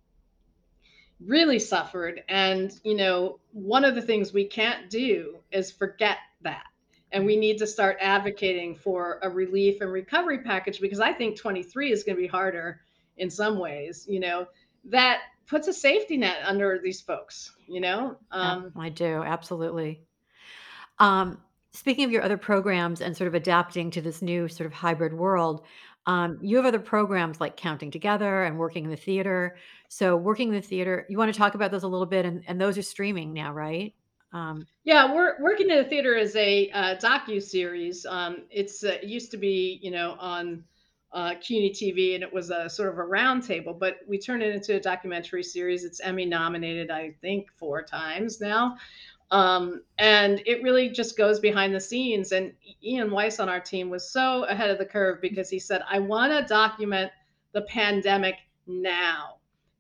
really 1.27 1.59
suffered 1.59 2.23
and 2.29 2.81
you 2.85 2.97
know 2.97 3.41
one 3.53 3.85
of 3.85 3.95
the 3.95 4.03
things 4.03 4.33
we 4.33 4.45
can't 4.45 4.89
do 4.89 5.37
is 5.51 5.73
forget 5.73 6.19
that 6.41 6.67
and 7.11 7.27
we 7.27 7.37
need 7.37 7.59
to 7.59 7.67
start 7.67 7.97
advocating 8.01 8.75
for 8.77 9.19
a 9.23 9.29
relief 9.29 9.81
and 9.81 9.93
recovery 9.93 10.39
package 10.39 10.81
because 10.81 11.01
i 11.01 11.13
think 11.13 11.37
23 11.37 11.91
is 11.91 12.05
going 12.05 12.17
to 12.17 12.23
be 12.23 12.29
harder 12.29 12.81
in 13.17 13.29
some 13.29 13.59
ways 13.59 14.07
you 14.09 14.21
know 14.21 14.47
that 14.85 15.19
puts 15.47 15.67
a 15.67 15.73
safety 15.73 16.17
net 16.17 16.39
under 16.45 16.79
these 16.83 17.01
folks 17.01 17.55
you 17.67 17.81
know 17.81 18.17
Yeah, 18.33 18.53
um, 18.53 18.73
I 18.79 18.89
do. 18.89 19.23
Absolutely. 19.23 20.03
Um, 20.99 21.41
speaking 21.73 22.05
of 22.05 22.11
your 22.11 22.23
other 22.23 22.37
programs 22.37 23.01
and 23.01 23.17
sort 23.17 23.29
of 23.29 23.35
adapting 23.35 23.91
to 23.93 24.01
this 24.01 24.23
new 24.23 24.49
sort 24.49 24.67
of 24.67 24.73
hybrid 24.73 25.15
world, 25.15 25.65
um, 26.07 26.39
you 26.43 26.57
have 26.57 26.67
other 26.67 26.79
programs 26.79 27.41
like 27.41 27.57
Counting 27.57 27.91
Together 27.91 28.45
and 28.45 28.59
Working 28.59 28.85
in 28.85 28.91
the 28.91 28.97
Theater. 28.97 29.57
So, 29.89 30.17
Working 30.17 30.49
in 30.49 30.55
the 30.55 30.61
Theater, 30.61 31.07
you 31.09 31.17
want 31.17 31.33
to 31.33 31.39
talk 31.39 31.55
about 31.55 31.71
those 31.71 31.85
a 31.85 31.89
little 31.89 32.07
bit, 32.07 32.25
and, 32.25 32.43
and 32.47 32.61
those 32.61 32.77
are 32.77 32.83
streaming 32.83 33.33
now, 33.33 33.53
right? 33.53 33.95
Um, 34.35 34.67
yeah 34.85 35.13
we're 35.13 35.35
working 35.43 35.69
in 35.69 35.77
the 35.77 35.85
theater 35.85 36.15
is 36.15 36.35
a 36.37 36.71
uh, 36.71 36.97
docu 36.97 37.43
series 37.43 38.07
um, 38.07 38.45
it's 38.51 38.83
uh, 38.83 38.97
it 39.03 39.05
used 39.05 39.31
to 39.33 39.37
be 39.37 39.79
you 39.83 39.91
know 39.91 40.17
on 40.19 40.65
uh, 41.13 41.35
CUNY 41.41 41.71
TV, 41.71 42.15
and 42.15 42.23
it 42.23 42.33
was 42.33 42.51
a 42.51 42.69
sort 42.69 42.89
of 42.89 42.99
a 42.99 43.03
roundtable. 43.03 43.79
But 43.79 43.99
we 44.07 44.19
turned 44.19 44.43
it 44.43 44.55
into 44.55 44.77
a 44.77 44.81
documentary 44.81 45.43
series. 45.43 45.85
It's 45.85 46.01
Emmy 46.01 46.25
nominated, 46.25 46.91
I 46.91 47.15
think, 47.21 47.49
four 47.59 47.83
times 47.83 48.41
now. 48.41 48.77
Um, 49.33 49.83
and 49.97 50.43
it 50.45 50.63
really 50.63 50.91
just 50.91 51.17
goes 51.17 51.41
behind 51.41 51.75
the 51.75 51.81
scenes. 51.81 52.33
And 52.33 52.53
Ian 52.85 53.11
Weiss 53.11 53.41
on 53.41 53.49
our 53.49 53.61
team 53.61 53.89
was 53.89 54.13
so 54.13 54.45
ahead 54.45 54.71
of 54.71 54.77
the 54.77 54.85
curve 54.85 55.23
because 55.23 55.49
he 55.49 55.59
said, 55.59 55.81
I 55.89 55.99
want 55.99 56.33
to 56.33 56.47
document 56.47 57.11
the 57.53 57.63
pandemic 57.63 58.37
now 58.67 59.37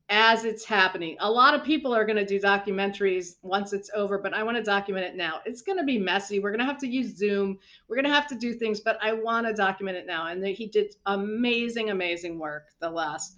as 0.08 0.44
it's 0.44 0.64
happening. 0.64 1.16
A 1.20 1.30
lot 1.30 1.54
of 1.54 1.62
people 1.62 1.94
are 1.94 2.06
going 2.06 2.16
to 2.16 2.24
do 2.24 2.40
documentaries 2.40 3.36
once 3.42 3.74
it's 3.74 3.90
over, 3.94 4.18
but 4.18 4.32
I 4.32 4.42
want 4.42 4.56
to 4.56 4.62
document 4.62 5.04
it 5.04 5.16
now. 5.16 5.40
It's 5.44 5.60
going 5.60 5.78
to 5.78 5.84
be 5.84 5.98
messy. 5.98 6.38
We're 6.38 6.50
going 6.50 6.60
to 6.60 6.66
have 6.66 6.80
to 6.80 6.88
use 6.88 7.14
Zoom. 7.14 7.58
We're 7.88 7.96
going 7.96 8.06
to 8.06 8.10
have 8.10 8.28
to 8.28 8.34
do 8.34 8.54
things, 8.54 8.80
but 8.80 8.98
I 9.02 9.12
want 9.12 9.46
to 9.46 9.52
document 9.52 9.98
it 9.98 10.06
now. 10.06 10.28
And 10.28 10.44
he 10.46 10.66
did 10.66 10.94
amazing, 11.04 11.90
amazing 11.90 12.38
work 12.38 12.68
the 12.80 12.90
last 12.90 13.36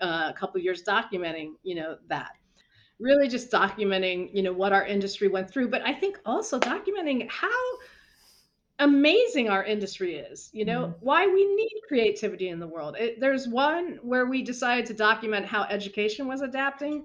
uh, 0.00 0.32
couple 0.32 0.58
years 0.60 0.82
documenting, 0.82 1.52
you 1.62 1.74
know, 1.74 1.96
that 2.08 2.32
really 3.00 3.28
just 3.28 3.50
documenting, 3.50 4.30
you 4.34 4.42
know, 4.42 4.52
what 4.52 4.72
our 4.72 4.86
industry 4.86 5.28
went 5.28 5.50
through, 5.50 5.68
but 5.70 5.82
I 5.86 5.94
think 5.94 6.20
also 6.26 6.60
documenting 6.60 7.28
how 7.30 7.50
amazing 8.78 9.48
our 9.48 9.64
industry 9.64 10.14
is 10.16 10.50
you 10.52 10.64
know 10.64 10.90
Mm-hmm. 10.90 11.00
why 11.00 11.26
we 11.26 11.44
need 11.54 11.70
creativity 11.86 12.48
in 12.48 12.58
the 12.58 12.66
world 12.66 12.96
it, 12.98 13.20
there's 13.20 13.46
one 13.48 13.98
where 14.02 14.26
we 14.26 14.42
decided 14.42 14.86
to 14.86 14.94
document 14.94 15.46
how 15.46 15.64
education 15.64 16.26
was 16.26 16.40
adapting 16.42 17.04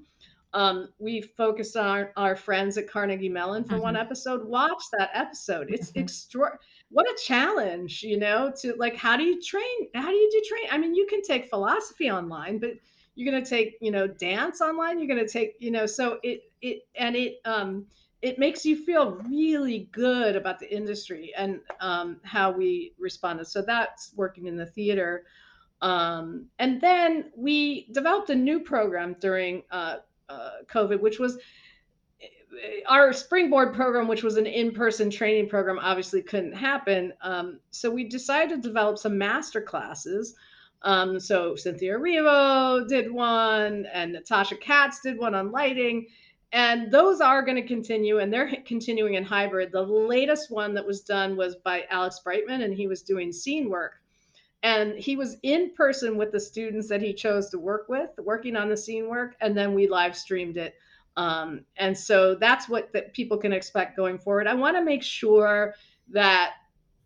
um, 0.54 0.88
we 1.00 1.22
focused 1.22 1.76
on 1.76 1.86
our, 1.86 2.12
our 2.16 2.36
friends 2.36 2.78
at 2.78 2.90
carnegie 2.90 3.28
mellon 3.30 3.64
for 3.64 3.80
one 3.80 3.96
Mhm. 3.96 3.98
episode 3.98 4.46
watch 4.48 4.82
that 4.98 5.10
episode 5.14 5.68
it's 5.70 5.92
Mhm. 5.96 5.98
extra 5.98 6.50
what 6.90 7.06
a 7.08 7.18
challenge 7.26 8.02
you 8.04 8.18
know 8.18 8.52
to 8.62 8.74
like 8.78 8.96
how 8.96 9.18
do 9.18 9.24
you 9.24 9.40
train 9.42 9.90
how 9.96 10.10
do 10.10 10.16
you 10.16 10.30
do 10.32 10.42
train 10.48 10.70
i 10.72 10.78
mean 10.78 10.96
you 10.96 11.06
can 11.10 11.22
take 11.22 11.50
philosophy 11.50 12.10
online 12.10 12.58
but 12.60 12.72
you're 13.16 13.32
going 13.32 13.44
to 13.44 13.50
take 13.50 13.78
you 13.82 13.92
know 13.92 14.08
dance 14.08 14.62
online 14.62 15.00
you're 15.00 15.08
going 15.08 15.26
to 15.26 15.32
take 15.32 15.56
you 15.60 15.72
know 15.72 15.86
so 15.86 16.20
it 16.24 16.52
it 16.62 16.88
and 16.96 17.16
it 17.16 17.40
um 17.46 17.86
it 18.22 18.40
makes 18.40 18.66
you 18.66 18.76
feel 18.76 19.22
really 19.30 19.88
good 19.92 20.36
about 20.36 20.60
the 20.60 20.76
industry 20.76 21.32
and 21.38 21.60
um, 21.80 22.20
how 22.24 22.50
we 22.50 22.94
responded. 22.98 23.46
So 23.46 23.62
that's 23.62 24.14
working 24.16 24.48
in 24.48 24.58
the 24.58 24.66
theater. 24.66 25.26
Um, 25.82 26.48
and 26.58 26.82
then 26.82 27.32
we 27.38 27.88
developed 27.92 28.32
a 28.32 28.36
new 28.36 28.62
program 28.62 29.16
during 29.20 29.62
uh, 29.70 29.98
uh, 30.28 30.50
COVID, 30.68 31.00
which 31.02 31.20
was 31.20 31.38
our 32.88 33.14
springboard 33.14 33.76
program, 33.76 34.08
which 34.08 34.24
was 34.24 34.38
an 34.38 34.48
in-person 34.48 35.12
training 35.12 35.48
program, 35.48 35.78
obviously 35.78 36.24
couldn't 36.24 36.54
happen. 36.54 37.14
Um, 37.22 37.60
so 37.70 37.92
we 37.92 38.06
decided 38.06 38.64
to 38.64 38.68
develop 38.68 38.98
some 38.98 39.20
master 39.20 39.62
classes. 39.62 40.34
Um, 40.86 41.20
so 41.20 41.56
Cynthia 41.56 41.98
Erivo 41.98 42.88
did 42.88 43.12
one, 43.12 43.88
and 43.92 44.14
Natasha 44.14 44.56
Katz 44.56 45.02
did 45.02 45.18
one 45.18 45.34
on 45.34 45.52
lighting, 45.52 46.08
and 46.52 46.92
those 46.92 47.22
are 47.22 47.42
going 47.42 47.56
to 47.62 47.68
continue, 47.68 48.20
and 48.20 48.32
they're 48.32 48.52
continuing 48.66 49.16
in 49.16 49.24
hybrid. 49.24 49.72
The 49.72 49.82
latest 49.82 50.52
one 50.52 50.76
that 50.76 50.86
was 50.86 51.02
done 51.02 51.36
was 51.36 51.56
by 51.58 51.86
Alex 51.90 52.22
Brightman, 52.24 52.62
and 52.62 52.74
he 52.74 52.88
was 52.88 53.02
doing 53.02 53.34
scene 53.34 53.70
work. 53.70 53.96
And 54.62 54.98
he 54.98 55.16
was 55.16 55.38
in 55.44 55.74
person 55.76 56.18
with 56.18 56.32
the 56.32 56.40
students 56.40 56.88
that 56.90 57.02
he 57.02 57.14
chose 57.14 57.50
to 57.50 57.60
work 57.60 57.88
with 57.88 58.10
working 58.18 58.56
on 58.56 58.68
the 58.68 58.76
scene 58.76 59.08
work 59.08 59.36
and 59.40 59.56
then 59.56 59.76
we 59.76 59.88
live 59.88 60.18
streamed 60.18 60.58
it. 60.58 60.74
Um, 61.18 61.66
and 61.78 61.96
so 61.96 62.34
that's 62.34 62.68
what 62.68 62.92
that 62.94 63.14
people 63.14 63.38
can 63.38 63.54
expect 63.54 63.96
going 63.96 64.18
forward. 64.18 64.48
I 64.48 64.56
want 64.56 64.76
to 64.76 64.84
make 64.84 65.04
sure 65.04 65.76
that 66.10 66.54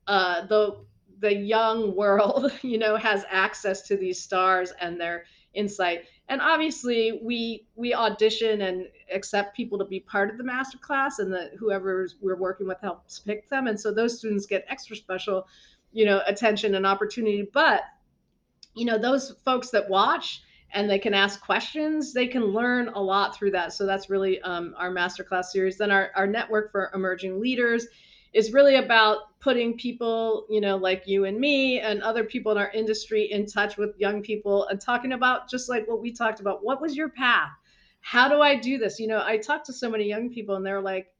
uh, 0.07 0.45
the 0.47 0.77
the 1.19 1.33
young 1.33 1.95
world 1.95 2.51
you 2.61 2.77
know 2.77 2.95
has 2.95 3.25
access 3.29 3.81
to 3.83 3.97
these 3.97 4.19
stars 4.19 4.73
and 4.81 4.99
their 4.99 5.25
insight. 5.53 6.05
And 6.27 6.41
obviously 6.41 7.19
we 7.23 7.65
we 7.75 7.93
audition 7.93 8.61
and 8.61 8.87
accept 9.13 9.55
people 9.55 9.77
to 9.79 9.85
be 9.85 9.99
part 9.99 10.29
of 10.29 10.37
the 10.37 10.43
master 10.43 10.77
class 10.77 11.19
and 11.19 11.33
the 11.33 11.51
whoever 11.57 12.07
we're 12.21 12.37
working 12.37 12.67
with 12.67 12.79
helps 12.81 13.19
pick 13.19 13.49
them. 13.49 13.67
And 13.67 13.79
so 13.79 13.91
those 13.91 14.17
students 14.17 14.45
get 14.45 14.65
extra 14.69 14.95
special 14.95 15.47
you 15.91 16.05
know 16.05 16.21
attention 16.27 16.75
and 16.75 16.85
opportunity. 16.85 17.49
But 17.51 17.81
you 18.75 18.85
know 18.85 18.97
those 18.97 19.35
folks 19.43 19.71
that 19.71 19.89
watch 19.89 20.43
and 20.71 20.87
they 20.87 20.99
can 20.99 21.15
ask 21.15 21.41
questions 21.41 22.13
they 22.13 22.27
can 22.27 22.43
learn 22.43 22.89
a 22.89 23.01
lot 23.01 23.35
through 23.35 23.51
that. 23.51 23.73
So 23.73 23.87
that's 23.87 24.09
really 24.09 24.39
um, 24.41 24.75
our 24.77 24.91
masterclass 24.91 25.45
series. 25.45 25.77
Then 25.77 25.89
our, 25.89 26.11
our 26.15 26.27
network 26.27 26.71
for 26.71 26.91
emerging 26.93 27.41
leaders 27.41 27.87
is 28.33 28.53
really 28.53 28.75
about 28.75 29.39
putting 29.39 29.77
people 29.77 30.45
you 30.49 30.61
know 30.61 30.75
like 30.77 31.07
you 31.07 31.25
and 31.25 31.39
me 31.39 31.79
and 31.79 32.01
other 32.01 32.23
people 32.23 32.51
in 32.51 32.57
our 32.57 32.71
industry 32.71 33.31
in 33.31 33.45
touch 33.45 33.77
with 33.77 33.97
young 33.97 34.21
people 34.21 34.67
and 34.67 34.79
talking 34.79 35.13
about 35.13 35.49
just 35.49 35.69
like 35.69 35.87
what 35.87 36.01
we 36.01 36.11
talked 36.11 36.39
about 36.39 36.63
what 36.63 36.81
was 36.81 36.95
your 36.95 37.09
path 37.09 37.51
how 38.01 38.27
do 38.27 38.41
i 38.41 38.55
do 38.55 38.77
this 38.77 38.99
you 38.99 39.07
know 39.07 39.23
i 39.25 39.37
talked 39.37 39.65
to 39.65 39.73
so 39.73 39.89
many 39.89 40.03
young 40.05 40.29
people 40.29 40.55
and 40.55 40.65
they're 40.65 40.81
like 40.81 41.11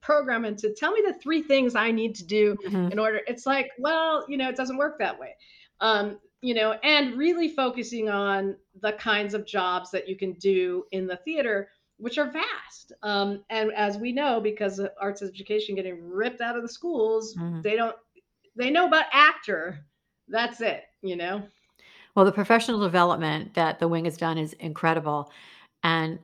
programming 0.00 0.56
to 0.56 0.74
tell 0.74 0.92
me 0.92 1.02
the 1.06 1.14
three 1.14 1.42
things 1.42 1.74
I 1.74 1.90
need 1.90 2.14
to 2.16 2.24
do 2.24 2.56
Mhm. 2.64 2.92
in 2.92 2.98
order. 2.98 3.20
It's 3.26 3.46
like, 3.46 3.70
well, 3.78 4.24
you 4.28 4.36
know, 4.36 4.48
it 4.48 4.56
doesn't 4.56 4.76
work 4.76 4.98
that 4.98 5.18
way. 5.18 5.36
Um, 5.80 6.18
you 6.40 6.54
know, 6.54 6.72
and 6.82 7.16
really 7.16 7.48
focusing 7.48 8.08
on 8.08 8.56
the 8.80 8.92
kinds 8.92 9.34
of 9.34 9.44
jobs 9.44 9.90
that 9.90 10.08
you 10.08 10.16
can 10.16 10.34
do 10.34 10.86
in 10.92 11.06
the 11.06 11.16
theater, 11.16 11.68
which 11.98 12.16
are 12.18 12.30
vast. 12.30 12.92
Um, 13.02 13.44
and 13.50 13.72
as 13.72 13.98
we 13.98 14.12
know, 14.12 14.40
because 14.40 14.78
of 14.78 14.90
arts 15.00 15.22
education 15.22 15.74
getting 15.74 16.08
ripped 16.08 16.40
out 16.40 16.56
of 16.56 16.62
the 16.62 16.68
schools, 16.68 17.34
Mhm. 17.36 17.62
they 17.62 17.76
don't, 17.76 17.96
they 18.56 18.70
know 18.70 18.86
about 18.86 19.06
actor. 19.12 19.84
That's 20.28 20.60
it, 20.60 20.84
you 21.02 21.16
know? 21.16 21.42
Well, 22.14 22.24
the 22.24 22.32
professional 22.32 22.80
development 22.80 23.54
that 23.54 23.78
the 23.78 23.88
wing 23.88 24.04
has 24.04 24.16
done 24.16 24.38
is 24.38 24.52
incredible. 24.54 25.30
And, 25.82 26.18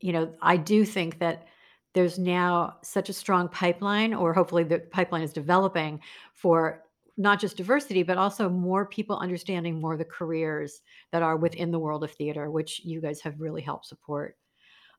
you 0.00 0.12
know, 0.12 0.32
I 0.42 0.56
do 0.56 0.84
think 0.84 1.18
that 1.18 1.46
there's 1.94 2.18
now 2.18 2.76
such 2.82 3.08
a 3.08 3.12
strong 3.12 3.48
pipeline, 3.48 4.12
or 4.12 4.34
hopefully 4.34 4.64
the 4.64 4.80
pipeline 4.80 5.22
is 5.22 5.32
developing 5.32 6.00
for 6.34 6.82
not 7.16 7.40
just 7.40 7.56
diversity, 7.56 8.02
but 8.02 8.18
also 8.18 8.48
more 8.50 8.84
people 8.84 9.16
understanding 9.16 9.80
more 9.80 9.94
of 9.94 9.98
the 9.98 10.04
careers 10.04 10.82
that 11.12 11.22
are 11.22 11.36
within 11.36 11.70
the 11.70 11.78
world 11.78 12.04
of 12.04 12.12
theater, 12.12 12.50
which 12.50 12.84
you 12.84 13.00
guys 13.00 13.20
have 13.22 13.40
really 13.40 13.62
helped 13.62 13.86
support. 13.86 14.36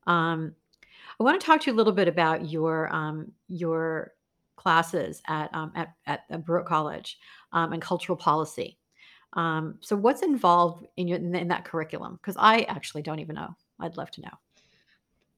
Um, 0.07 0.55
I 1.19 1.23
want 1.23 1.39
to 1.39 1.45
talk 1.45 1.61
to 1.61 1.67
you 1.67 1.75
a 1.75 1.77
little 1.77 1.93
bit 1.93 2.07
about 2.07 2.49
your 2.49 2.93
um, 2.93 3.31
your 3.47 4.13
classes 4.55 5.21
at 5.27 5.53
um, 5.53 5.71
at 5.75 5.93
at 6.05 6.45
Baruch 6.45 6.67
College 6.67 7.19
um, 7.51 7.73
and 7.73 7.81
cultural 7.81 8.17
policy. 8.17 8.77
Um, 9.33 9.75
so, 9.81 9.95
what's 9.95 10.23
involved 10.23 10.87
in 10.97 11.07
your 11.07 11.17
in, 11.17 11.35
in 11.35 11.47
that 11.49 11.65
curriculum? 11.65 12.19
Because 12.21 12.35
I 12.39 12.61
actually 12.63 13.01
don't 13.01 13.19
even 13.19 13.35
know. 13.35 13.55
I'd 13.79 13.97
love 13.97 14.11
to 14.11 14.21
know. 14.21 14.33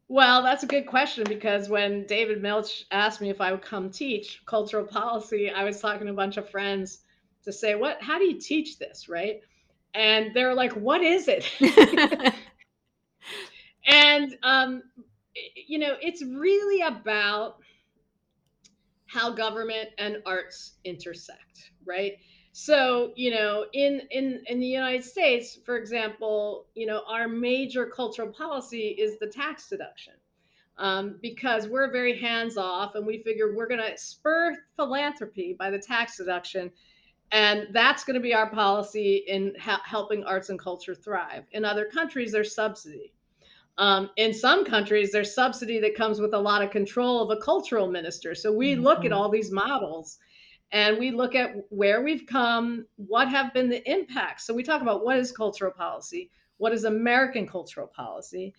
Well, 0.08 0.42
that's 0.42 0.64
a 0.64 0.68
good 0.68 0.88
question 0.88 1.24
because 1.28 1.70
when 1.70 2.06
David 2.08 2.42
Milch 2.42 2.86
asked 2.92 3.22
me 3.22 3.30
if 3.30 3.42
I 3.42 3.52
would 3.52 3.62
come 3.62 3.92
teach 3.92 4.42
cultural 4.48 4.86
policy, 4.86 5.52
I 5.52 5.64
was 5.64 5.80
talking 5.80 6.08
to 6.08 6.14
a 6.14 6.16
bunch 6.16 6.38
of 6.38 6.50
friends 6.50 7.00
to 7.44 7.52
say, 7.54 7.76
"What? 7.76 8.02
How 8.02 8.18
do 8.18 8.26
you 8.26 8.40
teach 8.40 8.80
this?" 8.80 9.08
Right? 9.08 9.42
And 9.94 10.34
they're 10.34 10.56
like, 10.56 10.74
"What 10.74 11.02
is 11.02 11.28
it?" 11.28 11.46
and 13.86 14.38
um, 14.44 14.84
you 15.68 15.80
know, 15.80 15.96
it's 16.02 16.24
really 16.24 16.82
about 16.82 17.58
how 19.08 19.32
government 19.32 19.90
and 19.98 20.18
arts 20.26 20.74
intersect, 20.84 21.72
right? 21.86 22.14
So, 22.52 23.14
you 23.16 23.32
know, 23.32 23.66
in 23.74 24.02
in 24.12 24.44
in 24.48 24.60
the 24.60 24.68
United 24.68 25.04
States, 25.04 25.58
for 25.66 25.78
example, 25.78 26.68
you 26.76 26.86
know, 26.86 27.04
our 27.08 27.28
major 27.28 27.86
cultural 27.86 28.30
policy 28.32 28.90
is 28.90 29.18
the 29.20 29.28
tax 29.28 29.70
deduction 29.70 30.14
um, 30.78 31.20
because 31.22 31.68
we're 31.68 31.92
very 31.92 32.20
hands 32.20 32.58
off 32.58 32.96
and 32.96 33.06
we 33.06 33.22
figure 33.24 33.56
we're 33.56 33.68
going 33.68 33.82
to 33.82 33.98
spur 33.98 34.58
philanthropy 34.76 35.56
by 35.58 35.70
the 35.70 35.80
tax 35.80 36.18
deduction. 36.18 36.72
And 37.32 37.68
that's 37.74 38.04
going 38.04 38.16
to 38.16 38.22
be 38.22 38.34
our 38.34 38.50
policy 38.50 39.24
in 39.28 39.54
ha- 39.60 39.84
helping 39.86 40.24
arts 40.24 40.50
and 40.50 40.58
culture 40.58 40.96
thrive. 40.96 41.44
In 41.52 41.64
other 41.64 41.86
countries, 41.86 42.32
there's 42.32 42.56
subsidy. 42.56 43.14
Um, 43.80 44.10
in 44.18 44.34
some 44.34 44.66
countries, 44.66 45.12
there's 45.12 45.34
subsidy 45.34 45.80
that 45.80 45.96
comes 45.96 46.20
with 46.20 46.34
a 46.34 46.40
lot 46.40 46.62
of 46.62 46.70
control 46.70 47.24
of 47.24 47.36
a 47.36 47.42
cultural 47.42 47.90
minister. 47.90 48.36
So 48.36 48.52
we 48.52 48.76
look 48.76 49.06
at 49.06 49.12
Mhm. 49.12 49.16
all 49.16 49.30
these 49.30 49.52
models 49.52 50.20
and 50.72 51.00
we 51.00 51.12
look 51.12 51.34
at 51.34 51.56
where 51.70 52.02
we've 52.02 52.26
come, 52.28 52.86
what 52.98 53.30
have 53.30 53.54
been 53.54 53.70
the 53.70 53.82
impacts. 53.90 54.46
So 54.46 54.54
we 54.54 54.64
talk 54.64 54.82
about 54.82 55.06
what 55.06 55.18
is 55.18 55.32
cultural 55.32 55.72
policy, 55.72 56.30
what 56.58 56.74
is 56.74 56.84
American 56.84 57.48
cultural 57.48 57.88
policy, 57.88 58.54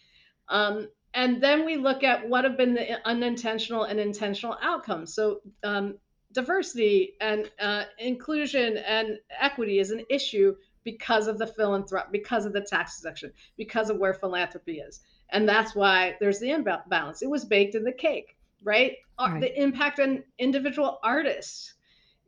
um, 0.49 0.89
and 1.13 1.43
then 1.43 1.67
we 1.67 1.77
look 1.77 2.03
at 2.03 2.27
what 2.27 2.45
have 2.45 2.57
been 2.57 2.75
the 2.75 3.07
unintentional 3.07 3.85
and 3.85 4.01
intentional 4.01 4.57
outcomes. 4.63 5.13
So 5.13 5.43
um, 5.63 5.99
diversity 6.33 7.15
and 7.21 7.51
uh, 7.61 7.85
inclusion 7.99 8.79
and 8.79 9.19
equity 9.39 9.81
is 9.81 9.91
an 9.91 10.05
issue 10.09 10.57
because 10.85 11.27
of 11.27 11.39
the 11.39 11.47
philanthrop, 11.47 12.11
because 12.11 12.47
of 12.47 12.53
the 12.53 12.61
tax 12.61 13.01
deduction, 13.01 13.33
because 13.57 13.91
of 13.91 13.99
where 13.99 14.15
philanthropy 14.15 14.79
is, 14.79 15.01
and 15.33 15.49
that's 15.49 15.75
why 15.75 16.17
there's 16.21 16.41
the 16.41 16.51
imbalance. 16.51 17.23
It 17.23 17.31
was 17.31 17.45
baked 17.45 17.75
in 17.75 17.85
the 17.85 17.93
cake, 17.93 18.37
right? 18.63 18.97
Right. 19.19 19.41
The 19.41 19.61
impact 19.61 20.01
on 20.01 20.25
individual 20.39 20.99
artists. 21.03 21.75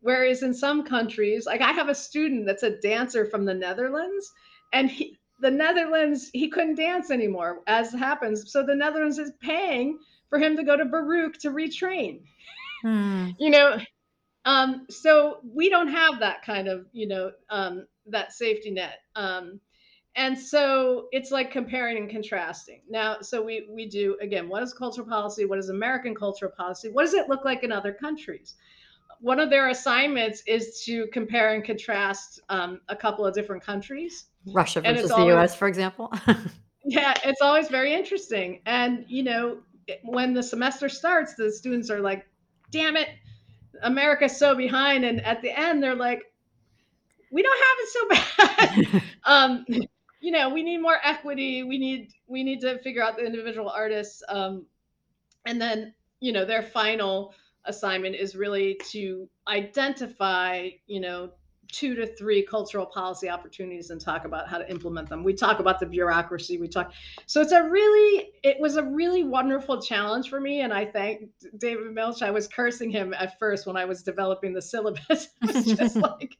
Whereas 0.00 0.42
in 0.42 0.52
some 0.52 0.84
countries, 0.84 1.46
like 1.46 1.60
I 1.60 1.70
have 1.72 1.88
a 1.88 1.94
student 1.94 2.44
that's 2.44 2.64
a 2.64 2.78
dancer 2.80 3.24
from 3.24 3.44
the 3.44 3.54
Netherlands, 3.54 4.32
and 4.72 4.90
he, 4.90 5.16
the 5.40 5.50
Netherlands, 5.50 6.30
he 6.32 6.48
couldn't 6.48 6.74
dance 6.74 7.10
anymore, 7.10 7.60
as 7.66 7.92
happens. 7.92 8.50
So 8.50 8.64
the 8.64 8.74
Netherlands 8.74 9.18
is 9.18 9.32
paying 9.40 9.98
for 10.28 10.38
him 10.38 10.56
to 10.56 10.64
go 10.64 10.76
to 10.76 10.84
Baruch 10.84 11.38
to 11.40 11.50
retrain. 11.50 12.20
Hmm. 12.82 13.30
You 13.38 13.50
know, 13.50 13.78
um, 14.44 14.86
so 14.90 15.38
we 15.44 15.68
don't 15.68 15.88
have 15.88 16.18
that 16.18 16.42
kind 16.42 16.68
of, 16.68 16.86
you 16.92 17.06
know, 17.06 17.30
um, 17.48 17.86
that 18.06 18.32
safety 18.32 18.70
net. 18.70 18.98
Um, 19.14 19.60
and 20.16 20.38
so 20.38 21.08
it's 21.12 21.30
like 21.30 21.50
comparing 21.50 21.96
and 21.96 22.10
contrasting. 22.10 22.82
Now, 22.88 23.20
so 23.20 23.42
we 23.42 23.66
we 23.70 23.86
do 23.88 24.16
again, 24.20 24.48
what 24.48 24.62
is 24.62 24.72
cultural 24.72 25.06
policy? 25.06 25.44
What 25.44 25.58
is 25.58 25.68
American 25.68 26.14
cultural 26.14 26.52
policy? 26.56 26.88
What 26.88 27.04
does 27.04 27.14
it 27.14 27.28
look 27.28 27.44
like 27.44 27.62
in 27.62 27.72
other 27.72 27.92
countries? 27.92 28.54
One 29.20 29.38
of 29.38 29.50
their 29.50 29.68
assignments 29.68 30.42
is 30.46 30.82
to 30.84 31.06
compare 31.12 31.54
and 31.54 31.64
contrast 31.64 32.40
um, 32.48 32.80
a 32.88 32.96
couple 32.96 33.24
of 33.24 33.34
different 33.34 33.62
countries. 33.62 34.26
Russia 34.46 34.80
versus 34.80 35.08
the 35.08 35.14
always- 35.14 35.34
U.S., 35.34 35.54
for 35.54 35.68
example. 35.68 36.12
Yeah, 36.84 37.14
it's 37.24 37.40
always 37.40 37.68
very 37.68 37.94
interesting. 37.94 38.60
And, 38.66 39.04
you 39.08 39.22
know, 39.22 39.58
when 40.02 40.34
the 40.34 40.42
semester 40.42 40.88
starts, 40.88 41.34
the 41.34 41.50
students 41.50 41.90
are 41.90 42.00
like, 42.00 42.26
damn 42.70 42.96
it, 42.96 43.08
America's 43.82 44.36
so 44.36 44.54
behind, 44.54 45.04
and 45.04 45.24
at 45.24 45.42
the 45.42 45.58
end 45.58 45.82
they're 45.82 45.94
like, 45.94 46.22
we 47.30 47.42
don't 47.42 47.58
have 47.58 47.78
it 47.78 47.88
so 47.88 48.92
bad. 48.94 49.02
um, 49.24 49.64
you 50.22 50.30
know, 50.30 50.48
we 50.48 50.62
need 50.62 50.78
more 50.78 50.98
equity. 51.02 51.64
We 51.64 51.78
need 51.78 52.12
we 52.28 52.44
need 52.44 52.60
to 52.60 52.78
figure 52.78 53.02
out 53.02 53.16
the 53.16 53.26
individual 53.26 53.68
artists. 53.68 54.22
Um, 54.28 54.66
and 55.44 55.60
then 55.60 55.92
you 56.20 56.32
know 56.32 56.44
their 56.44 56.62
final 56.62 57.34
assignment 57.64 58.14
is 58.14 58.34
really 58.34 58.80
to 58.90 59.28
identify 59.48 60.70
you 60.86 61.00
know 61.00 61.30
two 61.72 61.94
to 61.94 62.06
three 62.06 62.42
cultural 62.42 62.86
policy 62.86 63.28
opportunities 63.28 63.90
and 63.90 64.00
talk 64.00 64.24
about 64.24 64.48
how 64.48 64.58
to 64.58 64.70
implement 64.70 65.08
them. 65.08 65.24
We 65.24 65.32
talk 65.32 65.58
about 65.58 65.80
the 65.80 65.86
bureaucracy. 65.86 66.58
We 66.58 66.68
talk. 66.68 66.92
So 67.26 67.40
it's 67.40 67.52
a 67.52 67.62
really, 67.62 68.28
it 68.44 68.60
was 68.60 68.76
a 68.76 68.82
really 68.82 69.24
wonderful 69.24 69.80
challenge 69.80 70.28
for 70.28 70.38
me. 70.38 70.60
And 70.60 70.72
I 70.72 70.84
thank 70.84 71.30
David 71.56 71.92
Milch. 71.92 72.20
I 72.20 72.30
was 72.30 72.46
cursing 72.46 72.90
him 72.90 73.14
at 73.14 73.38
first 73.38 73.66
when 73.66 73.78
I 73.78 73.86
was 73.86 74.02
developing 74.02 74.52
the 74.52 74.60
syllabus. 74.60 75.28
just 75.64 75.96
like, 75.96 76.36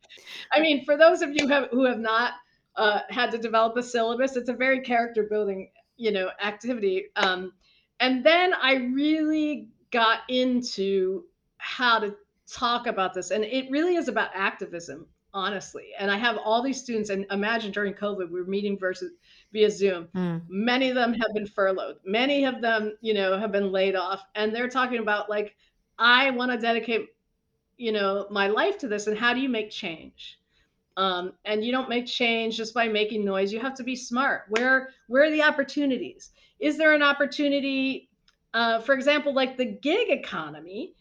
I 0.53 0.61
mean, 0.61 0.85
for 0.85 0.99
those 0.99 1.23
of 1.23 1.31
you 1.31 1.47
who 1.47 1.53
have, 1.53 1.69
who 1.71 1.87
have 1.87 1.99
not 1.99 2.35
uh, 2.77 3.01
had 3.11 3.31
to 3.31 3.39
develop 3.39 3.77
a 3.77 3.83
syllabus, 3.83 4.37
it's 4.37 4.49
a 4.49 4.55
very 4.55 4.81
character 4.81 5.25
building, 5.25 5.71
you 5.97 6.11
know, 6.11 6.31
activity. 6.43 7.07
Um, 7.17 7.53
and 8.01 8.25
then 8.25 8.55
I 8.55 8.75
really 8.75 9.69
got 9.91 10.21
into 10.29 11.25
how 11.59 11.99
to 11.99 12.15
talk 12.51 12.87
about 12.87 13.15
this 13.15 13.31
and 13.31 13.45
it 13.45 13.71
really 13.71 13.97
is 13.97 14.09
about 14.09 14.31
activism 14.35 15.07
honestly. 15.35 15.89
And 15.99 16.11
I 16.11 16.17
have 16.19 16.37
all 16.37 16.63
these 16.63 16.81
students, 16.81 17.11
and 17.11 17.27
imagine 17.31 17.73
during 17.73 17.95
COVID, 17.95 18.31
we 18.31 18.41
are 18.41 18.45
meeting 18.45 18.79
versus 18.79 19.13
via 19.53 19.71
Zoom. 19.71 20.09
Mm. 20.15 20.43
Many 20.49 20.91
of 20.91 20.95
them 20.95 21.15
have 21.15 21.35
been 21.35 21.47
furloughed. 21.47 21.97
Many 22.05 22.45
of 22.45 22.61
them, 22.61 22.97
you 23.01 23.15
know, 23.15 23.39
have 23.39 23.53
been 23.53 23.73
laid 23.73 23.97
off, 23.97 24.23
and 24.35 24.55
they're 24.55 24.69
talking 24.69 24.99
about 24.99 25.31
like, 25.31 25.55
I 25.99 26.31
want 26.31 26.53
to 26.53 26.59
dedicate, 26.59 27.09
you 27.77 27.93
know, 27.93 28.27
my 28.31 28.49
life 28.49 28.79
to 28.79 28.89
this. 28.89 29.07
And 29.07 29.17
how 29.17 29.33
do 29.35 29.41
you 29.41 29.49
make 29.49 29.71
change? 29.71 30.39
Um, 30.97 31.33
and 31.45 31.65
you 31.65 31.73
don't 31.73 31.89
make 31.89 32.07
change 32.07 32.57
just 32.57 32.75
by 32.75 32.89
making 32.89 33.25
noise. 33.25 33.53
You 33.53 33.61
have 33.61 33.75
to 33.77 33.85
be 33.85 33.97
smart. 33.97 34.45
Where 34.49 34.91
where 35.07 35.25
are 35.25 35.31
the 35.31 35.43
opportunities? 35.43 36.31
Is 36.61 36.77
there 36.77 36.95
an 36.95 37.03
opportunity, 37.03 38.09
uh, 38.55 38.81
for 38.81 38.95
example, 38.95 39.35
like 39.35 39.57
the 39.57 39.65
gig 39.65 40.11
economy? 40.11 40.95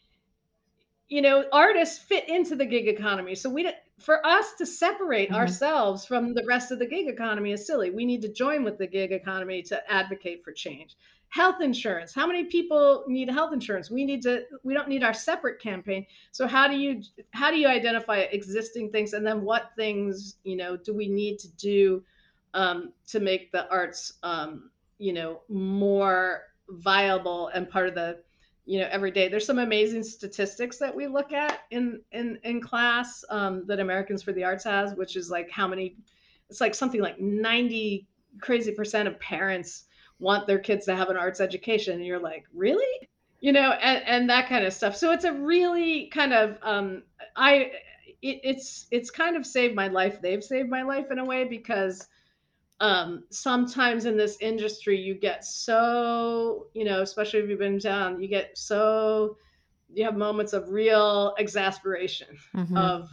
You 1.10 1.22
know, 1.22 1.46
artists 1.52 1.98
fit 1.98 2.30
into 2.30 2.56
the 2.56 2.66
gig 2.66 2.88
economy, 2.88 3.36
so 3.36 3.50
we 3.50 3.70
for 4.00 4.26
us 4.26 4.54
to 4.58 4.66
separate 4.66 5.30
mm-hmm. 5.30 5.38
ourselves 5.38 6.06
from 6.06 6.34
the 6.34 6.44
rest 6.48 6.72
of 6.72 6.80
the 6.80 6.88
gig 6.88 7.08
economy 7.08 7.52
is 7.52 7.68
silly. 7.68 7.92
We 7.92 8.06
need 8.06 8.22
to 8.24 8.30
join 8.30 8.64
with 8.64 8.78
the 8.78 8.88
gig 8.88 9.12
economy 9.12 9.62
to 9.64 9.92
advocate 9.92 10.44
for 10.44 10.52
change. 10.52 10.96
Health 11.32 11.62
insurance. 11.62 12.14
How 12.14 12.28
many 12.28 12.46
people 12.46 13.06
need 13.08 13.30
health 13.30 13.54
insurance? 13.54 13.90
We 13.90 14.06
need 14.06 14.22
to 14.24 14.44
we 14.64 14.74
don't 14.74 14.88
need 14.88 15.04
our 15.04 15.14
separate 15.14 15.62
campaign. 15.62 16.06
So 16.32 16.48
how 16.48 16.68
do 16.68 16.76
you 16.76 17.02
how 17.32 17.52
do 17.52 17.58
you 17.58 17.68
identify 17.68 18.18
existing 18.20 18.92
things 18.92 19.14
and 19.14 19.26
then 19.26 19.42
what 19.42 19.72
things, 19.76 20.36
you 20.44 20.58
know, 20.58 20.78
do 20.78 20.94
we 20.94 21.08
need 21.08 21.40
to 21.40 21.48
do 21.56 22.04
um, 22.54 22.92
to 23.08 23.20
make 23.20 23.52
the 23.52 23.70
arts 23.70 24.14
um, 24.24 24.72
you 24.98 25.14
know, 25.14 25.42
more 25.50 26.44
viable 26.70 27.48
and 27.50 27.70
part 27.70 27.88
of 27.88 27.96
the 27.96 28.20
you 28.66 28.80
know 28.80 28.88
every 28.92 29.12
day 29.12 29.28
there's 29.28 29.46
some 29.46 29.60
amazing 29.60 30.04
statistics 30.04 30.78
that 30.78 30.96
we 30.96 31.08
look 31.08 31.34
at 31.34 31.62
in 31.72 32.00
in 32.12 32.40
in 32.44 32.62
class 32.62 33.26
um, 33.30 33.66
that 33.68 33.80
americans 33.80 34.24
for 34.24 34.32
the 34.32 34.44
arts 34.44 34.64
has 34.64 34.94
which 34.94 35.16
is 35.16 35.30
like 35.30 35.50
how 35.50 35.68
many 35.68 35.98
it's 36.50 36.62
like 36.62 36.76
something 36.76 37.02
like 37.02 37.20
90 37.20 38.08
crazy 38.40 38.72
percent 38.72 39.08
of 39.08 39.20
parents 39.20 39.86
want 40.22 40.48
their 40.48 40.60
kids 40.60 40.86
to 40.86 40.96
have 40.96 41.10
an 41.10 41.18
arts 41.18 41.42
education 41.42 41.96
and 41.96 42.06
you're 42.06 42.20
like 42.20 42.46
really? 42.54 43.10
You 43.42 43.52
know 43.52 43.72
and, 43.72 44.04
and 44.06 44.30
that 44.30 44.48
kind 44.48 44.66
of 44.66 44.74
stuff. 44.74 44.96
So 44.96 45.12
it's 45.12 45.26
a 45.26 45.34
really 45.34 46.08
kind 46.08 46.32
of 46.34 46.58
um 46.62 47.04
i 47.36 47.72
it, 48.22 48.40
it's 48.44 48.88
it's 48.92 49.10
kind 49.10 49.36
of 49.36 49.46
saved 49.46 49.76
my 49.76 49.88
life. 49.88 50.22
They've 50.22 50.44
saved 50.44 50.70
my 50.70 50.84
life 50.84 51.12
in 51.12 51.20
a 51.20 51.26
way 51.26 51.44
because 51.46 52.08
um, 52.80 53.26
sometimes 53.30 54.06
in 54.06 54.18
this 54.18 54.38
industry 54.42 55.00
you 55.00 55.14
get 55.14 55.46
so 55.46 56.68
you 56.74 56.84
know 56.84 57.02
especially 57.02 57.40
if 57.40 57.50
you've 57.50 57.60
been 57.60 57.78
down 57.78 58.20
you 58.22 58.28
get 58.28 58.58
so 58.58 59.38
you 59.94 60.04
have 60.04 60.18
moments 60.18 60.54
of 60.54 60.70
real 60.70 61.36
exasperation 61.38 62.28
mm-hmm. 62.56 62.76
of 62.76 63.08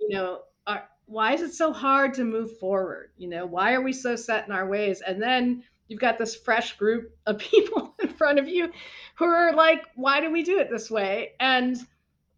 you 0.00 0.08
know 0.08 0.40
are, 0.66 0.88
why 1.06 1.32
is 1.32 1.42
it 1.42 1.54
so 1.54 1.72
hard 1.72 2.12
to 2.14 2.24
move 2.24 2.58
forward? 2.58 3.10
You 3.16 3.28
know 3.28 3.46
why 3.46 3.72
are 3.74 3.82
we 3.82 3.92
so 3.92 4.16
set 4.16 4.46
in 4.46 4.52
our 4.52 4.68
ways? 4.68 5.00
And 5.00 5.22
then 5.22 5.62
you've 5.88 6.00
got 6.00 6.18
this 6.18 6.36
fresh 6.36 6.76
group 6.76 7.16
of 7.26 7.38
people 7.38 7.94
in 8.00 8.08
front 8.08 8.38
of 8.38 8.48
you 8.48 8.70
who 9.16 9.24
are 9.24 9.54
like 9.54 9.84
why 9.96 10.20
do 10.20 10.30
we 10.30 10.42
do 10.42 10.58
it 10.58 10.70
this 10.70 10.90
way 10.90 11.32
and 11.40 11.78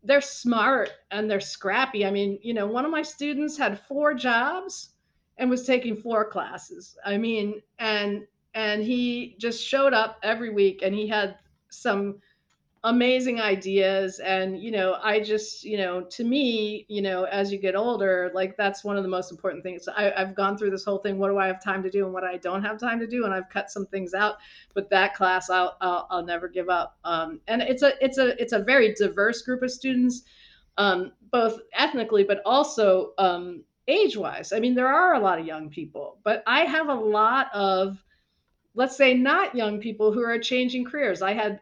they're 0.03 0.21
smart 0.21 0.91
and 1.11 1.31
they're 1.31 1.41
scrappy 1.41 2.07
i 2.07 2.11
mean 2.11 2.39
you 2.43 2.55
know 2.55 2.67
one 2.67 2.85
of 2.85 2.91
my 2.91 3.03
students 3.03 3.57
had 3.57 3.81
four 3.87 4.15
jobs 4.15 4.91
and 5.41 5.49
was 5.49 5.67
taking 5.67 5.97
four 5.97 6.25
classes. 6.25 6.97
I 7.05 7.17
mean, 7.17 7.63
and 7.79 8.27
and 8.55 8.83
he 8.83 9.37
just 9.39 9.67
showed 9.67 9.95
up 9.95 10.19
every 10.23 10.51
week 10.51 10.83
and 10.83 10.95
he 10.95 11.09
had 11.09 11.39
some 11.71 12.21
amazing 12.85 13.41
ideas 13.41 14.21
and 14.21 14.59
you 14.59 14.71
know 14.71 14.97
i 15.03 15.21
just 15.21 15.65
you 15.65 15.77
know 15.77 16.01
to 16.03 16.25
me 16.25 16.87
you 16.89 17.03
know 17.03 17.25
as 17.25 17.53
you 17.53 17.59
get 17.59 17.77
older 17.77 18.31
like 18.35 18.57
that's 18.57 18.83
one 18.83 18.97
of 18.97 19.03
the 19.03 19.09
most 19.09 19.31
important 19.31 19.63
things 19.63 19.87
I, 19.87 20.11
i've 20.17 20.35
gone 20.35 20.57
through 20.57 20.71
this 20.71 20.85
whole 20.85 20.97
thing 20.97 21.19
what 21.19 21.29
do 21.29 21.37
i 21.37 21.47
have 21.47 21.63
time 21.63 21.83
to 21.83 21.91
do 21.91 22.07
and 22.07 22.15
what 22.15 22.25
i 22.25 22.39
don't 22.39 22.63
have 22.63 22.81
time 22.81 22.99
to 23.01 23.07
do 23.07 23.27
and 23.27 23.35
i've 23.35 23.51
cut 23.51 23.71
some 23.71 23.85
things 23.85 24.15
out 24.15 24.37
but 24.73 24.89
that 24.89 25.15
class 25.15 25.51
i'll 25.51 25.77
i'll, 25.83 26.07
I'll 26.11 26.25
never 26.25 26.49
give 26.49 26.71
up 26.71 26.97
um, 27.05 27.41
and 27.49 27.61
it's 27.61 27.83
a 27.83 28.03
it's 28.03 28.17
a 28.17 28.41
it's 28.41 28.55
a 28.55 28.61
very 28.61 28.95
diverse 28.95 29.43
group 29.43 29.63
of 29.63 29.71
students 29.71 30.23
um, 30.79 31.13
both 31.31 31.61
ethnically 31.75 32.25
but 32.25 32.41
also 32.47 33.13
um, 33.19 33.63
age 33.91 34.17
wise. 34.17 34.53
I 34.53 34.61
mean, 34.61 34.75
there 34.75 34.89
are 34.89 35.15
a 35.15 35.19
lot 35.19 35.39
of 35.39 35.47
young 35.47 35.69
people, 35.69 36.19
but 36.23 36.43
I 36.47 36.61
have 36.61 36.89
a 36.89 36.95
lot 36.95 37.49
of, 37.53 38.03
let's 38.75 38.97
say, 38.97 39.15
not 39.15 39.55
young 39.55 39.81
people 39.81 40.13
who 40.13 40.23
are 40.23 40.39
changing 40.39 40.85
careers. 40.85 41.23
I 41.23 41.33
had, 41.33 41.61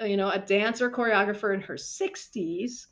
you 0.00 0.16
know, 0.16 0.30
a 0.30 0.38
dancer 0.38 0.90
choreographer 0.90 1.54
in 1.54 1.60
her 1.60 1.74
60s 1.74 2.86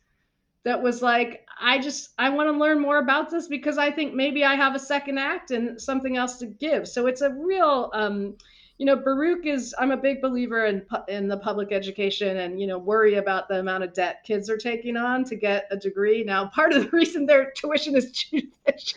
that 0.64 0.82
was 0.82 1.00
like, 1.02 1.46
I 1.60 1.78
just, 1.78 2.10
I 2.18 2.28
want 2.30 2.52
to 2.52 2.58
learn 2.58 2.80
more 2.80 2.98
about 2.98 3.30
this 3.30 3.48
because 3.48 3.78
I 3.78 3.90
think 3.90 4.14
maybe 4.14 4.44
I 4.44 4.54
have 4.54 4.74
a 4.74 4.78
second 4.78 5.18
act 5.18 5.50
and 5.50 5.80
something 5.80 6.16
else 6.16 6.38
to 6.38 6.46
give. 6.46 6.86
So 6.86 7.06
it's 7.06 7.22
a 7.22 7.30
real, 7.30 7.90
um, 7.94 8.36
you 8.76 8.86
know, 8.86 8.96
Baruch 8.96 9.46
is, 9.46 9.74
I'm 9.78 9.90
a 9.90 9.96
big 9.96 10.20
believer 10.20 10.66
in, 10.66 10.86
in 11.08 11.28
the 11.28 11.36
public 11.38 11.72
education 11.72 12.38
and, 12.38 12.60
you 12.60 12.66
know, 12.66 12.78
worry 12.78 13.16
about 13.16 13.48
the 13.48 13.58
amount 13.60 13.84
of 13.84 13.92
debt 13.94 14.22
kids 14.24 14.48
are 14.48 14.56
taking 14.56 14.96
on 14.96 15.24
to 15.24 15.36
get 15.36 15.66
a 15.70 15.76
degree. 15.76 16.24
Now, 16.24 16.46
part 16.48 16.72
of 16.72 16.84
the 16.84 16.90
reason 16.96 17.26
their 17.26 17.52
tuition 17.52 17.96
is 17.96 18.10
cheap 18.12 18.54
is 18.66 18.94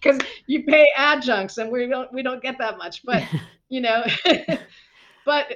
because 0.00 0.20
you 0.46 0.64
pay 0.64 0.86
adjuncts 0.96 1.58
and 1.58 1.70
we 1.70 1.86
don't, 1.86 2.12
we 2.12 2.22
don't 2.22 2.42
get 2.42 2.58
that 2.58 2.78
much, 2.78 3.04
but, 3.04 3.24
you 3.68 3.80
know, 3.80 4.04
but, 5.24 5.52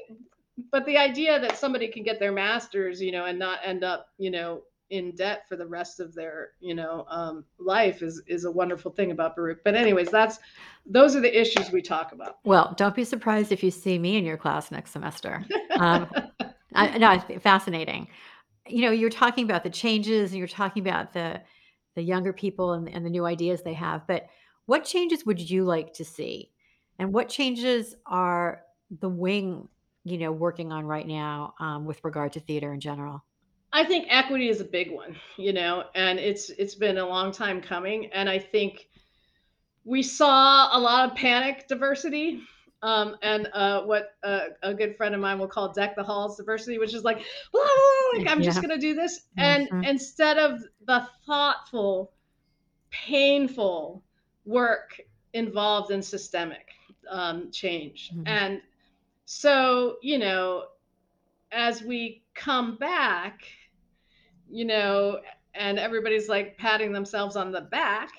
but 0.71 0.87
the 0.87 0.97
idea 0.97 1.39
that 1.41 1.57
somebody 1.57 1.89
can 1.89 2.03
get 2.03 2.19
their 2.19 2.33
master's, 2.33 3.01
you 3.01 3.13
know, 3.13 3.27
and 3.27 3.39
not 3.39 3.61
end 3.65 3.85
up, 3.85 4.09
you 4.19 4.31
know, 4.31 4.63
in 4.91 5.11
debt 5.17 5.49
for 5.49 5.57
the 5.57 5.67
rest 5.67 5.99
of 5.99 6.15
their 6.15 6.51
you 6.61 6.75
know 6.75 7.05
um, 7.09 7.45
life 7.59 8.03
is 8.03 8.23
is 8.27 8.45
a 8.45 8.51
wonderful 8.51 8.91
thing 8.91 9.11
about 9.11 9.35
Baruch. 9.35 9.63
But 9.65 9.75
anyways, 9.75 10.11
that's 10.11 10.39
those 10.85 11.17
are 11.17 11.21
the 11.21 11.41
issues 11.41 11.71
we 11.71 11.83
talk 11.83 12.13
about. 12.13 12.39
Well, 12.45 12.75
don't 12.77 12.95
be 12.95 13.05
surprised 13.05 13.53
if 13.53 13.63
you 13.63 13.71
see 13.71 13.99
me 13.99 14.17
in 14.17 14.25
your 14.25 14.37
class 14.37 14.71
next 14.71 14.93
semester. 14.93 15.45
Um, 15.77 16.09
I, 16.75 16.97
no, 16.97 17.13
it's 17.13 17.43
fascinating. 17.43 18.09
You 18.67 18.83
know, 18.83 18.91
you're 18.91 19.11
talking 19.11 19.45
about 19.45 19.63
the 19.63 19.71
changes, 19.71 20.31
and 20.31 20.39
you're 20.39 20.49
talking 20.49 20.87
about 20.87 21.13
the 21.13 21.43
the 21.95 22.03
younger 22.03 22.33
people 22.33 22.73
and, 22.75 22.89
and 22.89 23.05
the 23.05 23.11
new 23.11 23.25
ideas 23.25 23.63
they 23.63 23.75
have. 23.75 24.07
But 24.07 24.27
what 24.67 24.85
changes 24.85 25.27
would 25.27 25.39
you 25.39 25.65
like 25.65 25.93
to 25.95 26.05
see, 26.05 26.51
and 26.99 27.13
what 27.13 27.29
changes 27.29 27.95
are 28.07 28.63
the 29.01 29.09
wing, 29.09 29.69
you 30.07 30.19
know, 30.19 30.31
working 30.31 30.71
on 30.71 30.87
right 30.87 31.07
now 31.07 31.55
um, 31.59 31.85
with 31.85 32.03
regard 32.05 32.33
to 32.35 32.41
theater 32.41 32.73
in 32.73 32.79
general? 32.79 33.25
I 33.73 33.85
think 33.85 34.07
equity 34.09 34.49
is 34.49 34.61
a 34.61 34.65
big 34.65 34.93
one, 34.93 35.17
you 35.37 35.53
know, 35.53 35.85
and 35.97 36.21
it's 36.21 36.49
it's 36.51 36.77
been 36.77 36.99
a 36.99 37.07
long 37.07 37.33
time 37.33 37.61
coming, 37.61 38.07
and 38.13 38.31
I 38.31 38.39
think 38.39 38.89
we 39.85 40.03
saw 40.03 40.77
a 40.77 40.79
lot 40.79 41.11
of 41.11 41.17
panic 41.17 41.67
diversity, 41.67 42.41
um, 42.83 43.17
and 43.23 43.49
uh, 43.53 43.83
what 43.83 44.15
uh, 44.23 44.47
a 44.63 44.73
good 44.73 44.97
friend 44.97 45.13
of 45.13 45.21
mine 45.21 45.41
will 45.41 45.49
call 45.49 45.73
deck 45.73 45.97
the 45.97 46.05
halls 46.05 46.37
diversity, 46.37 46.79
which 46.79 46.95
is 46.95 47.03
like, 47.03 47.19
like 48.17 48.29
I'm 48.29 48.41
yeah. 48.41 48.45
just 48.45 48.63
gonna 48.63 48.79
do 48.79 48.95
this, 48.95 49.23
and 49.37 49.69
mm-hmm. 49.69 49.83
instead 49.83 50.39
of 50.39 50.61
the 50.87 51.07
thoughtful, 51.27 52.13
painful 52.91 54.05
work 54.45 55.01
involved 55.33 55.91
in 55.91 56.01
systemic 56.01 56.69
um, 57.11 57.51
change, 57.51 58.13
mm-hmm. 58.15 58.23
and 58.27 58.63
so 59.27 59.97
you 60.03 60.19
know, 60.19 60.65
as 61.53 61.83
we 61.83 62.23
come 62.35 62.77
back 62.77 63.43
you 64.49 64.65
know, 64.65 65.21
and 65.55 65.79
everybody's 65.79 66.29
like 66.29 66.57
patting 66.57 66.93
themselves 66.93 67.37
on 67.37 67.51
the 67.51 67.63
back. 67.63 68.11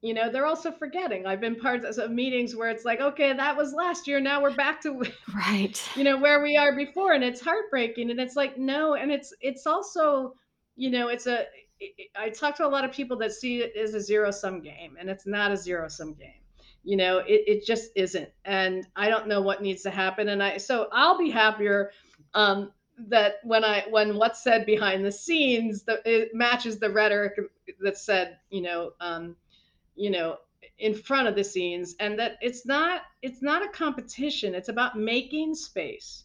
you 0.00 0.14
know 0.14 0.30
they're 0.30 0.46
also 0.46 0.70
forgetting 0.70 1.26
i've 1.26 1.40
been 1.40 1.56
part 1.56 1.84
of 1.84 2.10
meetings 2.12 2.54
where 2.54 2.70
it's 2.70 2.84
like 2.84 3.00
okay 3.00 3.32
that 3.32 3.56
was 3.56 3.72
last 3.72 4.06
year 4.06 4.20
now 4.20 4.40
we're 4.40 4.54
back 4.54 4.80
to 4.80 5.02
right 5.34 5.82
you 5.96 6.04
know 6.04 6.16
where 6.16 6.40
we 6.40 6.56
are 6.56 6.76
before 6.76 7.14
and 7.14 7.24
it's 7.24 7.40
heartbreaking 7.40 8.08
and 8.08 8.20
it's 8.20 8.36
like 8.36 8.56
no 8.56 8.94
and 8.94 9.10
it's 9.10 9.34
it's 9.40 9.66
also 9.66 10.32
you 10.76 10.88
know 10.88 11.08
it's 11.08 11.26
a 11.26 11.46
i 12.16 12.28
talk 12.30 12.54
to 12.56 12.64
a 12.64 12.68
lot 12.68 12.84
of 12.84 12.92
people 12.92 13.16
that 13.16 13.32
see 13.32 13.58
it 13.58 13.74
as 13.76 13.94
a 13.94 14.00
zero 14.00 14.30
sum 14.30 14.60
game 14.60 14.96
and 15.00 15.10
it's 15.10 15.26
not 15.26 15.50
a 15.50 15.56
zero 15.56 15.88
sum 15.88 16.14
game 16.14 16.42
you 16.88 16.96
know 16.96 17.18
it, 17.18 17.42
it 17.52 17.66
just 17.66 17.90
isn't. 17.96 18.30
And 18.44 18.86
i 18.96 19.08
don't 19.10 19.28
know 19.28 19.42
what 19.42 19.62
needs 19.62 19.82
to 19.84 19.90
happen. 19.90 20.28
And 20.30 20.42
i 20.42 20.56
so 20.58 20.88
i'll 20.92 21.18
be 21.18 21.30
happier 21.30 21.90
um 22.34 22.72
that 23.08 23.34
when 23.44 23.64
i 23.64 23.84
when 23.90 24.16
what's 24.16 24.42
said 24.42 24.66
behind 24.66 25.04
the 25.04 25.12
scenes 25.12 25.84
that 25.84 26.00
it 26.06 26.34
matches 26.34 26.78
the 26.78 26.90
rhetoric 26.90 27.34
that 27.80 27.98
said 27.98 28.38
you 28.50 28.62
know 28.62 28.92
um 29.00 29.36
you 29.96 30.10
know 30.10 30.36
in 30.78 30.94
front 30.94 31.28
of 31.28 31.34
the 31.36 31.44
scenes 31.44 31.94
and 32.00 32.18
that 32.18 32.38
it's 32.40 32.66
not 32.66 33.02
it's 33.22 33.42
not 33.42 33.64
a 33.64 33.68
competition. 33.68 34.54
It's 34.54 34.68
about 34.68 34.98
making 34.98 35.54
space. 35.54 36.24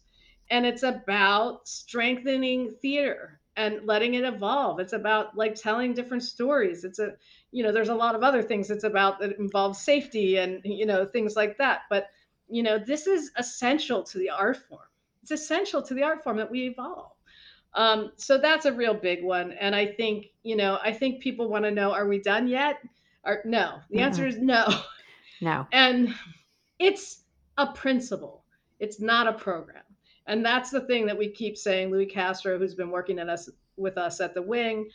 And 0.50 0.66
it's 0.66 0.82
about 0.82 1.66
strengthening 1.68 2.74
theater 2.82 3.40
and 3.56 3.86
letting 3.86 4.14
it 4.14 4.24
evolve. 4.24 4.80
It's 4.80 4.92
about 4.92 5.36
like 5.36 5.54
telling 5.54 5.94
different 5.94 6.22
stories. 6.22 6.84
It's 6.84 6.98
a 6.98 7.14
you 7.54 7.62
know 7.62 7.72
there's 7.72 7.88
a 7.88 7.94
lot 7.94 8.14
of 8.14 8.22
other 8.22 8.42
things 8.42 8.70
it's 8.70 8.84
about 8.84 9.18
that 9.20 9.38
involve 9.38 9.76
safety 9.76 10.36
and 10.38 10.60
you 10.64 10.86
know 10.86 11.06
things 11.06 11.36
like 11.36 11.56
that 11.58 11.82
but 11.88 12.08
you 12.48 12.62
know 12.62 12.78
this 12.78 13.06
is 13.06 13.30
essential 13.38 14.02
to 14.02 14.18
the 14.18 14.28
art 14.28 14.56
form 14.68 14.88
it's 15.22 15.30
essential 15.30 15.80
to 15.80 15.94
the 15.94 16.02
art 16.02 16.22
form 16.22 16.36
that 16.36 16.50
we 16.50 16.66
evolve 16.66 17.12
um, 17.76 18.12
so 18.16 18.38
that's 18.38 18.66
a 18.66 18.72
real 18.72 18.94
big 18.94 19.22
one 19.22 19.52
and 19.52 19.74
i 19.74 19.86
think 19.86 20.26
you 20.42 20.56
know 20.56 20.78
i 20.82 20.92
think 20.92 21.22
people 21.22 21.48
want 21.48 21.64
to 21.64 21.70
know 21.70 21.92
are 21.92 22.08
we 22.08 22.20
done 22.20 22.46
yet 22.46 22.78
or 23.26 23.40
no, 23.44 23.78
the 23.90 23.96
mm-hmm. 23.96 24.04
answer 24.04 24.26
is 24.26 24.38
no. 24.38 24.66
No. 25.40 25.66
And 25.72 26.14
it's 26.78 27.22
a 27.58 27.66
principle. 27.66 28.44
It's 28.80 29.00
not 29.00 29.26
a 29.26 29.32
program. 29.32 29.82
And 30.26 30.44
that's 30.44 30.70
the 30.70 30.80
thing 30.82 31.06
that 31.06 31.18
we 31.18 31.28
keep 31.30 31.56
saying. 31.56 31.90
Louis 31.90 32.06
Castro, 32.06 32.58
who's 32.58 32.74
been 32.74 32.90
working 32.90 33.18
at 33.18 33.28
us 33.28 33.48
with 33.76 33.98
us 33.98 34.20
at 34.20 34.34
the 34.34 34.42
wing 34.42 34.88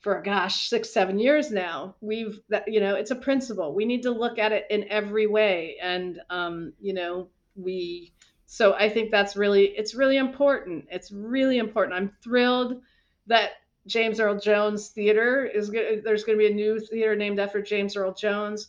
for 0.00 0.22
gosh, 0.22 0.68
six, 0.68 0.92
seven 0.92 1.18
years 1.18 1.50
now, 1.50 1.96
we've 2.00 2.40
you 2.66 2.80
know, 2.80 2.94
it's 2.94 3.10
a 3.10 3.16
principle. 3.16 3.74
We 3.74 3.84
need 3.84 4.02
to 4.02 4.10
look 4.10 4.38
at 4.38 4.52
it 4.52 4.66
in 4.70 4.88
every 4.88 5.26
way. 5.26 5.76
And 5.82 6.20
um, 6.30 6.72
you 6.80 6.94
know, 6.94 7.28
we 7.56 8.12
so 8.46 8.74
I 8.74 8.88
think 8.88 9.10
that's 9.10 9.36
really 9.36 9.66
it's 9.76 9.94
really 9.94 10.16
important. 10.16 10.86
It's 10.90 11.10
really 11.10 11.58
important. 11.58 11.96
I'm 11.96 12.12
thrilled 12.22 12.80
that 13.26 13.50
James 13.86 14.20
Earl 14.20 14.38
Jones 14.38 14.88
Theater 14.88 15.44
is 15.44 15.70
there's 15.70 16.24
going 16.24 16.38
to 16.38 16.44
be 16.44 16.50
a 16.50 16.54
new 16.54 16.78
theater 16.78 17.16
named 17.16 17.40
after 17.40 17.60
James 17.60 17.96
Earl 17.96 18.14
Jones. 18.14 18.68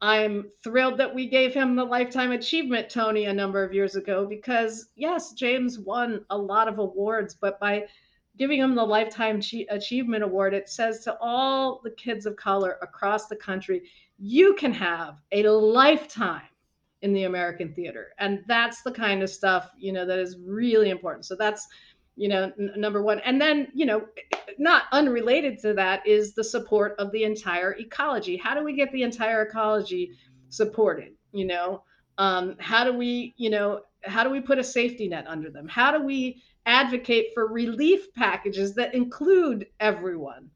I'm 0.00 0.50
thrilled 0.64 0.98
that 0.98 1.14
we 1.14 1.28
gave 1.28 1.54
him 1.54 1.76
the 1.76 1.84
Lifetime 1.84 2.32
Achievement 2.32 2.90
Tony 2.90 3.26
a 3.26 3.32
number 3.32 3.62
of 3.62 3.72
years 3.72 3.94
ago 3.94 4.26
because 4.26 4.88
yes, 4.96 5.32
James 5.32 5.78
won 5.78 6.24
a 6.30 6.36
lot 6.36 6.66
of 6.66 6.80
awards, 6.80 7.36
but 7.40 7.60
by 7.60 7.86
giving 8.38 8.60
him 8.60 8.74
the 8.74 8.84
Lifetime 8.84 9.40
Achievement 9.70 10.24
Award, 10.24 10.54
it 10.54 10.68
says 10.68 11.00
to 11.04 11.16
all 11.20 11.80
the 11.84 11.90
kids 11.90 12.26
of 12.26 12.36
color 12.36 12.78
across 12.82 13.26
the 13.26 13.36
country, 13.36 13.82
you 14.18 14.54
can 14.54 14.72
have 14.72 15.20
a 15.32 15.42
lifetime 15.48 16.42
in 17.02 17.12
the 17.12 17.24
American 17.24 17.74
theater. 17.74 18.12
And 18.18 18.42
that's 18.46 18.82
the 18.82 18.92
kind 18.92 19.22
of 19.22 19.30
stuff, 19.30 19.70
you 19.76 19.92
know, 19.92 20.06
that 20.06 20.18
is 20.18 20.38
really 20.38 20.90
important. 20.90 21.24
So 21.26 21.36
that's 21.36 21.66
you 22.16 22.28
know 22.28 22.52
n- 22.58 22.72
number 22.76 23.02
one 23.02 23.20
and 23.20 23.40
then 23.40 23.68
you 23.74 23.86
know 23.86 24.04
not 24.58 24.84
unrelated 24.92 25.58
to 25.58 25.72
that 25.74 26.06
is 26.06 26.34
the 26.34 26.44
support 26.44 26.94
of 26.98 27.10
the 27.12 27.24
entire 27.24 27.74
ecology 27.78 28.36
how 28.36 28.54
do 28.54 28.62
we 28.62 28.74
get 28.74 28.92
the 28.92 29.02
entire 29.02 29.42
ecology 29.42 30.12
supported 30.48 31.12
you 31.32 31.46
know 31.46 31.82
um, 32.18 32.56
how 32.58 32.84
do 32.84 32.92
we 32.92 33.34
you 33.36 33.50
know 33.50 33.80
how 34.04 34.24
do 34.24 34.30
we 34.30 34.40
put 34.40 34.58
a 34.58 34.64
safety 34.64 35.08
net 35.08 35.26
under 35.28 35.50
them? 35.50 35.68
How 35.68 35.96
do 35.96 36.04
we 36.04 36.42
advocate 36.66 37.28
for 37.34 37.46
relief 37.46 38.12
packages 38.14 38.74
that 38.74 38.94
include 38.94 39.66
everyone? 39.80 40.50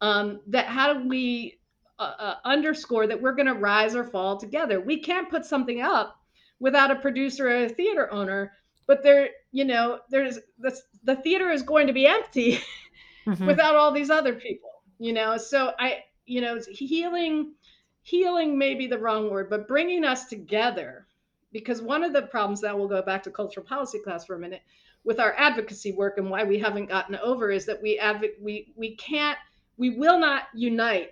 Um, 0.00 0.40
that 0.48 0.66
how 0.66 0.94
do 0.94 1.08
we 1.08 1.58
uh, 1.98 2.12
uh, 2.18 2.34
underscore 2.44 3.06
that 3.06 3.20
we're 3.20 3.34
going 3.34 3.46
to 3.46 3.54
rise 3.54 3.94
or 3.94 4.04
fall 4.04 4.36
together? 4.36 4.80
We 4.80 5.00
can't 5.00 5.30
put 5.30 5.44
something 5.44 5.80
up 5.80 6.16
without 6.58 6.90
a 6.90 6.96
producer 6.96 7.48
or 7.48 7.64
a 7.64 7.68
theater 7.68 8.12
owner 8.12 8.52
but 8.86 9.02
there 9.02 9.30
you 9.52 9.64
know 9.64 10.00
there's 10.10 10.38
this 10.58 10.82
the 11.04 11.16
theater 11.16 11.50
is 11.50 11.62
going 11.62 11.86
to 11.86 11.92
be 11.92 12.06
empty 12.06 12.60
mm-hmm. 13.26 13.46
without 13.46 13.74
all 13.74 13.92
these 13.92 14.10
other 14.10 14.34
people 14.34 14.70
you 14.98 15.12
know? 15.12 15.36
So 15.36 15.72
i 15.78 16.04
you 16.26 16.40
know 16.40 16.60
healing 16.70 17.54
healing 18.02 18.58
may 18.58 18.74
be 18.74 18.86
the 18.86 18.98
wrong 18.98 19.30
word 19.30 19.48
but 19.48 19.68
bringing 19.68 20.04
us 20.04 20.26
together 20.26 21.06
because 21.52 21.82
one 21.82 22.02
of 22.02 22.12
the 22.12 22.22
problems 22.22 22.60
that 22.60 22.76
we'll 22.76 22.88
go 22.88 23.02
back 23.02 23.22
to 23.22 23.30
cultural 23.30 23.64
policy 23.66 23.98
class 23.98 24.24
for 24.24 24.34
a 24.34 24.38
minute 24.38 24.62
with 25.04 25.18
our 25.18 25.34
advocacy 25.36 25.92
work 25.92 26.18
and 26.18 26.30
why 26.30 26.44
we 26.44 26.58
haven't 26.58 26.88
gotten 26.88 27.16
over 27.16 27.50
is 27.50 27.66
that 27.66 27.80
we 27.82 27.98
adv- 27.98 28.36
we 28.40 28.72
we 28.76 28.94
can't 28.96 29.38
we 29.76 29.90
will 29.90 30.18
not 30.18 30.44
unite 30.54 31.10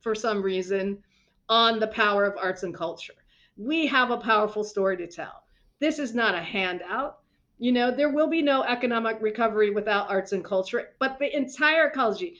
for 0.00 0.14
some 0.14 0.42
reason 0.42 1.02
on 1.48 1.78
the 1.78 1.86
power 1.88 2.24
of 2.24 2.36
arts 2.38 2.62
and 2.62 2.74
culture 2.74 3.14
we 3.56 3.86
have 3.86 4.10
a 4.10 4.16
powerful 4.16 4.64
story 4.64 4.96
to 4.96 5.06
tell 5.06 5.44
this 5.80 5.98
is 5.98 6.14
not 6.14 6.34
a 6.34 6.42
handout 6.42 7.18
you 7.58 7.72
know, 7.72 7.90
there 7.90 8.10
will 8.10 8.26
be 8.26 8.42
no 8.42 8.62
economic 8.64 9.18
recovery 9.20 9.70
without 9.70 10.10
arts 10.10 10.32
and 10.32 10.44
culture, 10.44 10.90
but 10.98 11.18
the 11.18 11.34
entire 11.36 11.86
ecology. 11.86 12.38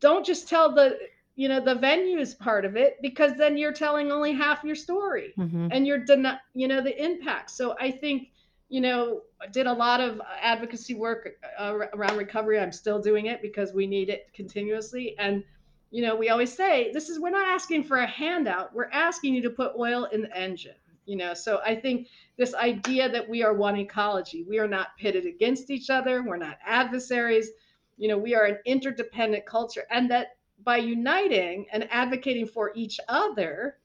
Don't 0.00 0.24
just 0.24 0.48
tell 0.48 0.74
the, 0.74 0.98
you 1.36 1.48
know, 1.48 1.60
the 1.60 1.74
venues 1.74 2.36
part 2.36 2.64
of 2.64 2.76
it 2.76 2.96
because 3.02 3.34
then 3.36 3.58
you're 3.58 3.72
telling 3.72 4.10
only 4.10 4.32
half 4.32 4.64
your 4.64 4.74
story 4.74 5.34
mm-hmm. 5.38 5.68
and 5.70 5.86
you're 5.86 5.98
den- 5.98 6.40
you 6.54 6.66
know, 6.66 6.80
the 6.80 7.04
impact. 7.04 7.50
So 7.50 7.76
I 7.78 7.90
think, 7.90 8.28
you 8.70 8.80
know, 8.80 9.20
I 9.40 9.46
did 9.46 9.66
a 9.66 9.72
lot 9.72 10.00
of 10.00 10.20
advocacy 10.40 10.94
work 10.94 11.36
uh, 11.58 11.78
around 11.92 12.16
recovery. 12.16 12.58
I'm 12.58 12.72
still 12.72 13.00
doing 13.00 13.26
it 13.26 13.42
because 13.42 13.74
we 13.74 13.86
need 13.86 14.08
it 14.08 14.28
continuously. 14.34 15.14
And, 15.18 15.44
you 15.90 16.02
know, 16.02 16.16
we 16.16 16.30
always 16.30 16.52
say 16.52 16.90
this 16.92 17.10
is 17.10 17.20
we're 17.20 17.30
not 17.30 17.46
asking 17.46 17.84
for 17.84 17.98
a 17.98 18.06
handout. 18.06 18.74
We're 18.74 18.90
asking 18.90 19.34
you 19.34 19.42
to 19.42 19.50
put 19.50 19.74
oil 19.78 20.04
in 20.06 20.22
the 20.22 20.36
engine 20.36 20.74
you 21.06 21.14
know 21.14 21.34
so 21.34 21.60
i 21.64 21.72
think 21.72 22.08
this 22.36 22.52
idea 22.54 23.08
that 23.08 23.28
we 23.28 23.42
are 23.42 23.54
one 23.54 23.76
ecology 23.76 24.44
we 24.48 24.58
are 24.58 24.66
not 24.66 24.88
pitted 24.98 25.24
against 25.24 25.70
each 25.70 25.88
other 25.88 26.22
we're 26.22 26.36
not 26.36 26.58
adversaries 26.66 27.50
you 27.96 28.08
know 28.08 28.18
we 28.18 28.34
are 28.34 28.44
an 28.44 28.58
interdependent 28.66 29.46
culture 29.46 29.84
and 29.90 30.10
that 30.10 30.35
by 30.66 30.76
uniting 30.76 31.64
and 31.72 31.88
advocating 31.90 32.46
for 32.46 32.72
each 32.74 33.00
other 33.08 33.78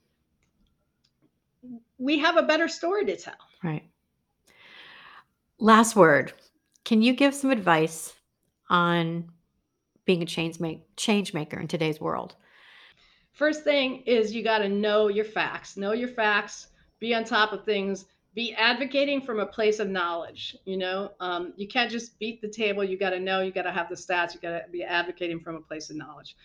we 1.98 2.18
have 2.18 2.38
a 2.38 2.44
better 2.44 2.68
story 2.68 3.06
to 3.06 3.16
tell. 3.16 3.36
Right. 3.64 3.84
Last 5.60 5.96
word. 5.96 6.34
Can 6.84 7.04
you 7.04 7.14
give 7.14 7.36
some 7.36 7.52
advice 7.52 8.14
on 8.70 9.30
being 10.06 10.24
a 10.24 10.26
change 10.26 10.60
make 10.60 10.84
change 10.98 11.34
maker 11.34 11.60
in 11.60 11.68
today's 11.68 12.02
world? 12.02 12.36
First 13.34 13.64
thing 13.64 14.02
is 14.08 14.34
you 14.34 14.44
got 14.44 14.60
to 14.60 14.70
know 14.70 15.08
your 15.08 15.26
facts. 15.26 15.78
Know 15.78 15.92
your 15.92 16.08
facts. 16.08 16.70
Be 17.00 17.14
on 17.14 17.24
top 17.24 17.54
of 17.54 17.64
things. 17.64 18.06
Be 18.34 18.56
advocating 18.56 19.22
from 19.22 19.40
a 19.40 19.46
place 19.46 19.80
of 19.80 19.88
knowledge 19.88 20.56
you 20.66 20.78
know? 20.78 21.12
Um, 21.20 21.54
you 21.56 21.68
can't 21.68 21.92
just 21.92 22.18
beat 22.18 22.42
the 22.42 22.50
table. 22.50 22.84
You 22.84 22.98
got 22.98 23.12
to 23.12 23.20
know. 23.20 23.42
You 23.42 23.52
got 23.52 23.64
to 23.64 23.72
have 23.72 23.90
the 23.90 23.96
stats. 23.96 24.34
You 24.34 24.40
got 24.40 24.66
to 24.66 24.72
be 24.72 24.84
advocating 24.84 25.40
from 25.40 25.56
a 25.56 25.62
place 25.62 25.92
of 25.92 25.98
knowledge 25.98 26.36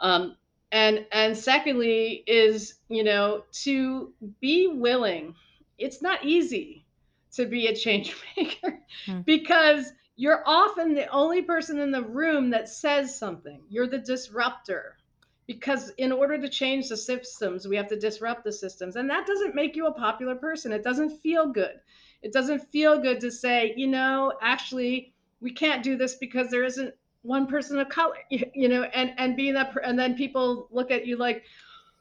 um, 0.00 0.36
and 0.72 1.06
and 1.12 1.36
secondly 1.36 2.22
is 2.26 2.74
you 2.88 3.04
know 3.04 3.44
to 3.52 4.12
be 4.40 4.68
willing 4.68 5.34
it's 5.78 6.02
not 6.02 6.24
easy 6.24 6.84
to 7.32 7.46
be 7.46 7.66
a 7.66 7.74
change 7.74 8.14
maker 8.36 8.78
mm. 9.06 9.24
because 9.24 9.92
you're 10.20 10.42
often 10.44 10.94
the 10.94 11.06
only 11.06 11.40
person 11.40 11.78
in 11.78 11.90
the 11.90 12.02
room 12.02 12.50
that 12.50 12.68
says 12.68 13.18
something. 13.18 13.62
You're 13.70 13.86
the 13.86 13.98
disruptor 13.98 14.98
because 15.46 15.88
in 15.96 16.12
order 16.12 16.38
to 16.38 16.48
change 16.48 16.90
the 16.90 16.96
systems 16.98 17.66
we 17.66 17.76
have 17.76 17.88
to 17.88 17.98
disrupt 17.98 18.44
the 18.44 18.52
systems. 18.52 18.96
And 18.96 19.08
that 19.08 19.26
doesn't 19.26 19.54
make 19.54 19.74
you 19.76 19.86
a 19.86 19.92
popular 19.94 20.34
person. 20.34 20.72
It 20.72 20.84
doesn't 20.84 21.22
feel 21.22 21.46
good. 21.46 21.80
It 22.22 22.34
doesn't 22.34 22.70
feel 22.70 23.00
good 23.00 23.20
to 23.20 23.30
say 23.30 23.72
you 23.78 23.86
know 23.86 24.34
actually 24.42 25.14
we 25.40 25.52
can't 25.52 25.82
do 25.82 25.96
this 25.96 26.16
because 26.16 26.50
there 26.50 26.64
isn't 26.64 26.94
one 27.22 27.46
person 27.46 27.78
of 27.78 27.88
color 27.88 28.14
you 28.30 28.68
know 28.68 28.82
and 28.82 29.12
and 29.18 29.36
being 29.36 29.54
that 29.54 29.74
and 29.84 29.98
then 29.98 30.14
people 30.14 30.68
look 30.70 30.90
at 30.90 31.06
you 31.06 31.16
like 31.16 31.44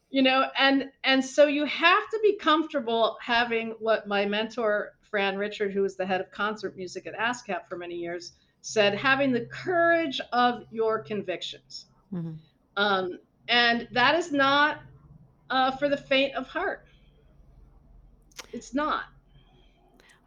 you 0.10 0.22
know 0.22 0.46
and 0.58 0.86
and 1.04 1.24
so 1.24 1.48
you 1.48 1.66
have 1.66 2.10
to 2.10 2.20
be 2.24 2.38
comfortable 2.38 3.18
having 3.22 3.72
what 3.80 4.08
my 4.08 4.26
mentor 4.26 4.94
fran 5.10 5.38
richard 5.38 5.72
who 5.72 5.82
was 5.82 5.96
the 5.96 6.06
head 6.06 6.22
of 6.22 6.32
concert 6.32 6.76
music 6.78 7.08
at 7.08 7.18
ascap 7.18 7.68
for 7.68 7.78
many 7.78 7.96
years 7.96 8.34
said 8.62 8.94
having 8.94 9.32
the 9.32 9.46
courage 9.46 10.20
of 10.34 10.64
your 10.72 11.00
convictions 11.00 11.86
mm-hmm. 12.14 12.34
um, 12.78 13.20
and 13.50 13.88
that 13.92 14.16
is 14.16 14.32
not 14.32 14.82
uh, 15.50 15.72
for 15.72 15.90
the 15.90 15.98
faint 15.98 16.36
of 16.36 16.48
heart. 16.48 16.86
It's 18.54 18.74
not. 18.74 19.06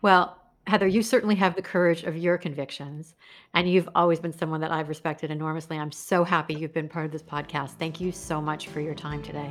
Well, 0.02 0.41
Heather, 0.68 0.86
you 0.86 1.02
certainly 1.02 1.34
have 1.34 1.56
the 1.56 1.62
courage 1.62 2.04
of 2.04 2.16
your 2.16 2.38
convictions, 2.38 3.14
and 3.52 3.68
you've 3.68 3.88
always 3.96 4.20
been 4.20 4.32
someone 4.32 4.60
that 4.60 4.70
I've 4.70 4.88
respected 4.88 5.30
enormously. 5.30 5.76
I'm 5.76 5.90
so 5.90 6.22
happy 6.22 6.54
you've 6.54 6.72
been 6.72 6.88
part 6.88 7.04
of 7.04 7.10
this 7.12 7.22
podcast. 7.22 7.70
Thank 7.70 8.00
you 8.00 8.12
so 8.12 8.40
much 8.40 8.68
for 8.68 8.80
your 8.80 8.94
time 8.94 9.22
today. 9.22 9.50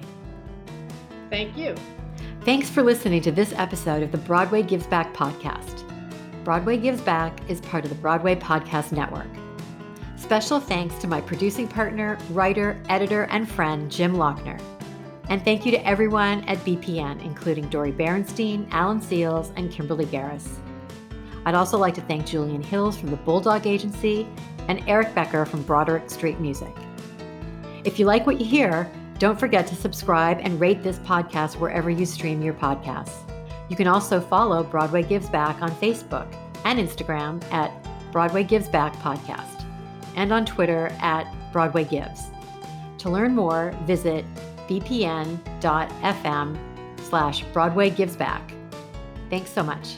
Thank 1.30 1.58
you. 1.58 1.76
Thanks 2.42 2.70
for 2.70 2.82
listening 2.82 3.22
to 3.24 3.32
this 3.32 3.54
episode 3.58 4.04
of 4.04 4.12
the 4.12 4.18
Broadway 4.20 4.64
Gives 4.64 4.88
Back 4.88 5.14
podcast. 5.14 5.84
Broadway 6.46 6.78
Gives 6.78 7.02
Back 7.02 7.38
is 7.50 7.60
part 7.60 7.84
of 7.84 7.90
the 7.90 7.98
Broadway 7.98 8.36
Podcast 8.36 8.94
Network. 8.94 9.30
Special 10.16 10.62
thanks 10.62 10.96
to 11.00 11.08
my 11.08 11.20
producing 11.20 11.68
partner, 11.68 12.18
writer, 12.30 12.82
editor, 12.88 13.24
and 13.24 13.50
friend, 13.50 13.92
Jim 13.92 14.14
Lochner. 14.14 14.62
And 15.30 15.44
thank 15.44 15.66
you 15.66 15.72
to 15.72 15.86
everyone 15.86 16.46
at 16.46 16.58
BPN, 16.60 17.24
including 17.24 17.68
Dori 17.68 17.92
Berinstein, 17.92 18.68
Alan 18.72 19.02
Seales, 19.02 19.52
and 19.58 19.70
Kimberly 19.72 20.06
Garris. 20.06 20.58
I'd 21.46 21.56
also 21.56 21.78
like 21.78 21.94
to 21.96 22.02
thank 22.02 22.26
Julian 22.26 22.62
Hills 22.62 22.98
from 22.98 23.10
the 23.10 23.18
Bulldog 23.18 23.66
Agency 23.66 24.28
and 24.68 24.84
Eric 24.88 25.16
Becker 25.16 25.46
from 25.46 25.64
Broderick 25.64 26.10
Street 26.10 26.40
Music. 26.40 26.74
If 27.84 27.98
you 27.98 28.06
like 28.06 28.26
what 28.26 28.40
you 28.40 28.46
hear, 28.46 28.90
don't 29.18 29.40
forget 29.40 29.68
to 29.68 29.76
subscribe 29.76 30.40
and 30.42 30.60
rate 30.60 30.84
this 30.84 31.00
podcast 31.00 31.58
wherever 31.58 31.90
you 31.90 32.06
stream 32.06 32.42
your 32.42 32.54
podcasts. 32.54 33.28
You 33.70 33.76
can 33.76 33.88
also 33.88 34.20
follow 34.20 34.64
Broadway 34.64 35.04
Gives 35.04 35.30
Back 35.30 35.62
on 35.62 35.72
Facebook 35.72 36.28
and 36.66 36.80
Instagram 36.80 37.44
at 37.52 37.72
Broadway 38.12 38.44
Gives 38.44 38.68
Back 38.68 38.96
Podcast 38.98 39.66
and 40.16 40.32
on 40.32 40.46
Twitter 40.46 40.92
at 41.02 41.26
Broadway 41.52 41.86
Gives. 41.86 42.28
To 43.00 43.10
learn 43.10 43.34
more, 43.34 43.74
visit 43.86 44.26
bpn.fm 44.68 46.58
slash 47.02 47.44
Broadway 47.54 47.90
Gives 47.90 48.16
Back. 48.16 48.54
Thanks 49.30 49.50
so 49.50 49.64
much. 49.64 49.98